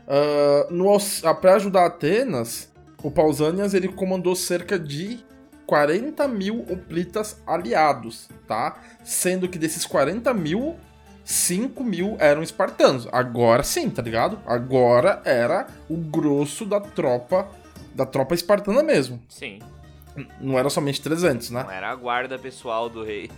[0.09, 0.97] Uh, no,
[1.35, 5.21] pra ajudar Atenas, o Pausanias ele comandou cerca de
[5.67, 8.81] 40 mil hoplitas aliados, tá?
[9.05, 10.77] Sendo que desses 40 mil,
[11.23, 13.07] 5 mil eram espartanos.
[13.13, 14.41] Agora sim, tá ligado?
[14.47, 17.47] Agora era o grosso da tropa
[17.95, 19.21] da tropa espartana mesmo.
[19.29, 19.59] Sim.
[20.41, 21.63] Não era somente 300, né?
[21.63, 23.31] Não era a guarda pessoal do rei.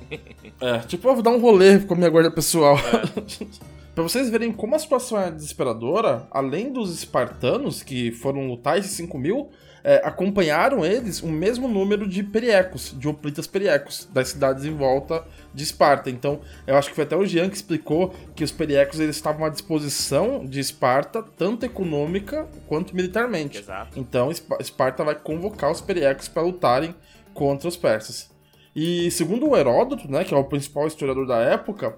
[0.60, 2.76] é, tipo, eu vou dar um rolê com a minha guarda pessoal.
[2.76, 3.46] É.
[3.94, 8.92] pra vocês verem como a situação é desesperadora, além dos espartanos, que foram lutar esses
[8.92, 9.50] 5 mil,
[9.84, 15.24] é, acompanharam eles o mesmo número de periecos, de hoplitas periecos, das cidades em volta
[15.52, 16.08] de Esparta.
[16.08, 19.44] Então, eu acho que foi até o Jean que explicou que os periecos eles estavam
[19.44, 23.58] à disposição de Esparta, tanto econômica quanto militarmente.
[23.58, 23.98] Exato.
[23.98, 24.30] Então,
[24.60, 26.94] Esparta vai convocar os periecos para lutarem
[27.34, 28.30] contra os persas.
[28.74, 31.94] E segundo o Heródoto, né, que é o principal historiador da época,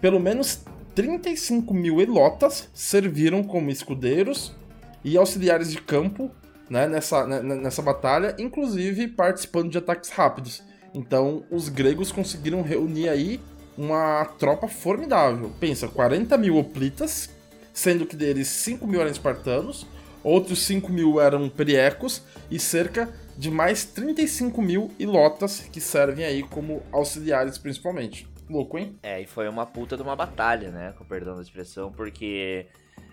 [0.00, 4.54] pelo menos 35 mil elotas serviram como escudeiros
[5.04, 6.30] e auxiliares de campo
[6.68, 10.62] né, nessa, né, nessa batalha, inclusive participando de ataques rápidos.
[10.94, 13.40] Então, os gregos conseguiram reunir aí
[13.76, 15.50] uma tropa formidável.
[15.58, 17.30] Pensa, 40 mil hoplitas,
[17.72, 19.86] sendo que deles 5 mil eram espartanos,
[20.22, 26.42] outros 5 mil eram periecos e cerca de mais 35 mil ilotas que servem aí
[26.44, 28.28] como auxiliares principalmente.
[28.48, 28.96] Louco, hein?
[29.02, 30.94] É, e foi uma puta de uma batalha, né?
[30.96, 32.66] Com perdão da expressão, porque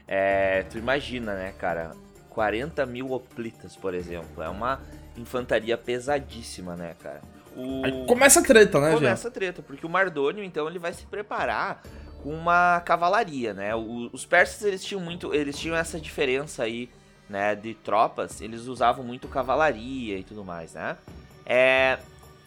[0.08, 1.92] é, tu imagina, né, cara?
[2.32, 4.42] 40 mil hoplitas, por exemplo.
[4.42, 4.80] É uma
[5.18, 7.22] infantaria pesadíssima, né, cara?
[7.56, 7.86] O...
[7.86, 11.06] Aí começa a treta, né, Começa a treta, porque o Mardônio, então, ele vai se
[11.06, 11.84] preparar
[12.24, 13.76] com uma cavalaria, né?
[13.76, 15.34] os persas, eles tinham muito...
[15.34, 16.90] Eles tinham essa diferença aí,
[17.30, 18.40] né, de tropas.
[18.42, 20.98] Eles usavam muito cavalaria e tudo mais, né?
[21.46, 22.00] É...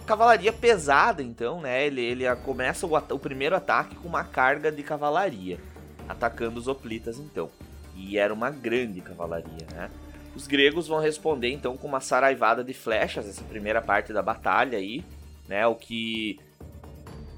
[0.06, 1.86] Cavalaria pesada, então, né?
[1.86, 5.59] Ele, ele começa o, o primeiro ataque com uma carga de cavalaria,
[6.06, 7.51] atacando os hoplitas, então.
[7.94, 9.90] E era uma grande cavalaria, né?
[10.34, 14.78] Os gregos vão responder então com uma saraivada de flechas, essa primeira parte da batalha
[14.78, 15.04] aí,
[15.48, 15.66] né?
[15.66, 16.40] O que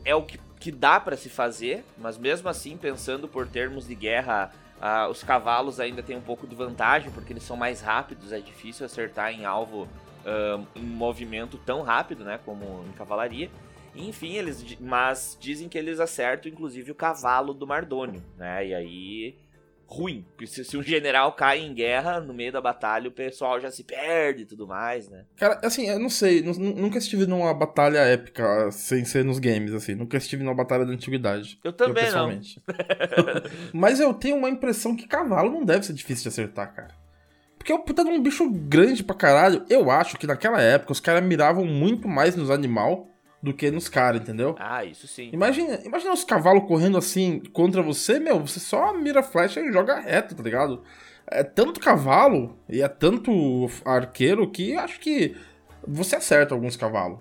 [0.04, 3.94] é o que, que dá para se fazer, mas mesmo assim, pensando por termos de
[3.94, 4.50] guerra,
[5.10, 8.86] os cavalos ainda têm um pouco de vantagem, porque eles são mais rápidos, é difícil
[8.86, 9.88] acertar em alvo
[10.26, 12.38] uh, em movimento tão rápido, né?
[12.44, 13.50] Como em cavalaria.
[13.94, 18.66] Enfim, eles, mas dizem que eles acertam inclusive o cavalo do Mardônio, né?
[18.66, 19.38] E aí
[19.86, 20.24] ruim.
[20.30, 23.70] Porque se, se, um general cai em guerra no meio da batalha, o pessoal já
[23.70, 25.24] se perde e tudo mais, né?
[25.36, 29.94] Cara, assim, eu não sei, nunca estive numa batalha épica sem ser nos games, assim.
[29.94, 31.58] Nunca estive numa batalha da antiguidade.
[31.62, 32.40] Eu também eu, não.
[33.72, 36.94] Mas eu tenho uma impressão que cavalo não deve ser difícil de acertar, cara.
[37.56, 39.64] Porque é um puta de um bicho grande pra caralho.
[39.68, 43.08] Eu acho que naquela época os caras miravam muito mais nos animal
[43.46, 44.56] do que nos caras, entendeu?
[44.58, 45.30] Ah, isso sim.
[45.32, 49.72] Imagina, imagina os cavalos correndo assim contra você, meu, você só mira a flecha e
[49.72, 50.82] joga reto, tá ligado?
[51.28, 53.32] É tanto cavalo e é tanto
[53.84, 55.36] arqueiro que acho que
[55.86, 57.20] você acerta alguns cavalos.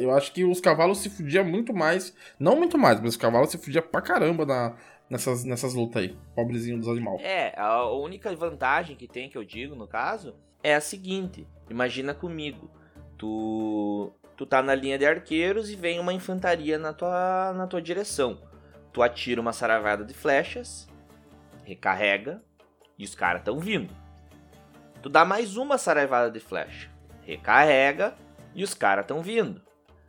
[0.00, 2.14] Eu acho que os cavalos se fudiam muito mais.
[2.38, 4.76] Não muito mais, mas os cavalos se fudiam pra caramba na,
[5.08, 6.16] nessas, nessas lutas aí.
[6.34, 7.20] Pobrezinho dos animais.
[7.20, 12.14] É, a única vantagem que tem, que eu digo no caso, é a seguinte: imagina
[12.14, 12.70] comigo.
[13.18, 17.82] Tu tu tá na linha de arqueiros e vem uma infantaria na tua, na tua
[17.82, 18.40] direção.
[18.90, 20.88] Tu atira uma saravada de flechas,
[21.62, 22.42] recarrega
[22.96, 23.94] e os caras estão vindo.
[25.02, 26.88] Tu dá mais uma saravada de flecha,
[27.20, 28.14] recarrega
[28.54, 29.60] e os caras estão vindo.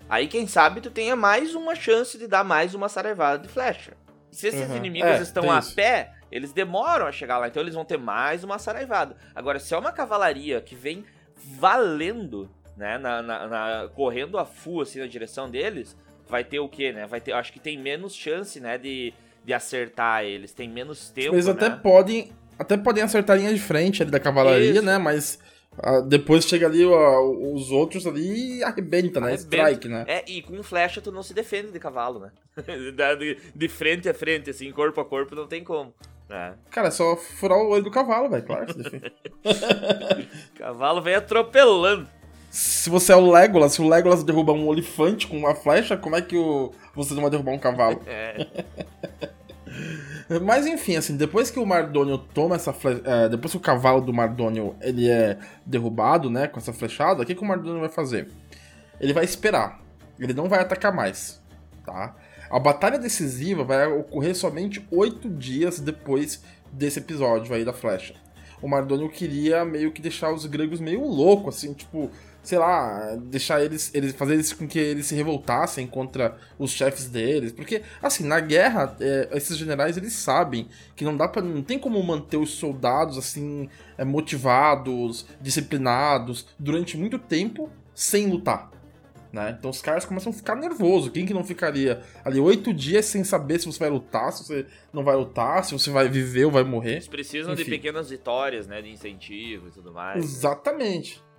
[0.10, 3.98] Aí quem sabe tu tenha mais uma chance de dar mais uma saravada de flecha.
[4.32, 4.78] Se esses uhum.
[4.78, 5.76] inimigos é, estão a isso.
[5.76, 9.18] pé, eles demoram a chegar lá, então eles vão ter mais uma saraivada.
[9.36, 11.04] Agora, se é uma cavalaria que vem
[11.36, 15.96] valendo né, na, na, na, correndo a full assim na direção deles,
[16.28, 17.06] vai ter o quê, né?
[17.06, 21.36] Vai ter, acho que tem menos chance, né, de, de acertar eles, tem menos tempo,
[21.36, 21.52] Eles né?
[21.52, 24.82] até podem, até podem acertar a linha de frente ali da cavalaria, Isso.
[24.82, 24.98] né?
[24.98, 25.40] Mas
[25.78, 27.22] ah, depois chega ali ó,
[27.54, 29.34] os outros ali e arrebenta, né?
[29.34, 29.56] Arrebenta.
[29.56, 30.06] Strike, né?
[30.08, 32.32] É, e com flecha tu não se defende de cavalo, né?
[33.18, 35.94] De, de frente a frente, assim, corpo a corpo, não tem como.
[36.30, 36.56] né?
[36.70, 38.68] Cara, é só furar o olho do cavalo, velho, claro.
[40.56, 42.08] Cavalo vem atropelando.
[42.52, 46.18] Se você é o Legolas, se o Legolas derrubar um olifante com uma flecha, como
[46.18, 46.74] é que o...
[46.94, 48.02] você não vai derrubar um cavalo?
[50.30, 53.30] É, Mas enfim, assim, depois que o Mardônio toma essa flecha.
[53.30, 57.34] depois que o cavalo do Mardônio ele é derrubado, né, com essa flechada, o que,
[57.34, 58.30] que o Mardônio vai fazer?
[59.00, 59.80] Ele vai esperar.
[60.20, 61.42] Ele não vai atacar mais,
[61.86, 62.16] tá?
[62.50, 68.14] A batalha decisiva vai ocorrer somente oito dias depois desse episódio aí da flecha.
[68.62, 72.12] O Mardônio queria meio que deixar os gregos meio loucos, assim, tipo,
[72.44, 77.08] sei lá, deixar eles, eles fazer isso com que eles se revoltassem contra os chefes
[77.08, 81.62] deles, porque assim, na guerra, é, esses generais eles sabem que não dá para não
[81.62, 88.72] tem como manter os soldados assim é, motivados, disciplinados durante muito tempo sem lutar.
[89.32, 89.56] Né?
[89.58, 91.10] Então os caras começam a ficar nervosos.
[91.10, 94.66] Quem que não ficaria ali oito dias sem saber se você vai lutar, se você
[94.92, 96.94] não vai lutar, se você vai viver ou vai morrer?
[96.94, 97.72] eles precisam de Enfim.
[97.72, 98.82] pequenas vitórias, né?
[98.82, 100.18] De incentivo e tudo mais.
[100.18, 101.31] né?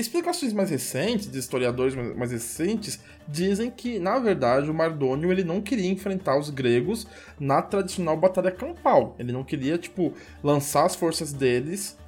[0.00, 2.98] Explicações mais recentes, de historiadores mais recentes,
[3.28, 7.06] dizem que, na verdade, o Mardônio ele não queria enfrentar os gregos
[7.38, 9.14] na tradicional batalha campal.
[9.18, 11.98] Ele não queria, tipo, lançar as forças deles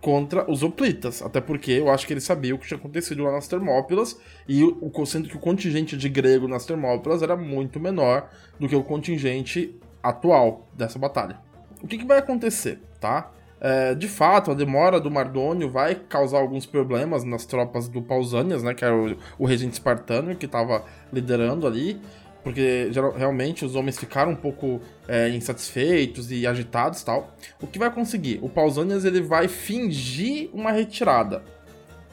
[0.00, 1.20] contra os hoplitas.
[1.22, 4.18] Até porque eu acho que ele sabia o que tinha acontecido lá nas Termópilas,
[4.48, 8.68] e o, o- sendo que o contingente de grego nas Termópilas era muito menor do
[8.68, 11.38] que o contingente atual dessa batalha.
[11.82, 13.30] O que, que vai acontecer, tá?
[13.64, 18.60] É, de fato, a demora do Mardônio vai causar alguns problemas nas tropas do Pausanias,
[18.60, 18.74] né?
[18.74, 22.00] Que era o, o regente espartano que estava liderando ali.
[22.42, 27.36] Porque geral- realmente os homens ficaram um pouco é, insatisfeitos e agitados tal.
[27.60, 28.40] O que vai conseguir?
[28.42, 31.44] O Pausanias ele vai fingir uma retirada.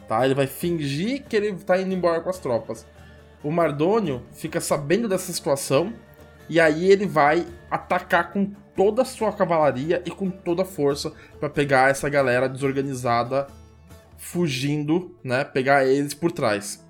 [0.07, 0.23] Tá?
[0.23, 2.85] Ele vai fingir que ele tá indo embora com as tropas.
[3.43, 5.91] O Mardônio fica sabendo dessa situação
[6.49, 11.13] e aí ele vai atacar com toda a sua cavalaria e com toda a força
[11.39, 13.47] para pegar essa galera desorganizada
[14.17, 15.43] fugindo, né?
[15.43, 16.85] Pegar eles por trás.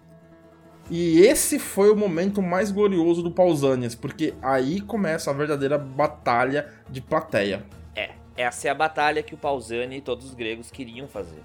[0.89, 6.67] E esse foi o momento mais glorioso do Pausanias, porque aí começa a verdadeira batalha
[6.89, 7.63] de plateia.
[7.95, 11.43] É, essa é a batalha que o Pausani e todos os gregos queriam fazer.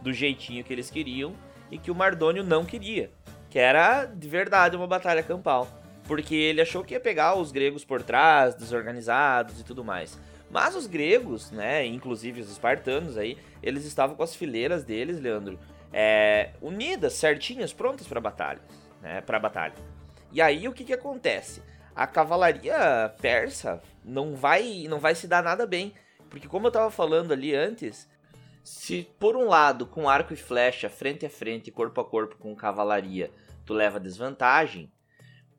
[0.00, 1.32] Do jeitinho que eles queriam
[1.70, 3.10] e que o Mardônio não queria.
[3.50, 5.66] Que era de verdade uma batalha campal.
[6.06, 10.18] Porque ele achou que ia pegar os gregos por trás, desorganizados e tudo mais.
[10.50, 15.58] Mas os gregos, né, inclusive os espartanos aí, eles estavam com as fileiras deles, Leandro,
[15.92, 18.60] é, unidas, certinhas, prontas para batalha,
[19.00, 19.74] né, para batalha.
[20.30, 21.62] E aí o que que acontece?
[21.94, 25.94] A cavalaria persa não vai, não vai se dar nada bem,
[26.28, 28.08] porque como eu tava falando ali antes,
[28.62, 32.54] se por um lado com arco e flecha, frente a frente, corpo a corpo com
[32.56, 33.30] cavalaria,
[33.64, 34.90] tu leva desvantagem,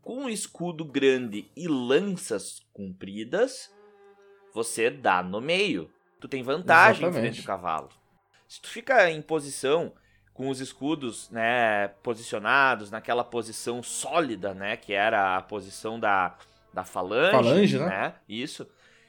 [0.05, 3.73] com um escudo grande e lanças compridas,
[4.53, 5.91] você dá no meio.
[6.21, 7.33] Tu tem vantagem em Exatamente.
[7.33, 7.89] frente ao cavalo.
[8.47, 9.93] Se tu fica em posição
[10.31, 16.37] com os escudos, né, posicionados naquela posição sólida, né, que era a posição da,
[16.71, 18.13] da falange, Falange, né?
[18.29, 18.67] Isso.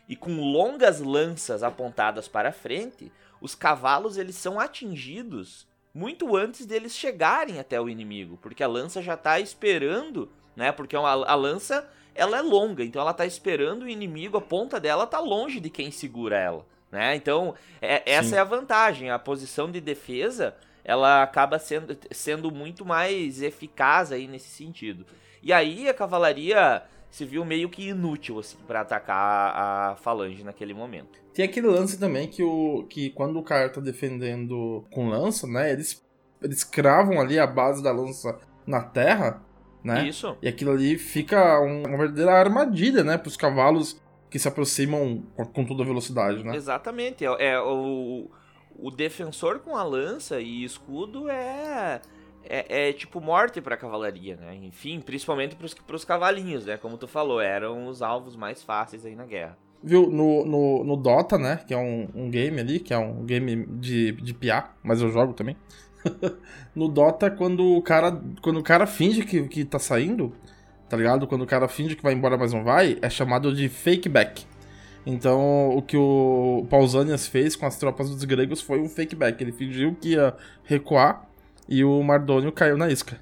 [0.08, 6.94] E com longas lanças apontadas para frente, os cavalos eles são atingidos muito antes deles
[6.94, 10.72] chegarem até o inimigo, porque a lança já tá esperando, né?
[10.72, 14.80] Porque a, a lança ela é longa, então ela tá esperando o inimigo, a ponta
[14.80, 17.14] dela tá longe de quem segura ela, né?
[17.14, 18.36] Então, é- essa Sim.
[18.36, 24.26] é a vantagem, a posição de defesa, ela acaba sendo, sendo muito mais eficaz aí
[24.26, 25.04] nesse sentido.
[25.42, 30.42] E aí a cavalaria se viu meio que inútil assim para atacar a, a falange
[30.42, 31.18] naquele momento.
[31.32, 35.70] Tem aquele lance também que, o, que quando o cara tá defendendo com lança, né?
[35.70, 36.02] Eles,
[36.42, 39.42] eles cravam ali a base da lança na terra,
[39.86, 40.08] né?
[40.08, 40.36] Isso.
[40.42, 43.16] E aquilo ali fica um- uma verdadeira armadilha, né?
[43.16, 45.22] Pros cavalos que se aproximam
[45.52, 46.56] com, toda velocidade, né?
[46.56, 47.24] Exatamente.
[47.24, 48.28] É, é o,
[48.76, 52.00] o defensor com a lança e escudo é.
[52.48, 54.54] É, é tipo morte pra cavalaria, né?
[54.62, 56.76] Enfim, principalmente pros, pros cavalinhos, né?
[56.76, 59.58] Como tu falou, eram os alvos mais fáceis aí na guerra.
[59.82, 61.60] Viu, no, no, no Dota, né?
[61.66, 65.10] Que é um, um game ali, que é um game de, de PA, mas eu
[65.10, 65.56] jogo também.
[66.74, 70.32] no Dota, quando o cara, quando o cara finge que, que tá saindo,
[70.88, 71.26] tá ligado?
[71.26, 74.44] Quando o cara finge que vai embora, mas não vai, é chamado de fake back.
[75.04, 79.42] Então, o que o Pausanias fez com as tropas dos gregos foi um fake back.
[79.42, 81.28] Ele fingiu que ia recuar
[81.68, 83.18] e o Mardônio caiu na isca.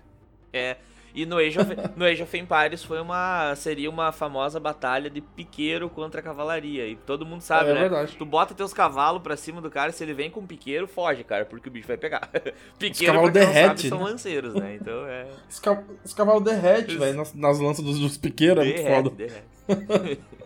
[0.50, 0.76] É.
[1.14, 5.20] E no Age, of, no Age of Empires foi uma, seria uma famosa batalha de
[5.20, 6.88] piqueiro contra cavalaria.
[6.88, 7.80] E todo mundo sabe, é, né?
[7.82, 8.16] Verdade.
[8.18, 11.44] Tu bota teus cavalos pra cima do cara, se ele vem com piqueiro, foge, cara,
[11.44, 12.28] porque o bicho vai pegar.
[12.80, 13.88] piqueiro, pra derrete, sabe, né?
[13.90, 14.74] são lanceiros, né?
[14.74, 15.28] Então é...
[15.48, 19.10] Os, ca os cavalos derretem, velho, nas, nas, lanças dos, dos piqueiros, é muito foda.
[19.10, 20.20] Derrete.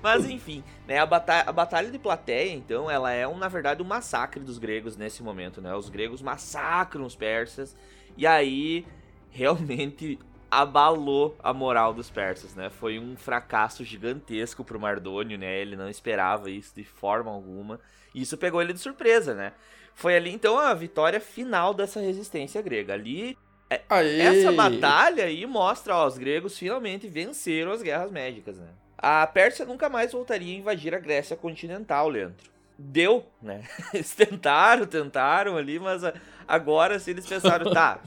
[0.00, 3.82] Mas enfim, né, a, batalha, a batalha de plateia, então, ela é, um, na verdade,
[3.82, 5.74] um massacre dos gregos nesse momento, né?
[5.74, 7.74] Os gregos massacram os persas,
[8.16, 8.86] e aí
[9.34, 12.70] realmente abalou a moral dos persas, né?
[12.70, 15.60] Foi um fracasso gigantesco pro Mardônio, né?
[15.60, 17.80] Ele não esperava isso de forma alguma.
[18.14, 19.52] E isso pegou ele de surpresa, né?
[19.94, 22.94] Foi ali então a vitória final dessa resistência grega.
[22.94, 23.36] Ali
[23.68, 23.82] é,
[24.20, 28.68] essa batalha aí mostra, ó, os gregos finalmente venceram as guerras médicas, né?
[28.96, 32.48] A Pérsia nunca mais voltaria a invadir a Grécia continental, Leandro.
[32.78, 33.64] Deu, né?
[33.92, 36.02] Eles tentaram, tentaram ali, mas
[36.46, 38.00] agora se eles pensaram, tá,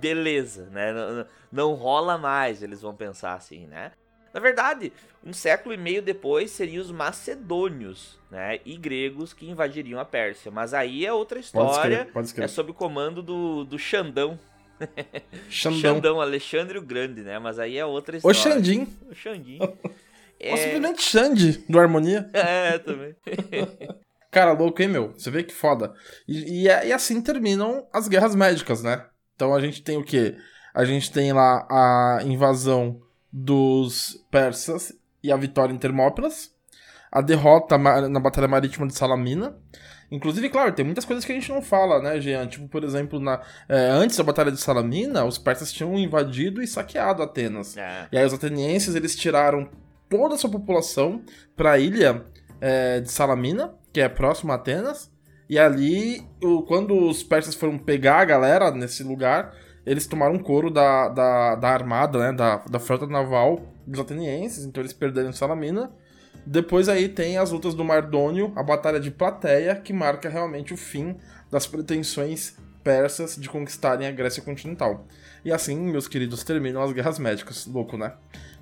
[0.00, 0.92] beleza, né?
[0.92, 3.92] Não, não rola mais, eles vão pensar assim, né?
[4.34, 4.92] Na verdade,
[5.24, 10.50] um século e meio depois seriam os macedônios, né, e gregos que invadiriam a Pérsia.
[10.50, 14.36] Mas aí é outra história, pode pode é sob o comando do, do Xandão.
[15.48, 15.80] Xandão.
[15.80, 17.38] Xandão, Alexandre o Grande, né?
[17.38, 18.36] Mas aí é outra história.
[18.36, 18.88] O Xandim.
[19.08, 19.58] O Xandim.
[20.40, 20.50] é...
[20.50, 22.28] Ou simplesmente Xande, do Harmonia.
[22.34, 23.14] É, também.
[24.32, 25.12] Cara, louco, hein, meu?
[25.12, 25.94] Você vê que foda.
[26.26, 29.06] E, e, e assim terminam as guerras médicas, né?
[29.34, 30.36] Então a gente tem o quê?
[30.74, 33.00] A gente tem lá a invasão
[33.32, 34.92] dos persas
[35.22, 36.52] e a vitória em Termópilas,
[37.10, 39.56] a derrota na Batalha Marítima de Salamina.
[40.10, 42.46] Inclusive, claro, tem muitas coisas que a gente não fala, né, Jean?
[42.46, 46.66] Tipo, por exemplo, na, é, antes da Batalha de Salamina, os persas tinham invadido e
[46.66, 47.76] saqueado Atenas.
[47.76, 48.06] É.
[48.12, 49.68] E aí os atenienses, eles tiraram
[50.08, 51.22] toda a sua população
[51.56, 52.24] para a ilha
[52.60, 55.10] é, de Salamina, que é próximo a Atenas,
[55.48, 59.54] e ali, o, quando os persas foram pegar a galera nesse lugar,
[59.84, 62.32] eles tomaram couro da, da, da armada, né?
[62.32, 65.92] Da, da frota naval dos atenienses, então eles perderam Salamina.
[66.46, 70.76] Depois aí tem as lutas do Mardônio, a Batalha de Plateia, que marca realmente o
[70.76, 71.16] fim
[71.50, 75.06] das pretensões persas de conquistarem a Grécia continental.
[75.44, 77.66] E assim, meus queridos, terminam as guerras médicas.
[77.66, 78.14] Louco, né?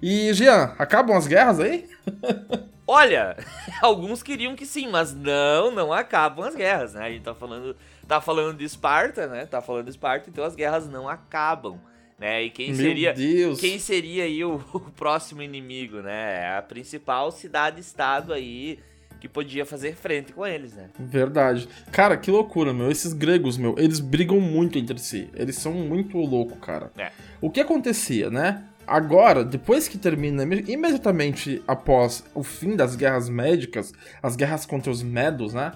[0.03, 1.89] E, Jean, acabam as guerras aí?
[2.87, 3.37] Olha,
[3.81, 7.07] alguns queriam que sim, mas não, não acabam as guerras, né?
[7.07, 7.77] A gente tá falando,
[8.09, 9.47] tá falando de Esparta, né?
[9.47, 11.81] Tá falando de Esparta, então as guerras não acabam,
[12.19, 12.43] né?
[12.43, 13.61] E quem Meu seria Deus.
[13.61, 16.57] quem seria aí o, o próximo inimigo, né?
[16.57, 18.81] A principal cidade-estado aí
[19.23, 20.91] que podia fazer frente com eles, né?
[20.99, 21.69] Verdade.
[21.93, 22.91] Cara, que loucura, meu.
[22.91, 25.31] Esses gregos, meu, eles brigam muito entre si.
[25.33, 26.91] Eles são muito loucos, cara.
[26.99, 27.13] É.
[27.41, 28.65] O que acontecia, né?
[28.85, 35.05] Agora, depois que termina, imediatamente após o fim das guerras médicas, as guerras contra os
[35.05, 35.71] Medos, né?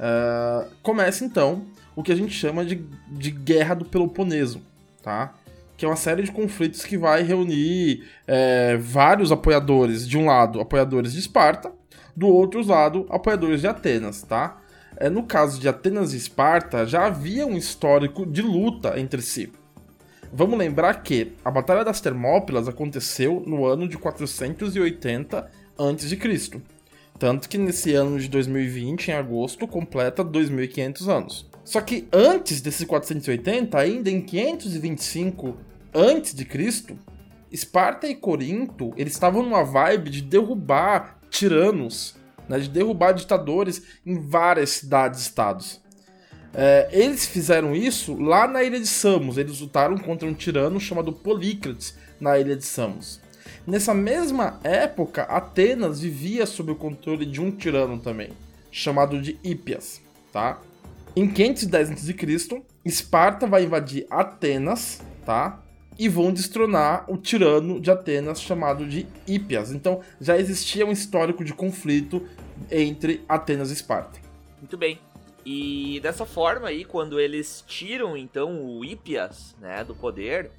[0.00, 4.62] Uh, começa então o que a gente chama de, de Guerra do Peloponeso,
[5.02, 5.34] tá?
[5.76, 10.08] Que é uma série de conflitos que vai reunir é, vários apoiadores.
[10.08, 11.70] De um lado, apoiadores de Esparta,
[12.16, 14.62] do outro lado, apoiadores de Atenas, tá?
[14.96, 19.52] É, no caso de Atenas e Esparta, já havia um histórico de luta entre si.
[20.32, 26.60] Vamos lembrar que a Batalha das Termópilas aconteceu no ano de 480 a.C.
[27.18, 31.46] Tanto que nesse ano de 2020, em agosto, completa 2.500 anos.
[31.64, 35.56] Só que antes desses 480, ainda em 525
[35.92, 36.96] a.C.,
[37.50, 42.16] Esparta e Corinto, eles estavam numa vibe de derrubar tiranos,
[42.48, 45.80] né, de derrubar ditadores em várias cidades-estados.
[46.54, 49.36] É, eles fizeram isso lá na ilha de Samos.
[49.36, 53.20] Eles lutaram contra um tirano chamado Polícrates na ilha de Samos.
[53.66, 58.30] Nessa mesma época, Atenas vivia sob o controle de um tirano também,
[58.70, 60.00] chamado de Hípias,
[60.32, 60.60] tá?
[61.14, 65.62] Em 510 a.C., Esparta vai invadir Atenas, tá?
[65.98, 69.72] E vão destronar o tirano de Atenas chamado de Hípias.
[69.72, 72.26] Então já existia um histórico de conflito
[72.70, 74.20] entre Atenas e Esparta.
[74.58, 74.98] Muito bem.
[75.44, 80.50] E dessa forma aí, quando eles tiram então o Hípias, né, do poder,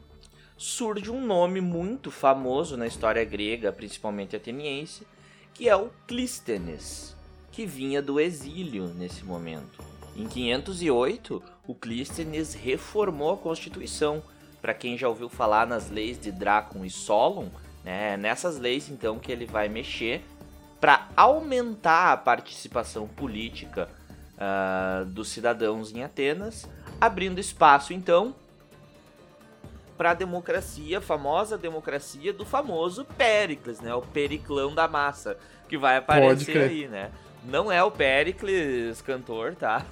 [0.57, 5.05] surge um nome muito famoso na história grega, principalmente ateniense,
[5.53, 7.15] que é o Clístenes,
[7.51, 9.84] que vinha do exílio nesse momento.
[10.15, 14.23] Em 508, o Clístenes reformou a Constituição.
[14.68, 17.45] Para quem já ouviu falar nas leis de Drácon e Solon,
[17.85, 20.26] né, nessas leis então que ele vai mexer
[20.77, 23.88] para aumentar a participação política
[24.34, 26.69] uh, dos cidadãos em Atenas,
[26.99, 28.35] abrindo espaço então
[29.98, 33.95] para a democracia, a famosa democracia do famoso Péricles, né?
[33.95, 35.38] O Periclão da massa,
[35.69, 37.10] que vai aparecer aí, né?
[37.48, 39.86] Não é o Pericles cantor, tá?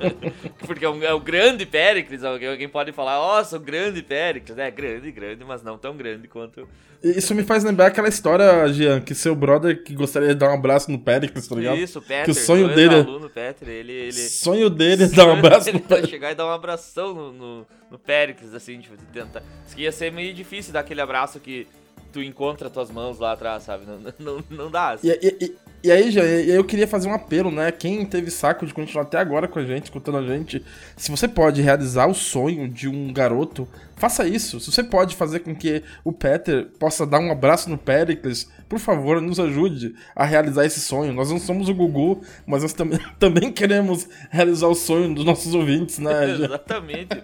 [0.66, 2.22] Porque é, um, é, o grande Pericles.
[2.22, 4.58] Alguém pode falar, nossa, o grande Pericles.
[4.58, 6.68] É grande, grande, mas não tão grande quanto.
[7.02, 10.54] Isso me faz lembrar aquela história, Jean, que seu brother que gostaria de dar um
[10.54, 11.78] abraço no Pericles, tá ligado?
[11.78, 12.26] Isso, o Peter.
[12.26, 12.94] Que o sonho dele.
[12.94, 14.12] É aluno, Peter, ele, ele...
[14.12, 16.10] Sonho dele é dar um abraço no Pericles.
[16.10, 19.42] chegar e dar um abração no, no, no Pericles, assim, tipo, tentar.
[19.66, 21.66] Isso ia ser meio difícil dar aquele abraço que
[22.12, 23.84] tu encontra tuas mãos lá atrás, sabe?
[23.86, 24.90] Não, não, não dá.
[24.90, 25.08] Assim.
[25.08, 27.72] E, e, e, aí, já, eu queria fazer um apelo, né?
[27.72, 30.64] Quem teve saco de continuar até agora com a gente, escutando a gente,
[30.96, 34.60] se você pode realizar o sonho de um garoto, faça isso.
[34.60, 38.78] Se você pode fazer com que o Peter possa dar um abraço no Pericles, por
[38.78, 41.12] favor, nos ajude a realizar esse sonho.
[41.12, 45.54] Nós não somos o Gugu, mas nós também, também queremos realizar o sonho dos nossos
[45.54, 46.30] ouvintes, né?
[46.32, 47.22] Exatamente.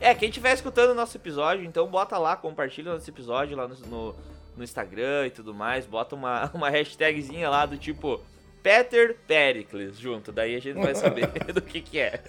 [0.00, 3.66] é, quem estiver escutando o nosso episódio, então bota lá, compartilha o nosso episódio lá
[3.66, 4.14] no, no,
[4.56, 5.86] no, Instagram e tudo mais.
[5.86, 8.20] Bota uma, uma hashtagzinha lá do tipo
[8.62, 10.30] Peter Pericles junto.
[10.30, 12.20] Daí a gente vai saber do que que é.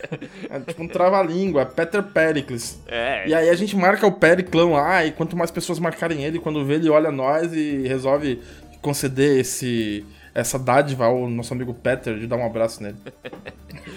[0.50, 2.82] É tipo um trava-língua, Peter Pericles.
[2.88, 3.28] É.
[3.28, 6.66] E aí a gente marca o Periclão lá, e quanto mais pessoas marcarem ele, quando
[6.66, 8.42] vê ele olha nós e resolve
[8.82, 12.98] conceder esse essa dádiva ao nosso amigo Peter de dar um abraço nele.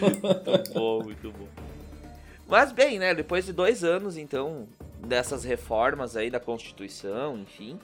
[0.00, 1.48] muito bom, muito bom.
[2.46, 4.68] Mas bem, né, depois de dois anos, então,
[5.04, 7.78] dessas reformas aí da Constituição, enfim,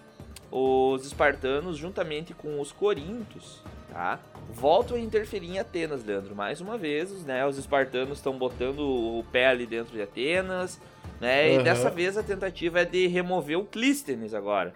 [0.53, 4.21] os espartanos, juntamente com os corintos, tá,
[4.51, 6.37] voltam a interferir em Atenas, Leandro.
[6.37, 10.79] Mais uma vez, né, os espartanos estão botando o pé ali dentro de Atenas,
[11.19, 11.61] né, uhum.
[11.61, 14.75] e dessa vez a tentativa é de remover o Clístenes agora.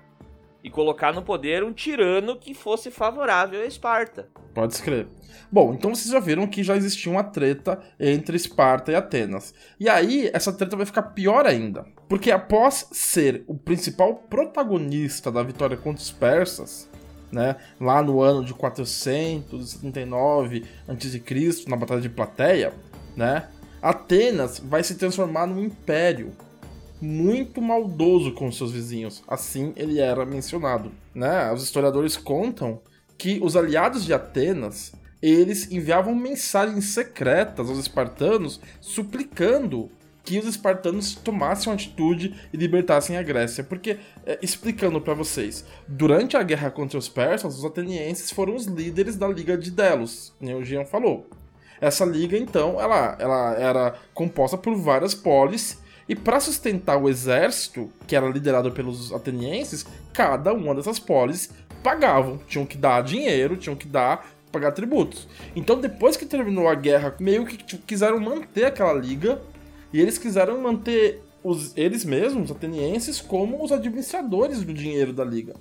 [0.66, 4.28] E colocar no poder um tirano que fosse favorável a Esparta.
[4.52, 5.06] Pode escrever.
[5.50, 9.54] Bom, então vocês já viram que já existia uma treta entre Esparta e Atenas.
[9.78, 11.86] E aí, essa treta vai ficar pior ainda.
[12.08, 16.90] Porque após ser o principal protagonista da vitória contra os persas,
[17.30, 22.74] né, lá no ano de 479 a.C., na Batalha de Plateia,
[23.14, 23.48] né,
[23.80, 26.32] Atenas vai se transformar num império
[27.00, 29.22] muito maldoso com seus vizinhos.
[29.26, 30.92] Assim ele era mencionado.
[31.14, 31.52] Né?
[31.52, 32.80] Os historiadores contam
[33.18, 34.92] que os aliados de Atenas
[35.22, 39.90] eles enviavam mensagens secretas aos espartanos suplicando
[40.22, 43.62] que os espartanos tomassem uma atitude e libertassem a Grécia.
[43.62, 43.96] Porque,
[44.26, 49.16] é, explicando para vocês, durante a guerra contra os persas, os atenienses foram os líderes
[49.16, 51.28] da Liga de Delos, como o Jean falou.
[51.80, 57.90] Essa liga, então, ela, ela era composta por várias polis, e para sustentar o exército,
[58.06, 61.50] que era liderado pelos atenienses, cada uma dessas polis
[61.82, 65.28] pagavam, tinham que dar dinheiro, tinham que dar pagar tributos.
[65.54, 69.42] Então, depois que terminou a guerra, meio que tipo, quiseram manter aquela liga
[69.92, 75.24] e eles quiseram manter os, eles mesmos, os atenienses, como os administradores do dinheiro da
[75.24, 75.54] liga.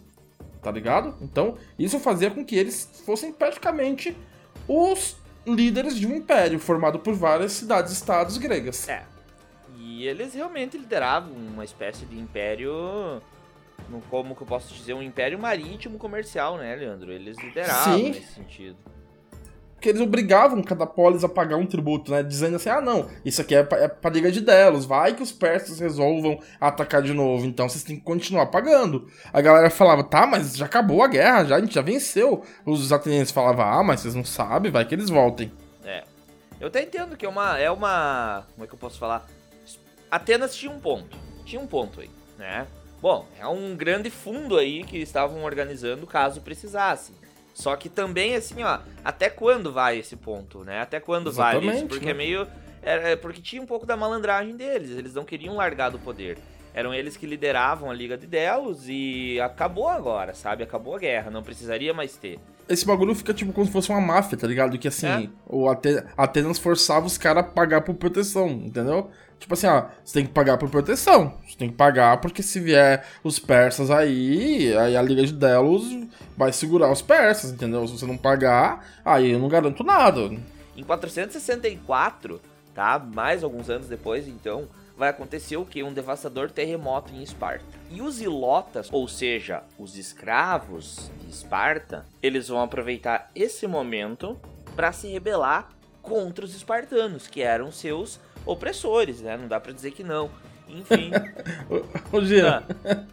[0.62, 1.16] Tá ligado?
[1.22, 4.16] Então, isso fazia com que eles fossem praticamente
[4.68, 5.16] os
[5.46, 8.88] líderes de um império formado por várias cidades-estados gregas.
[8.90, 9.15] É.
[9.96, 13.22] E eles realmente lideravam uma espécie de império
[14.10, 17.14] como que eu posso dizer, um império marítimo comercial, né, Leandro?
[17.14, 18.10] Eles lideravam Sim.
[18.10, 18.76] nesse sentido.
[19.74, 22.24] Porque eles obrigavam cada polis a pagar um tributo, né?
[22.24, 25.80] Dizendo assim, ah, não, isso aqui é pra, é de Delos, vai que os persas
[25.80, 29.08] resolvam atacar de novo, então vocês têm que continuar pagando.
[29.32, 32.44] A galera falava, tá, mas já acabou a guerra, já, a gente já venceu.
[32.66, 35.50] Os atenienses falavam, ah, mas vocês não sabem, vai que eles voltem.
[35.86, 36.04] É.
[36.60, 38.46] Eu até entendo que é uma, é uma...
[38.56, 39.26] Como é que eu posso falar?
[40.10, 41.18] Atenas tinha um ponto.
[41.46, 42.68] Tinha um ponto aí, né?
[43.02, 47.14] Bom, é um grande fundo aí que estavam organizando caso precisasse.
[47.54, 50.82] Só que também, assim, ó, até quando vai esse ponto, né?
[50.82, 51.88] Até quando Exatamente, vale isso?
[51.88, 52.12] Porque né?
[52.12, 52.48] é meio.
[52.82, 56.38] É, porque tinha um pouco da malandragem deles, eles não queriam largar do poder.
[56.74, 60.62] Eram eles que lideravam a Liga de Delos e acabou agora, sabe?
[60.62, 62.38] Acabou a guerra, não precisaria mais ter.
[62.68, 64.78] Esse bagulho fica tipo como se fosse uma máfia, tá ligado?
[64.78, 65.30] Que assim, é.
[65.48, 69.10] o Atenas forçava os caras a pagar por proteção, entendeu?
[69.40, 71.38] Tipo assim, ó, você tem que pagar por proteção.
[71.48, 75.84] Você tem que pagar porque se vier os persas aí, aí a Liga de Delos
[76.36, 77.88] vai segurar os persas, entendeu?
[77.88, 80.32] Se você não pagar, aí eu não garanto nada.
[80.76, 82.42] Em 464,
[82.74, 83.00] tá?
[83.00, 84.68] Mais alguns anos depois, então,
[84.98, 85.84] vai acontecer o que?
[85.84, 87.66] Um devastador terremoto em Esparta.
[87.90, 94.38] E os ilotas, ou seja, os escravos de Esparta, eles vão aproveitar esse momento
[94.76, 95.70] para se rebelar
[96.02, 99.38] contra os espartanos, que eram seus opressores, né?
[99.38, 100.30] Não dá para dizer que não.
[100.68, 101.12] Enfim.
[102.12, 103.04] Ô, Jean, ah.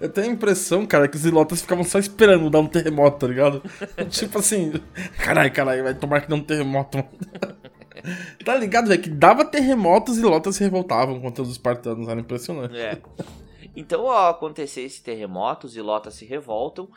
[0.00, 3.26] eu tenho a impressão, cara, que os ilotas ficavam só esperando dar um terremoto, tá
[3.26, 3.62] ligado?
[4.08, 4.72] tipo assim,
[5.18, 7.04] caralho, caralho, vai tomar que dê um terremoto.
[8.44, 9.02] tá ligado, velho?
[9.02, 12.76] Que dava terremotos e ilotas se revoltavam contra os espartanos, era impressionante.
[12.76, 12.98] É.
[13.74, 16.88] Então, ao acontecer esse terremoto, os ilotas se revoltam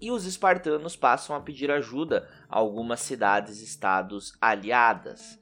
[0.00, 5.37] e os espartanos passam a pedir ajuda a algumas cidades-estados aliadas.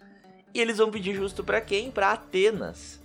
[0.57, 1.91] E eles vão pedir justo para quem?
[1.91, 2.99] Para Atenas.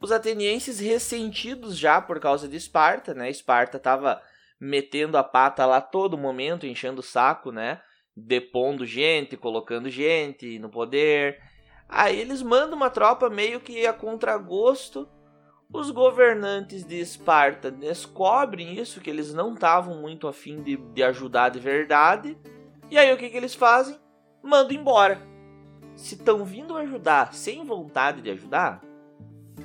[0.00, 3.28] Os atenienses ressentidos já por causa de Esparta, né?
[3.28, 4.22] Esparta estava
[4.58, 7.82] metendo a pata lá todo momento, enchendo o saco, né?
[8.16, 11.38] Depondo gente, colocando gente no poder.
[11.86, 15.06] Aí eles mandam uma tropa meio que a contragosto.
[15.70, 21.50] Os governantes de Esparta descobrem isso, que eles não estavam muito afim de, de ajudar
[21.50, 22.38] de verdade.
[22.90, 24.00] E aí o que, que eles fazem?
[24.42, 25.33] Mandam embora.
[25.96, 28.82] Se estão vindo ajudar sem vontade de ajudar,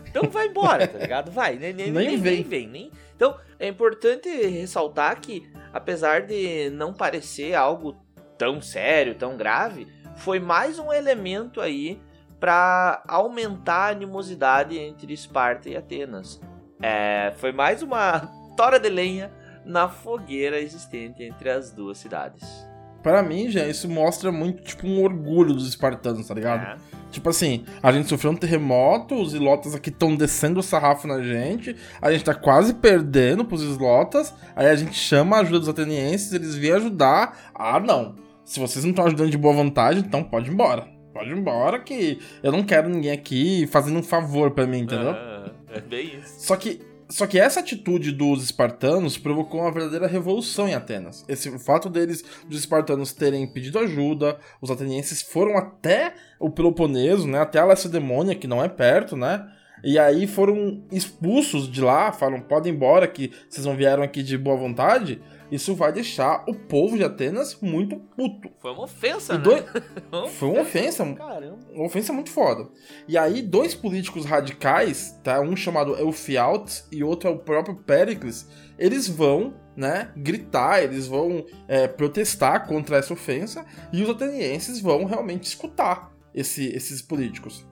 [0.10, 1.31] então vai embora, tá ligado?
[1.31, 2.34] Vai, nem, nem, nem, nem vem.
[2.35, 2.91] Nem vem nem...
[3.15, 7.95] Então é importante ressaltar que, apesar de não parecer algo
[8.38, 12.01] tão sério, tão grave, foi mais um elemento aí
[12.39, 16.39] para aumentar a animosidade entre Esparta e Atenas.
[16.81, 18.22] É, foi mais uma
[18.56, 19.31] tora de lenha
[19.65, 22.68] na fogueira existente entre as duas cidades.
[23.01, 26.63] Para mim, já isso mostra muito tipo um orgulho dos espartanos, tá ligado?
[26.63, 26.99] É.
[27.11, 31.21] Tipo assim, a gente sofreu um terremoto, os ilotas aqui estão descendo o sarrafo na
[31.23, 35.69] gente, a gente tá quase perdendo pros islotas, aí a gente chama a ajuda dos
[35.69, 37.51] atenienses, eles vêm ajudar.
[37.55, 38.15] Ah, não.
[38.45, 40.88] Se vocês não estão ajudando de boa vontade, então pode ir embora.
[41.13, 45.11] Pode ir embora que eu não quero ninguém aqui fazendo um favor para mim, entendeu?
[45.11, 46.45] É, é bem isso.
[46.45, 51.26] Só que só que essa atitude dos espartanos provocou uma verdadeira revolução em Atenas.
[51.27, 57.27] Esse o fato deles, dos espartanos terem pedido ajuda, os atenienses foram até o Peloponeso,
[57.27, 59.44] né, até a Lacedemônia, que não é perto, né?
[59.84, 64.38] E aí foram expulsos de lá, falam, podem embora que vocês não vieram aqui de
[64.38, 68.49] boa vontade isso vai deixar o povo de Atenas muito puto.
[68.59, 69.65] Foi uma ofensa, né?
[70.30, 71.05] Foi uma ofensa.
[71.13, 71.57] Caramba.
[71.73, 72.69] Uma ofensa muito foda.
[73.07, 75.41] E aí, dois políticos radicais, tá?
[75.41, 78.47] Um chamado Eufialtes e outro é o próprio Péricles,
[78.77, 85.05] eles vão, né, gritar, eles vão é, protestar contra essa ofensa e os atenienses vão
[85.05, 87.65] realmente escutar esse, esses políticos.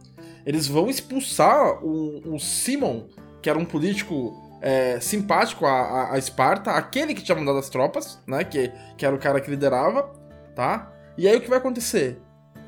[0.45, 3.07] Eles vão expulsar o, o Simon,
[3.41, 7.69] que era um político é, simpático a, a, a, Esparta, aquele que tinha mandado as
[7.69, 8.43] tropas, né?
[8.43, 10.11] Que, que era o cara que liderava,
[10.55, 10.91] tá?
[11.17, 12.21] E aí o que vai acontecer?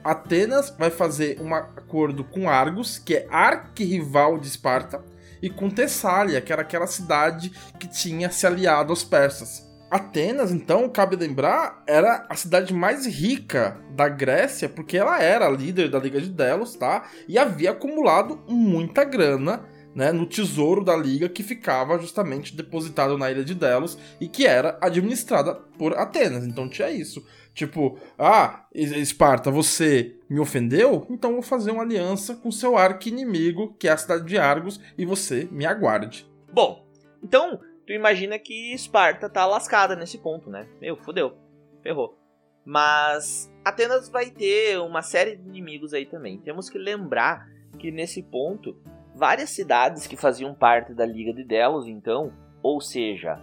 [0.03, 5.03] Atenas vai fazer um acordo com Argos, que é arquirrival de Esparta,
[5.41, 9.67] e com Tessália, que era aquela cidade que tinha se aliado aos persas.
[9.89, 15.89] Atenas, então, cabe lembrar, era a cidade mais rica da Grécia, porque ela era líder
[15.89, 17.05] da Liga de Delos, tá?
[17.27, 19.63] E havia acumulado muita grana
[19.93, 24.45] né, no tesouro da liga que ficava justamente depositado na ilha de Delos e que
[24.45, 26.45] era administrada por Atenas.
[26.45, 27.25] Então tinha isso.
[27.53, 31.05] Tipo, ah, Esparta, você me ofendeu?
[31.09, 35.05] Então vou fazer uma aliança com seu arqui-inimigo, que é a cidade de Argos, e
[35.05, 36.29] você me aguarde.
[36.53, 36.87] Bom,
[37.21, 40.67] então tu imagina que Esparta tá lascada nesse ponto, né?
[40.79, 41.35] Meu, fodeu.
[41.81, 42.17] Ferrou.
[42.63, 46.37] Mas Atenas vai ter uma série de inimigos aí também.
[46.37, 47.47] Temos que lembrar
[47.77, 48.77] que nesse ponto
[49.15, 52.31] várias cidades que faziam parte da Liga de Delos, então,
[52.61, 53.41] ou seja,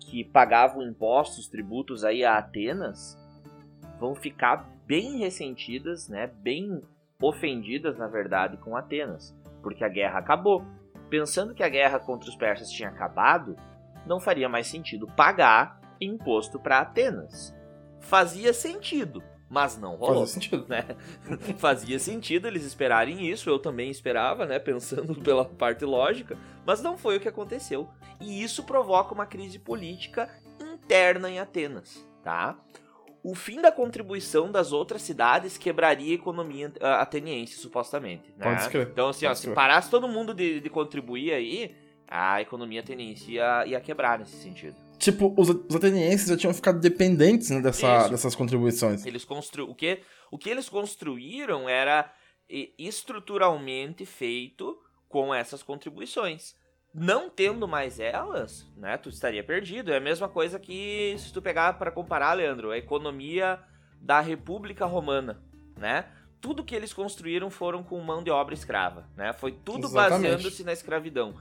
[0.00, 3.18] que pagavam impostos, tributos aí a Atenas,
[3.98, 6.82] vão ficar bem ressentidas, né, bem
[7.20, 10.64] ofendidas, na verdade, com Atenas, porque a guerra acabou.
[11.08, 13.56] Pensando que a guerra contra os persas tinha acabado,
[14.06, 17.54] não faria mais sentido pagar imposto para Atenas.
[18.00, 20.26] Fazia sentido, mas não rolou.
[20.26, 20.66] Fazia sentido.
[20.68, 20.84] Né?
[21.58, 24.58] Fazia sentido eles esperarem isso, eu também esperava, né?
[24.58, 27.88] Pensando pela parte lógica, mas não foi o que aconteceu.
[28.20, 30.28] E isso provoca uma crise política
[30.60, 32.56] interna em Atenas, tá?
[33.22, 38.32] O fim da contribuição das outras cidades quebraria a economia ah, ateniense, supostamente.
[38.36, 38.44] Né?
[38.44, 38.92] Pode escrever.
[38.92, 41.74] Então, assim, ó, se parasse todo mundo de, de contribuir aí,
[42.06, 44.76] a economia ateniense ia, ia quebrar nesse sentido.
[44.98, 49.04] Tipo, os, os atenienses já tinham ficado dependentes né, dessa, dessas contribuições.
[49.04, 49.70] Eles constru...
[49.70, 50.00] o, que,
[50.30, 52.12] o que eles construíram era
[52.78, 54.78] estruturalmente feito
[55.08, 56.54] com essas contribuições.
[56.94, 59.92] Não tendo mais elas, né, tu estaria perdido.
[59.92, 63.58] É a mesma coisa que se tu pegar para comparar, Leandro, a economia
[64.00, 65.42] da República Romana,
[65.76, 66.06] né?
[66.40, 69.32] Tudo que eles construíram foram com mão de obra escrava, né?
[69.32, 71.34] Foi tudo baseando-se na escravidão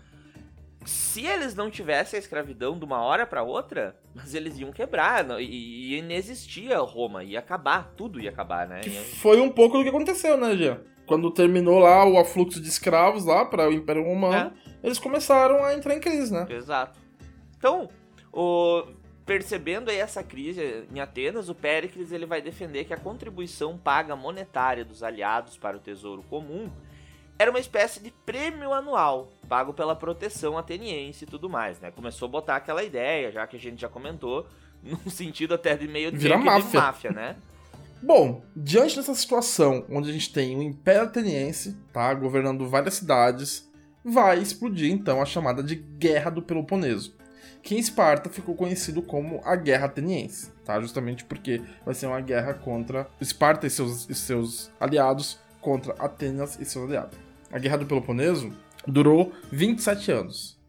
[0.85, 5.23] se eles não tivessem a escravidão de uma hora para outra, mas eles iam quebrar
[5.23, 8.81] não, e, e inexistia Roma, ia acabar, tudo ia acabar, né?
[8.81, 10.79] Que foi um pouco do que aconteceu, né, Jean?
[11.05, 14.69] Quando terminou lá o afluxo de escravos lá para o Império Romano, é.
[14.83, 16.47] eles começaram a entrar em crise, né?
[16.49, 16.99] Exato.
[17.57, 17.89] Então,
[18.33, 18.83] o,
[19.25, 24.15] percebendo aí essa crise em Atenas, o Péricles ele vai defender que a contribuição paga
[24.15, 26.69] monetária dos aliados para o tesouro comum
[27.37, 31.91] era uma espécie de prêmio anual, pago pela proteção ateniense e tudo mais, né?
[31.91, 34.47] Começou a botar aquela ideia, já que a gente já comentou,
[34.81, 36.79] num sentido até de meio Vira de máfia.
[36.79, 37.35] máfia, né?
[38.01, 43.69] Bom, diante dessa situação, onde a gente tem o Império Ateniense, tá, governando várias cidades,
[44.03, 47.15] vai explodir então a chamada de Guerra do Peloponeso,
[47.63, 52.21] que em Esparta ficou conhecido como a Guerra Ateniense, tá, justamente porque vai ser uma
[52.21, 57.24] guerra contra Esparta e seus, e seus aliados contra Atenas e seus aliados.
[57.56, 58.52] A Guerra do Peloponeso
[58.86, 60.60] durou 27 anos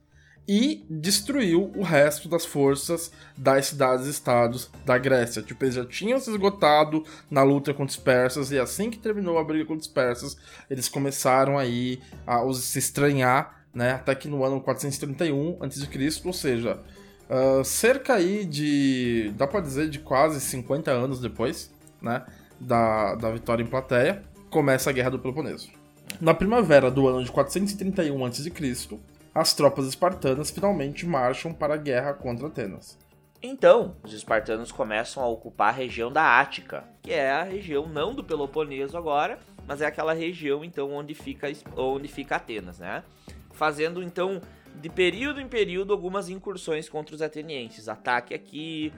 [0.47, 5.43] e destruiu o resto das forças das cidades-estados da Grécia.
[5.43, 9.37] Tipo, eles já tinham se esgotado na luta contra os persas, e assim que terminou
[9.37, 10.37] a briga contra os persas,
[10.71, 13.95] eles começaram aí a se estranhar, né?
[13.95, 16.81] Até que no ano 431 a.C., ou seja,
[17.29, 19.33] ah, cerca aí de.
[19.37, 21.69] dá pra dizer de quase 50 anos depois,
[22.01, 22.25] né?
[22.61, 25.85] Da, da vitória em Plateia, começa a Guerra do Peloponeso.
[26.21, 28.99] Na primavera do ano de 431 a.C.,
[29.35, 32.99] as tropas espartanas finalmente marcham para a guerra contra Atenas.
[33.43, 38.15] Então, os espartanos começam a ocupar a região da Ática, que é a região não
[38.15, 43.05] do Peloponeso agora, mas é aquela região então onde fica onde fica Atenas, né?
[43.53, 44.41] Fazendo então
[44.81, 48.91] de período em período algumas incursões contra os atenienses, ataque aqui,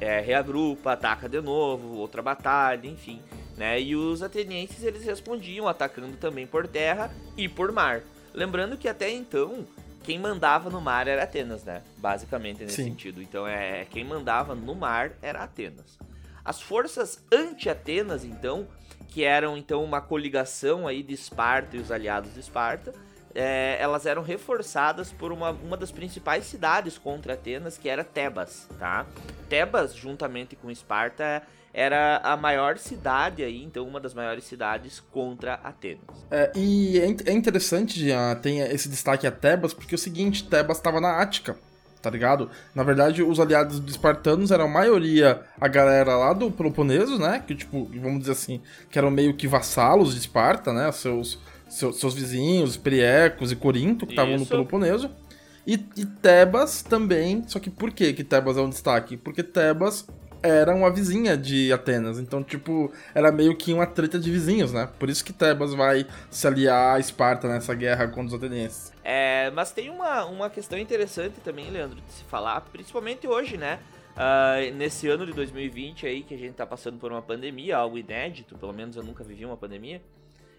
[0.00, 3.20] é, reagrupa, ataca de novo, outra batalha, enfim,
[3.56, 3.80] né?
[3.80, 8.02] E os atenienses eles respondiam atacando também por terra e por mar.
[8.32, 9.66] Lembrando que até então
[10.02, 11.82] quem mandava no mar era Atenas, né?
[11.98, 12.84] Basicamente nesse Sim.
[12.84, 13.22] sentido.
[13.22, 15.98] Então é quem mandava no mar era Atenas.
[16.44, 18.68] As forças anti-Atenas, então,
[19.08, 22.92] que eram então uma coligação aí de Esparta e os aliados de Esparta,
[23.34, 28.68] é, elas eram reforçadas por uma, uma das principais cidades contra Atenas, que era Tebas,
[28.78, 29.06] tá?
[29.48, 31.42] Tebas, juntamente com Esparta,
[31.74, 36.04] era a maior cidade aí, então uma das maiores cidades contra Atenas.
[36.30, 40.48] É, e é, é interessante, Jean, tem esse destaque a Tebas, porque é o seguinte,
[40.48, 41.56] Tebas estava na Ática,
[42.00, 42.48] tá ligado?
[42.76, 47.42] Na verdade, os aliados dos espartanos eram a maioria a galera lá do Peloponeso, né?
[47.44, 50.92] Que, tipo, vamos dizer assim, que eram meio que vassalos de Esparta, né?
[50.92, 54.46] Seus, seus, seus vizinhos, Periecos e Corinto, que estavam no.
[54.46, 55.10] Peloponeso.
[55.66, 59.16] E, e Tebas também, só que por que que Tebas é um destaque?
[59.16, 60.06] Porque Tebas
[60.44, 64.88] era uma vizinha de Atenas, então, tipo, era meio que uma treta de vizinhos, né?
[64.98, 68.92] Por isso que Tebas vai se aliar a Esparta nessa guerra contra os atenienses.
[69.02, 73.78] É, mas tem uma, uma questão interessante também, Leandro, de se falar, principalmente hoje, né?
[74.16, 77.98] Ah, nesse ano de 2020 aí, que a gente tá passando por uma pandemia, algo
[77.98, 80.00] inédito, pelo menos eu nunca vivi uma pandemia.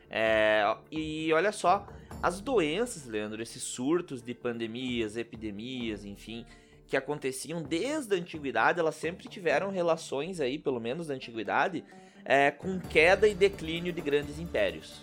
[0.09, 1.87] É, e olha só,
[2.21, 6.45] as doenças, Leandro, esses surtos de pandemias, epidemias, enfim,
[6.87, 11.83] que aconteciam desde a antiguidade, elas sempre tiveram relações aí, pelo menos da antiguidade,
[12.23, 15.01] é, com queda e declínio de grandes impérios,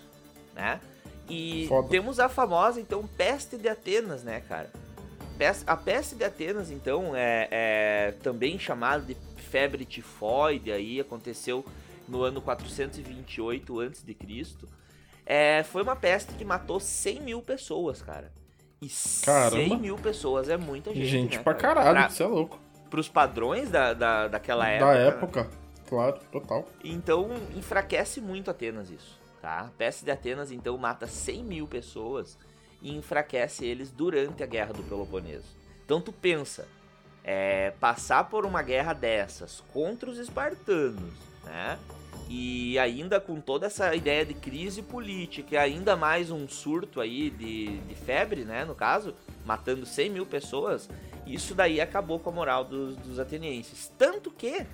[0.53, 0.79] né?
[1.29, 1.87] E Foda.
[1.89, 4.71] temos a famosa, então, peste de Atenas, né, cara?
[5.67, 11.65] A peste de Atenas, então, é, é também chamada de febre tifoide, aí aconteceu
[12.07, 14.67] no ano 428 a.C.
[15.25, 18.31] É, foi uma peste que matou 100 mil pessoas, cara.
[18.83, 19.77] E 100 Caramba.
[19.77, 21.75] mil pessoas é muita gente, Gente, né, pra cara?
[21.83, 22.59] caralho, Pra, você é louco.
[22.89, 24.85] pros padrões da, da, daquela época.
[24.93, 25.07] Da né?
[25.07, 25.49] época,
[25.87, 26.65] claro, total.
[26.83, 29.59] Então, enfraquece muito Atenas isso, tá?
[29.61, 32.37] A peste de Atenas, então, mata 100 mil pessoas
[32.81, 35.45] e enfraquece eles durante a Guerra do Peloponeso.
[35.85, 36.67] Então, tu pensa,
[37.23, 41.13] é, passar por uma guerra dessas contra os espartanos,
[41.45, 41.79] né?
[42.29, 47.29] E ainda com toda essa ideia de crise política e ainda mais um surto aí
[47.29, 49.13] de, de febre, né, no caso,
[49.45, 50.89] matando 100 mil pessoas,
[51.27, 53.91] isso daí acabou com a moral dos, dos atenienses.
[53.97, 54.65] Tanto que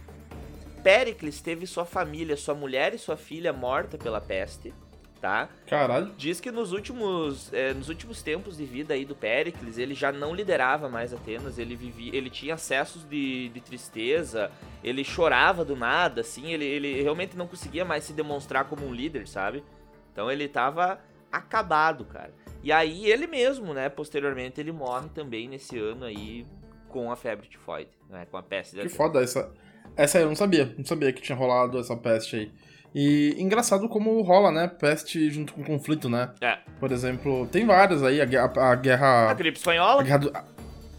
[0.83, 4.73] Péricles teve sua família, sua mulher e sua filha morta pela peste,
[5.19, 5.49] tá?
[5.67, 6.13] Caralho.
[6.17, 10.11] Diz que nos últimos, eh, nos últimos tempos de vida aí do Péricles, ele já
[10.11, 14.51] não liderava mais Atenas, ele vivia, ele tinha acessos de, de tristeza,
[14.83, 18.93] ele chorava do nada, assim, ele, ele realmente não conseguia mais se demonstrar como um
[18.93, 19.63] líder, sabe?
[20.11, 20.99] Então ele tava
[21.31, 22.33] acabado, cara.
[22.63, 26.45] E aí ele mesmo, né, posteriormente ele morre também nesse ano aí
[26.87, 29.51] com a febre tifoide, né, com a peste Que foda essa.
[29.95, 30.73] Essa aí eu não sabia.
[30.77, 32.51] Não sabia que tinha rolado essa peste aí.
[32.93, 34.67] E engraçado como rola, né?
[34.67, 36.31] Peste junto com conflito, né?
[36.41, 36.57] É.
[36.79, 38.19] Por exemplo, tem várias aí.
[38.21, 39.29] A, a- a guerra.
[39.29, 40.33] A gripe espanhola, A, guerra do-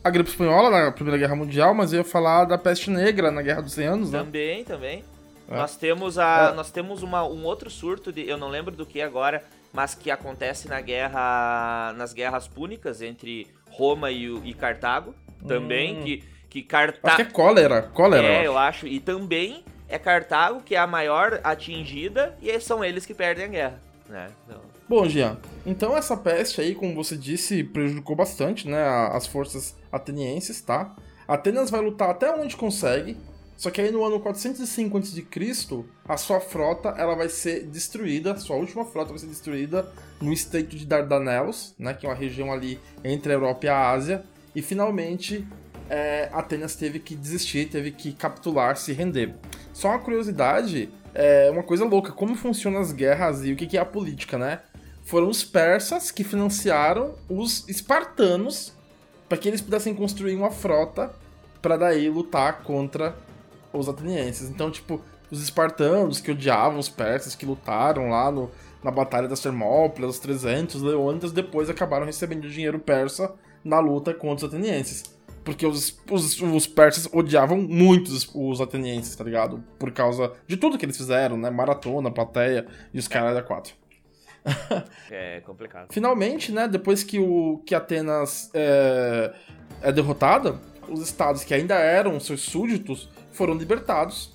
[0.04, 3.42] a gripe espanhola na Primeira Guerra Mundial, mas eu ia falar da peste negra na
[3.42, 4.18] Guerra dos 100 Anos, né?
[4.20, 5.04] Também, também.
[5.50, 5.56] É.
[5.56, 6.54] Nós temos, a, É.
[6.54, 9.42] nós temos uma, um outro surto, de, eu não lembro do que agora,
[9.72, 15.12] mas que acontece na guerra, nas guerras púnicas entre Roma e, e Cartago.
[15.48, 16.02] Também, Hum.
[16.04, 17.22] que, que Acho que Cartago...
[17.22, 17.82] é cólera.
[17.82, 18.26] Cólera.
[18.26, 18.86] É, eu eu acho.
[18.86, 23.48] E também é Cartago que é a maior atingida e são eles que perdem a
[23.48, 23.82] guerra.
[24.08, 24.30] Né?
[24.46, 29.76] Então, Bom, Jean, então essa peste aí, como você disse, prejudicou bastante, né, as forças
[29.92, 30.96] atenienses, tá?
[31.28, 33.16] Atenas vai lutar até onde consegue,
[33.56, 38.56] Só que aí no ano 405 a.C., a sua frota ela vai ser destruída, sua
[38.56, 39.86] última frota vai ser destruída
[40.18, 43.90] no estreito de Dardanelos, né, que é uma região ali entre a Europa e a
[43.90, 44.24] Ásia,
[44.56, 45.46] e finalmente
[45.90, 49.34] é, Atenas teve que desistir, teve que capitular, se render.
[49.80, 53.80] Só uma curiosidade, é uma coisa louca, como funcionam as guerras e o que é
[53.80, 54.60] a política, né?
[55.02, 58.74] Foram os persas que financiaram os espartanos
[59.26, 61.10] para que eles pudessem construir uma frota
[61.62, 63.16] para daí lutar contra
[63.72, 64.50] os atenienses.
[64.50, 65.00] Então, tipo,
[65.30, 68.50] os espartanos que odiavam os persas, que lutaram lá no,
[68.84, 73.32] na Batalha das Termópilas, os 300 leônidas, depois acabaram recebendo dinheiro persa
[73.64, 75.04] na luta contra os atenienses.
[75.44, 79.64] Porque os, os, os persas odiavam muito os, os, atenienses, tá ligado?
[79.78, 81.50] Por causa de tudo que eles fizeram, né?
[81.50, 83.74] Maratona, plateia e os caras da quatro.
[85.10, 85.88] é complicado.
[85.90, 86.68] Finalmente, né?
[86.68, 89.32] Depois que, o, que Atenas é,
[89.82, 94.32] é derrotada, os estados que ainda eram seus súditos foram libertados.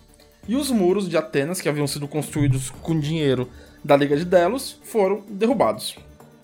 [0.48, 3.50] E os muros de Atenas, que haviam sido construídos com dinheiro
[3.84, 5.98] da Liga de Delos, foram derrubados.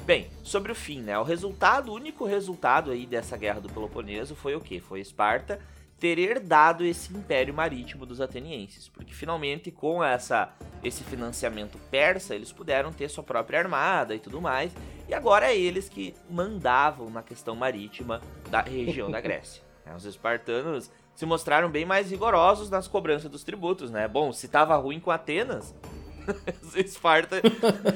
[0.06, 1.18] Bem, sobre o fim, né?
[1.20, 4.80] O resultado, o único resultado aí dessa guerra do Peloponeso foi o quê?
[4.80, 5.60] Foi Esparta
[6.02, 10.52] ter herdado esse império marítimo dos atenienses, porque finalmente com essa
[10.84, 14.74] esse financiamento persa, eles puderam ter sua própria armada e tudo mais,
[15.08, 18.20] e agora é eles que mandavam na questão marítima
[18.50, 19.62] da região da Grécia.
[19.84, 19.96] Né?
[19.96, 24.08] Os espartanos se mostraram bem mais rigorosos nas cobranças dos tributos, né?
[24.08, 25.74] Bom, se tava ruim com Atenas,
[26.76, 27.42] Esparta.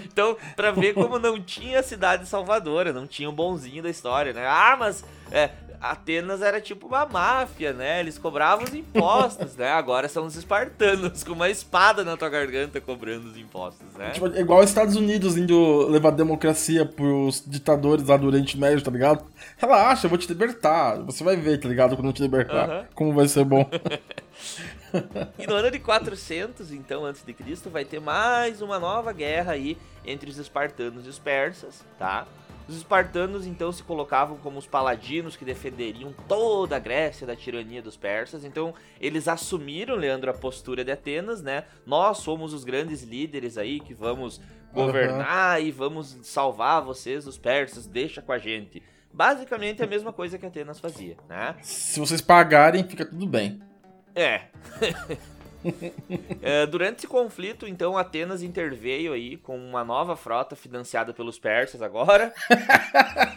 [0.05, 4.45] Então, pra ver como não tinha cidade salvadora, não tinha um bonzinho da história, né?
[4.47, 5.49] Ah, mas é,
[5.79, 7.99] Atenas era tipo uma máfia, né?
[7.99, 9.71] Eles cobravam os impostos, né?
[9.71, 14.11] Agora são os espartanos com uma espada na tua garganta cobrando os impostos, né?
[14.11, 18.83] Tipo, é igual os Estados Unidos indo levar democracia pros ditadores lá do Oriente Médio,
[18.83, 19.25] tá ligado?
[19.57, 20.97] Relaxa, eu vou te libertar.
[21.03, 21.95] Você vai ver, tá ligado?
[21.95, 22.85] Quando eu te libertar, uhum.
[22.93, 23.69] como vai ser bom.
[25.37, 29.53] e no ano de 400, então, antes de Cristo, vai ter mais uma nova guerra
[29.53, 32.27] aí entre os espartanos e os persas, tá?
[32.67, 37.81] Os espartanos então se colocavam como os paladinos que defenderiam toda a Grécia da tirania
[37.81, 38.43] dos persas.
[38.43, 41.65] Então eles assumiram, Leandro, a postura de Atenas, né?
[41.85, 44.41] Nós somos os grandes líderes aí que vamos
[44.73, 45.67] governar uhum.
[45.67, 48.81] e vamos salvar vocês, os persas, deixa com a gente.
[49.13, 51.55] Basicamente a mesma coisa que Atenas fazia, né?
[51.61, 53.61] Se vocês pagarem, fica tudo bem.
[54.15, 54.41] É.
[56.41, 61.81] é, durante esse conflito, então, Atenas interveio aí com uma nova frota financiada pelos persas
[61.81, 62.33] agora.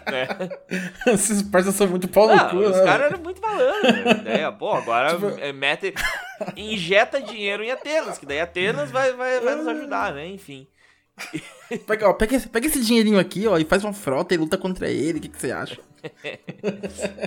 [0.06, 1.12] é.
[1.12, 2.84] Esses persas são muito pau no cu, Os né?
[2.84, 4.22] caras eram muito malandros.
[4.22, 4.50] Né?
[4.52, 5.26] Pô, agora tipo...
[5.40, 5.94] É, mete,
[6.56, 10.26] injeta dinheiro em Atenas, que daí Atenas vai, vai, vai nos ajudar, né?
[10.26, 10.68] Enfim.
[11.86, 14.56] Pega, ó, pega, esse, pega esse dinheirinho aqui, ó, e faz uma frota e luta
[14.56, 15.18] contra ele.
[15.18, 15.78] O que, que você acha?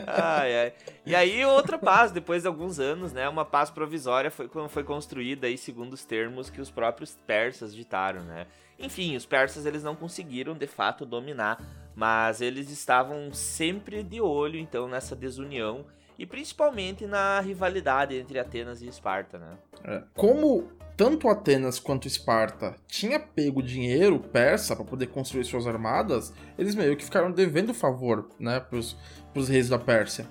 [0.07, 0.73] Ai, ai.
[1.05, 3.27] E aí, outra paz, depois de alguns anos, né?
[3.27, 8.23] Uma paz provisória foi, foi construída aí segundo os termos que os próprios persas ditaram,
[8.23, 8.47] né?
[8.79, 11.61] Enfim, os persas eles não conseguiram de fato dominar,
[11.95, 15.85] mas eles estavam sempre de olho então nessa desunião
[16.21, 19.57] e principalmente na rivalidade entre Atenas e Esparta, né?
[19.83, 20.03] É.
[20.13, 26.75] Como tanto Atenas quanto Esparta tinha pego dinheiro persa para poder construir suas armadas, eles
[26.75, 28.95] meio que ficaram devendo favor, né, pros,
[29.33, 30.27] pros reis da Pérsia.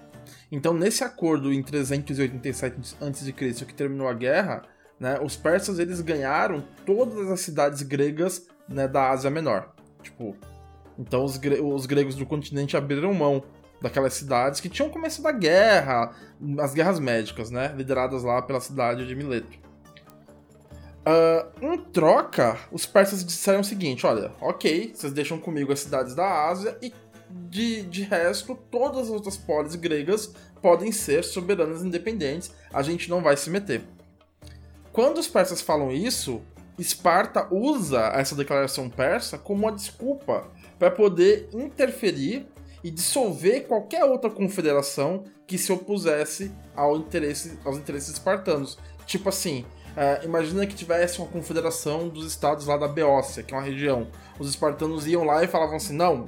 [0.53, 3.33] Então, nesse acordo em 387 a.C.
[3.65, 4.63] que terminou a guerra,
[4.99, 9.73] né, os persas eles ganharam todas as cidades gregas né, da Ásia Menor.
[10.05, 10.37] Tipo,
[10.97, 13.43] então os, gre os gregos do continente abriram mão
[13.81, 16.15] daquelas cidades que tinham começado a guerra,
[16.59, 19.59] as guerras médicas, né, lideradas lá pela cidade de Mileto.
[21.01, 26.15] Uh, em troca, os persas disseram o seguinte: olha, ok, vocês deixam comigo as cidades
[26.15, 26.93] da Ásia e
[27.31, 33.23] de, de resto, todas as outras polis gregas podem ser soberanas independentes, a gente não
[33.23, 33.83] vai se meter.
[34.93, 36.43] Quando os persas falam isso,
[36.79, 42.47] Esparta usa essa declaração persa como uma desculpa para poder interferir
[42.83, 48.79] e dissolver qualquer outra confederação que se opusesse ao interesse, aos interesses espartanos.
[49.07, 49.65] Tipo assim,
[49.97, 54.09] é, imagina que tivesse uma confederação dos estados lá da Beócia, que é uma região.
[54.39, 56.27] Os espartanos iam lá e falavam assim: não,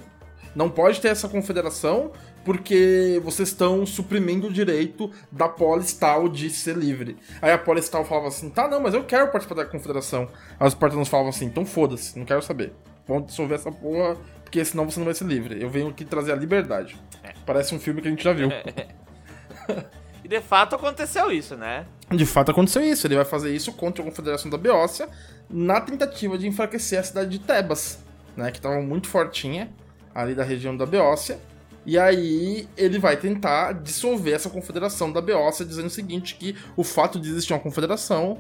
[0.55, 2.13] não pode ter essa confederação
[2.45, 7.17] porque vocês estão suprimindo o direito da polis tal de ser livre.
[7.41, 10.29] Aí a polis tal falava assim: tá, não, mas eu quero participar da confederação.
[10.59, 12.73] Aí os espartanos falavam assim: então foda-se, não quero saber.
[13.07, 14.17] Vamos dissolver essa porra,
[14.53, 15.63] porque senão você não vai ser livre.
[15.63, 16.95] Eu venho aqui trazer a liberdade.
[17.25, 17.33] É.
[17.47, 18.51] Parece um filme que a gente já viu.
[20.23, 21.87] e de fato aconteceu isso, né?
[22.11, 23.07] De fato aconteceu isso.
[23.07, 25.09] Ele vai fazer isso contra a Confederação da Beócia
[25.49, 28.05] na tentativa de enfraquecer a cidade de Tebas,
[28.37, 29.71] né, que estava muito fortinha
[30.15, 31.39] ali da região da Beócia.
[31.87, 36.85] E aí ele vai tentar dissolver essa confederação da Beócia, dizendo o seguinte, que o
[36.85, 38.39] fato de existir uma confederação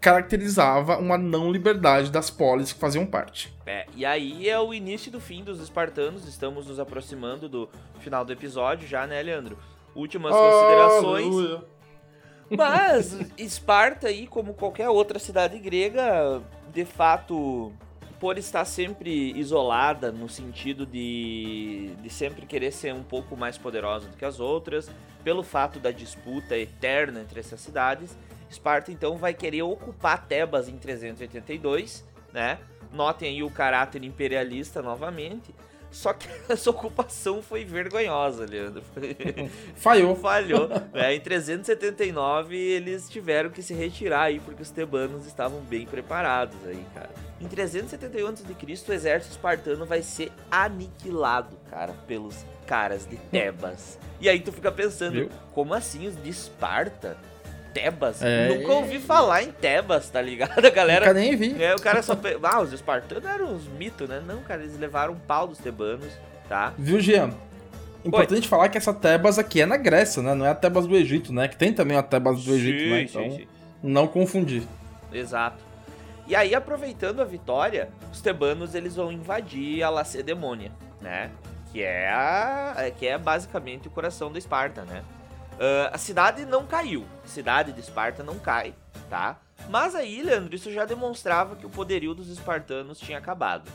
[0.00, 3.54] caracterizava uma não liberdade das polis que faziam parte.
[3.66, 7.68] É, e aí é o início do fim dos espartanos, estamos nos aproximando do
[8.00, 9.58] final do episódio já, né, Leandro?
[9.94, 11.26] Últimas considerações.
[11.26, 11.74] Aleluia.
[12.50, 16.42] Mas Esparta aí, como qualquer outra cidade grega,
[16.72, 17.72] de fato,
[18.20, 24.08] por estar sempre isolada no sentido de, de sempre querer ser um pouco mais poderosa
[24.08, 24.90] do que as outras,
[25.22, 28.16] pelo fato da disputa eterna entre essas cidades,
[28.54, 32.58] Esparta então vai querer ocupar Tebas em 382, né?
[32.92, 35.54] Notem aí o caráter imperialista novamente.
[35.90, 38.82] Só que essa ocupação foi vergonhosa, Leandro.
[39.76, 40.16] Falhou.
[40.16, 40.68] Falhou.
[40.94, 46.56] É, em 379 eles tiveram que se retirar aí porque os tebanos estavam bem preparados
[46.66, 47.10] aí, cara.
[47.40, 53.98] Em 371 a.C., o exército espartano vai ser aniquilado, cara, pelos caras de Tebas.
[54.20, 55.30] E aí tu fica pensando, Viu?
[55.52, 57.16] como assim os de Esparta
[57.74, 58.22] Tebas.
[58.22, 58.48] É...
[58.48, 60.64] Nunca ouvi falar em Tebas, tá ligado?
[60.64, 61.06] A galera.
[61.06, 61.60] Nunca nem vi.
[61.62, 62.16] É, o cara só.
[62.42, 64.22] Ah, os espartanos eram uns mitos, né?
[64.24, 66.12] Não, cara, eles levaram um pau dos tebanos,
[66.48, 66.72] tá?
[66.78, 67.30] Viu, Jean?
[68.04, 68.48] Importante Oi.
[68.48, 70.34] falar que essa Tebas aqui é na Grécia, né?
[70.34, 71.48] Não é a Tebas do Egito, né?
[71.48, 73.02] Que tem também a Tebas do Egito, sim, né?
[73.02, 73.46] Então, sim, sim.
[73.82, 74.62] não confundir.
[75.12, 75.64] Exato.
[76.26, 80.70] E aí, aproveitando a vitória, os tebanos eles vão invadir a Lacedemônia,
[81.00, 81.30] né?
[81.72, 85.02] Que é, a, que é basicamente o coração da Esparta, né?
[85.54, 88.74] Uh, a cidade não caiu, a cidade de Esparta não cai,
[89.08, 89.38] tá?
[89.68, 93.70] Mas aí, Leandro, isso já demonstrava que o poderio dos espartanos tinha acabado.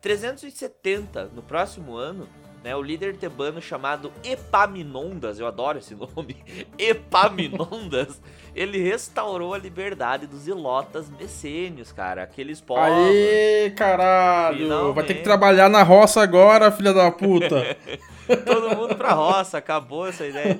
[0.00, 2.28] 370, no próximo ano,
[2.62, 6.36] né, o líder tebano chamado Epaminondas, eu adoro esse nome,
[6.78, 8.20] Epaminondas,
[8.54, 12.84] ele restaurou a liberdade dos ilotas messênios, cara, aqueles povos.
[12.84, 14.58] Aê, caralho!
[14.58, 14.94] Finalmente.
[14.94, 17.76] Vai ter que trabalhar na roça agora, filha da puta!
[18.44, 20.58] Todo mundo pra roça, acabou essa ideia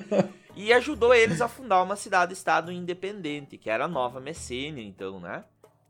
[0.55, 5.43] e ajudou eles a fundar uma cidade-estado independente, que era a Nova Messênia, então, né?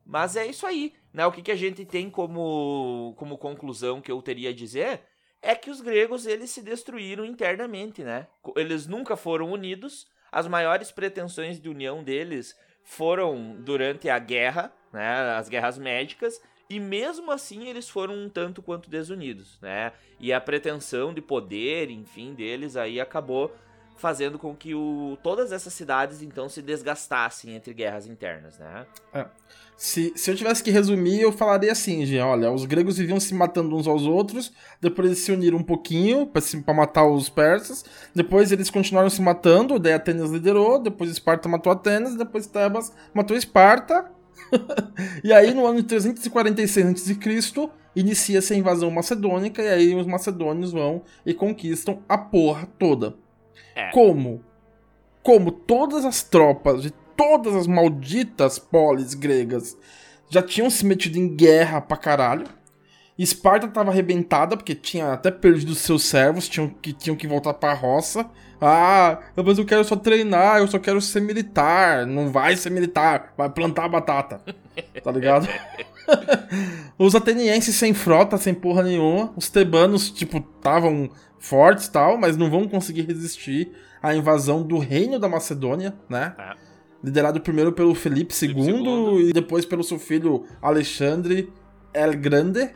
[0.06, 1.26] Mas é isso aí, né?
[1.26, 5.02] O que, que a gente tem como, como conclusão que eu teria a dizer
[5.42, 8.28] é que os gregos eles se destruíram internamente, né?
[8.56, 15.36] Eles nunca foram unidos, as maiores pretensões de união deles foram durante a guerra, né?
[15.38, 19.92] As guerras médicas, e mesmo assim eles foram um tanto quanto desunidos, né?
[20.20, 23.54] E a pretensão de poder, enfim, deles aí acabou
[23.96, 28.86] fazendo com que o, todas essas cidades então se desgastassem entre guerras internas, né?
[29.14, 29.26] É.
[29.76, 33.76] Se, se eu tivesse que resumir, eu falaria assim, olha, os gregos viviam se matando
[33.76, 37.84] uns aos outros, depois eles se uniram um pouquinho para matar os persas,
[38.14, 43.36] depois eles continuaram se matando, daí Atenas liderou, depois Esparta matou Atenas, depois Tebas matou
[43.36, 44.12] Esparta,
[45.24, 50.72] e aí no ano de 346 a.C., inicia-se a invasão macedônica, e aí os macedônios
[50.72, 53.16] vão e conquistam a porra toda.
[53.76, 53.90] É.
[53.92, 54.44] Como?
[55.22, 59.78] Como todas as tropas de todas as malditas polis gregas
[60.30, 62.48] já tinham se metido em guerra pra caralho.
[63.18, 67.74] Esparta tava arrebentada, porque tinha até perdido seus servos, tinham que, tinham que voltar pra
[67.74, 68.26] roça.
[68.60, 72.08] Ah, mas eu quero só treinar, eu só quero ser militar.
[72.08, 74.42] Não vai ser militar, vai plantar batata.
[75.04, 75.48] Tá ligado?
[76.98, 79.32] Os atenienses sem frota, sem porra nenhuma.
[79.36, 83.72] Os tebanos, tipo, estavam fortes tal, mas não vão conseguir resistir
[84.02, 86.34] à invasão do reino da Macedônia, né?
[86.40, 86.54] É.
[87.04, 91.52] Liderado primeiro pelo Felipe II, II, e depois pelo seu filho Alexandre
[91.94, 92.70] El Grande,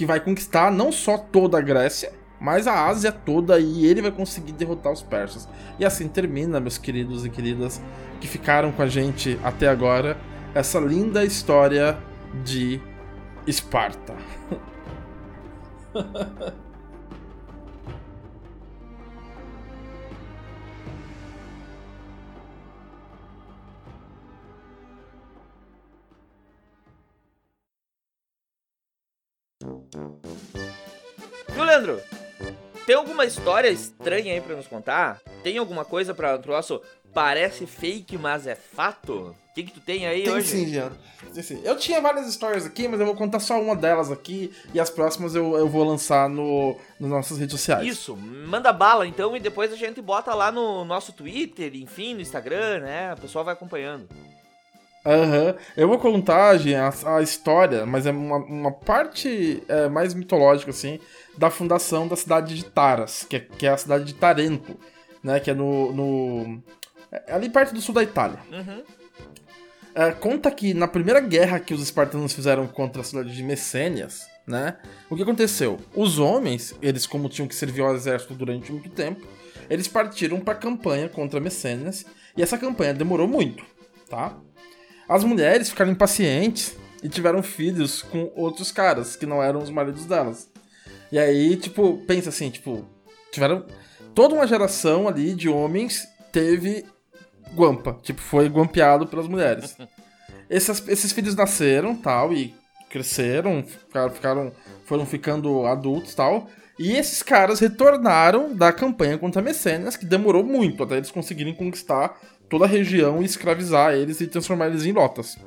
[0.00, 2.10] que vai conquistar não só toda a Grécia,
[2.40, 5.46] mas a Ásia toda e ele vai conseguir derrotar os persas.
[5.78, 7.82] E assim termina, meus queridos e queridas
[8.18, 10.16] que ficaram com a gente até agora,
[10.54, 11.98] essa linda história
[12.42, 12.80] de
[13.46, 14.16] Esparta.
[31.48, 32.00] Viu, Leandro?
[32.86, 35.20] Tem alguma história estranha aí pra nos contar?
[35.42, 36.80] Tem alguma coisa pra, nosso
[37.12, 39.36] parece fake, mas é fato?
[39.50, 40.48] O que, que tu tem aí tem hoje?
[40.48, 40.92] Sim, Jean.
[41.34, 41.60] Tem sim.
[41.62, 44.88] Eu tinha várias histórias aqui, mas eu vou contar só uma delas aqui e as
[44.88, 47.86] próximas eu, eu vou lançar no, nas nossas redes sociais.
[47.86, 52.20] Isso, manda bala então e depois a gente bota lá no nosso Twitter, enfim, no
[52.20, 53.12] Instagram, né?
[53.12, 54.08] O pessoal vai acompanhando.
[55.04, 55.46] Aham.
[55.46, 55.54] Uhum.
[55.76, 60.70] Eu vou contar, gente, a, a, história, mas é uma, uma parte é, mais mitológica,
[60.70, 61.00] assim,
[61.38, 64.76] da fundação da cidade de Taras, que é, que é a cidade de Tarento,
[65.22, 65.40] né?
[65.40, 65.92] Que é no.
[65.92, 66.62] no
[67.10, 68.38] é ali perto do sul da Itália.
[68.52, 68.82] Uhum.
[69.94, 74.28] É, conta que na primeira guerra que os espartanos fizeram contra a cidade de Messênias,
[74.46, 74.76] né?
[75.08, 75.78] O que aconteceu?
[75.94, 79.26] Os homens, eles como tinham que servir ao exército durante muito tempo,
[79.68, 82.04] eles partiram para a campanha contra Messênias,
[82.36, 83.64] e essa campanha demorou muito,
[84.08, 84.36] tá?
[85.10, 90.06] As mulheres ficaram impacientes e tiveram filhos com outros caras que não eram os maridos
[90.06, 90.48] delas.
[91.10, 92.88] E aí, tipo, pensa assim, tipo,
[93.32, 93.66] tiveram
[94.14, 96.86] toda uma geração ali de homens teve
[97.56, 99.76] guampa, tipo, foi guampeado pelas mulheres.
[100.48, 102.52] Esses, esses filhos nasceram, tal, e
[102.88, 104.52] cresceram, ficaram, ficaram,
[104.84, 106.48] foram ficando adultos, tal.
[106.76, 112.16] E esses caras retornaram da campanha contra Messênias, que demorou muito até eles conseguirem conquistar
[112.50, 115.38] toda a região e escravizar eles e transformar eles em lotas.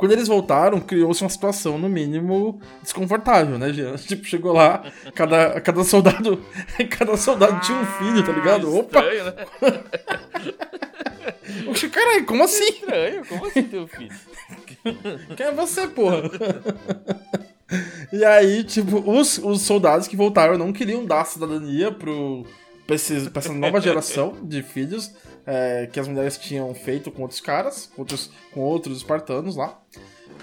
[0.00, 3.96] Quando eles voltaram, criou-se uma situação, no mínimo, desconfortável, né, Jean?
[4.00, 4.82] Tipo, chegou lá,
[5.14, 6.42] cada, cada soldado.
[6.88, 8.66] Cada soldado tinha um filho, tá ligado?
[8.66, 9.00] Ah, Opa!
[9.00, 9.34] estranho, né?
[11.92, 12.64] Caralho, como assim?
[12.64, 14.10] Estranho, como assim teu filho?
[15.36, 16.22] Quem é você, porra?
[18.10, 22.46] e aí, tipo, os, os soldados que voltaram não queriam dar cidadania pro,
[22.90, 25.14] pra, esses, pra essa nova geração de filhos
[25.46, 29.80] é, que as mulheres tinham feito com outros caras, com outros, com outros espartanos lá.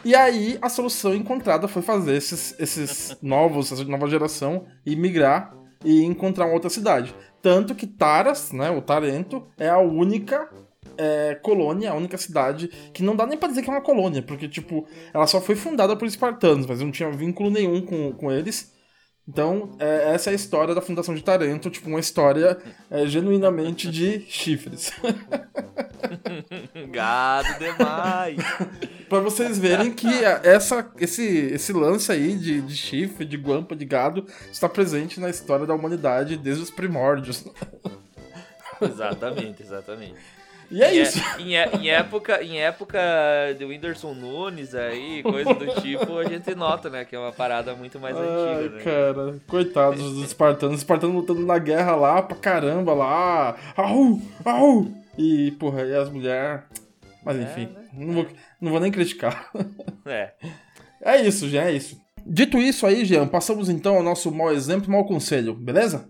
[0.06, 5.54] E aí, a solução encontrada foi fazer esses, esses novos, essa nova geração e migrar
[5.84, 7.14] e encontrar uma outra cidade.
[7.42, 10.50] Tanto que Taras, né, o Tarento, é a única
[10.98, 14.22] é, colônia, a única cidade que não dá nem pra dizer que é uma colônia,
[14.22, 18.32] porque, tipo, ela só foi fundada por espartanos, mas não tinha vínculo nenhum com, com
[18.32, 18.77] eles.
[19.28, 22.58] Então, é, essa é a história da fundação de Tarento, tipo, uma história
[22.90, 24.94] é, genuinamente de chifres.
[26.90, 28.38] Gado demais.
[29.10, 30.08] pra vocês verem que
[30.44, 35.30] essa, esse, esse lance aí de, de chifre, de guampa, de gado, está presente na
[35.30, 37.44] história da humanidade desde os primórdios.
[38.82, 40.16] exatamente, exatamente.
[40.70, 41.20] E é Em é- isso.
[41.40, 43.00] Em, é- em época, em época
[43.58, 47.06] de Whindersson Nunes aí, coisa do tipo, a gente nota, né?
[47.06, 48.84] Que é uma parada muito mais Ai, antiga, né?
[48.84, 50.76] cara, coitados dos espartanos.
[50.76, 53.56] Os espartanos lutando na guerra lá pra caramba lá.
[53.78, 54.88] Au, au.
[55.18, 56.62] E, porra, e as mulheres.
[57.24, 57.88] Mas É, enfim, né?
[57.94, 58.28] não, vou,
[58.62, 59.50] não vou nem criticar.
[60.06, 60.32] É.
[61.02, 62.00] É isso, Jean, é isso.
[62.26, 66.10] Dito isso aí, Jean, passamos então ao nosso mau exemplo mau conselho, beleza?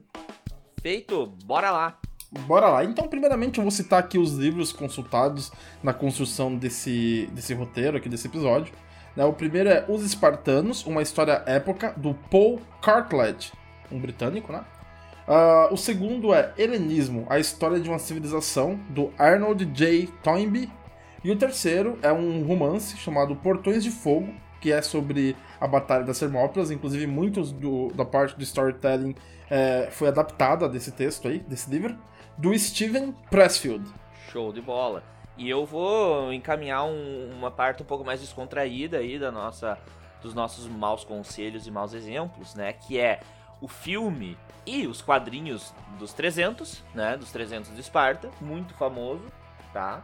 [0.81, 1.97] Feito, bora lá.
[2.31, 2.83] Bora lá.
[2.83, 5.51] Então, primeiramente, eu vou citar aqui os livros consultados
[5.81, 8.73] na construção desse, desse roteiro, aqui desse episódio.
[9.15, 9.23] né?
[9.25, 13.51] O primeiro é Os Espartanos, uma história época, do Paul Cartledge,
[13.91, 14.63] um britânico, né?
[15.27, 20.07] Ah, o segundo é Helenismo, a história de uma civilização, do Arnold J.
[20.23, 20.69] Toynbee.
[21.23, 26.03] E o terceiro é um romance chamado Portões de Fogo, que é sobre a Batalha
[26.03, 26.71] das Termópilas.
[26.71, 29.15] Inclusive, muitos do- da parte do storytelling
[29.49, 31.95] é, foi adaptada desse texto aí, desse livro,
[32.37, 33.89] do Steven Pressfield.
[34.31, 35.03] Show de bola.
[35.37, 39.77] E eu vou encaminhar um- uma parte um pouco mais descontraída aí da nossa,
[40.21, 42.73] dos nossos maus conselhos e maus exemplos, né?
[42.73, 43.19] Que é
[43.61, 47.15] o filme e os quadrinhos dos 300, né?
[47.17, 49.23] Dos 300 de Esparta, muito famoso,
[49.73, 50.03] tá?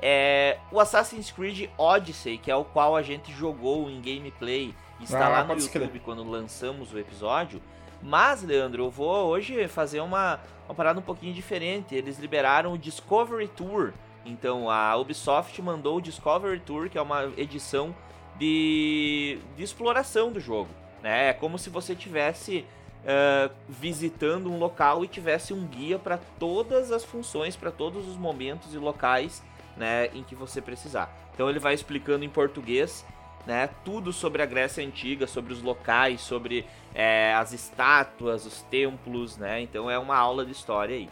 [0.00, 5.26] É o Assassin's Creed Odyssey, que é o qual a gente jogou em gameplay, está
[5.26, 7.62] Ah, lá no YouTube quando lançamos o episódio.
[8.02, 11.94] Mas, Leandro, eu vou hoje fazer uma, uma parada um pouquinho diferente.
[11.94, 13.92] Eles liberaram o Discovery Tour.
[14.26, 17.94] Então, a Ubisoft mandou o Discovery Tour, que é uma edição
[18.38, 20.70] de, de exploração do jogo.
[21.02, 21.28] Né?
[21.28, 22.64] É como se você tivesse
[23.06, 28.16] ah, visitando um local e tivesse um guia para todas as funções, para todos os
[28.16, 29.42] momentos e locais
[29.76, 31.12] né, em que você precisar.
[31.34, 33.04] Então, ele vai explicando em português
[33.46, 36.64] né, tudo sobre a Grécia Antiga, sobre os locais, sobre
[36.94, 39.60] é, as estátuas, os templos, né?
[39.60, 41.08] Então é uma aula de história aí.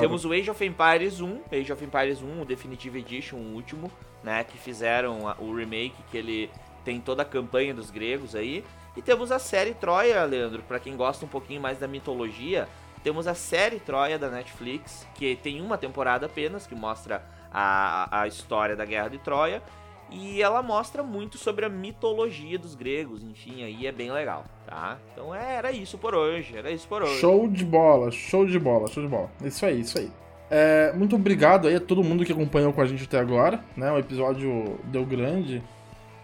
[0.00, 3.90] Temos o Age of Empires 1, Age of Empires 1, o Definitive Edition, o último,
[4.22, 4.44] né?
[4.44, 6.50] Que fizeram o remake, que ele
[6.84, 8.64] tem toda a campanha dos gregos aí.
[8.96, 12.68] E temos a série Troia, Leandro, pra quem gosta um pouquinho mais da mitologia.
[13.02, 17.22] Temos a série Troia da Netflix, que tem uma temporada apenas, que mostra
[17.52, 19.62] a, a história da Guerra de Troia.
[20.10, 24.96] E ela mostra muito sobre a mitologia dos gregos, enfim, aí é bem legal, tá?
[25.12, 27.20] Então é, era isso por hoje, era isso por hoje.
[27.20, 29.30] Show de bola, show de bola, show de bola.
[29.44, 30.10] Isso aí, isso aí.
[30.50, 33.92] É, muito obrigado aí a todo mundo que acompanhou com a gente até agora, né?
[33.92, 35.62] O episódio deu grande.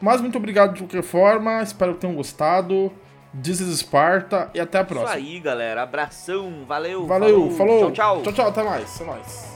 [0.00, 2.90] Mas muito obrigado de qualquer forma, espero que tenham gostado.
[3.42, 5.16] This is Sparta e até a Isso próxima.
[5.16, 5.82] aí, galera.
[5.82, 7.04] Abração, valeu.
[7.06, 7.90] Valeu, falou.
[7.90, 8.22] Tchau, tchau.
[8.22, 9.00] Tchau, tchau, até mais.
[9.00, 9.53] É nóis.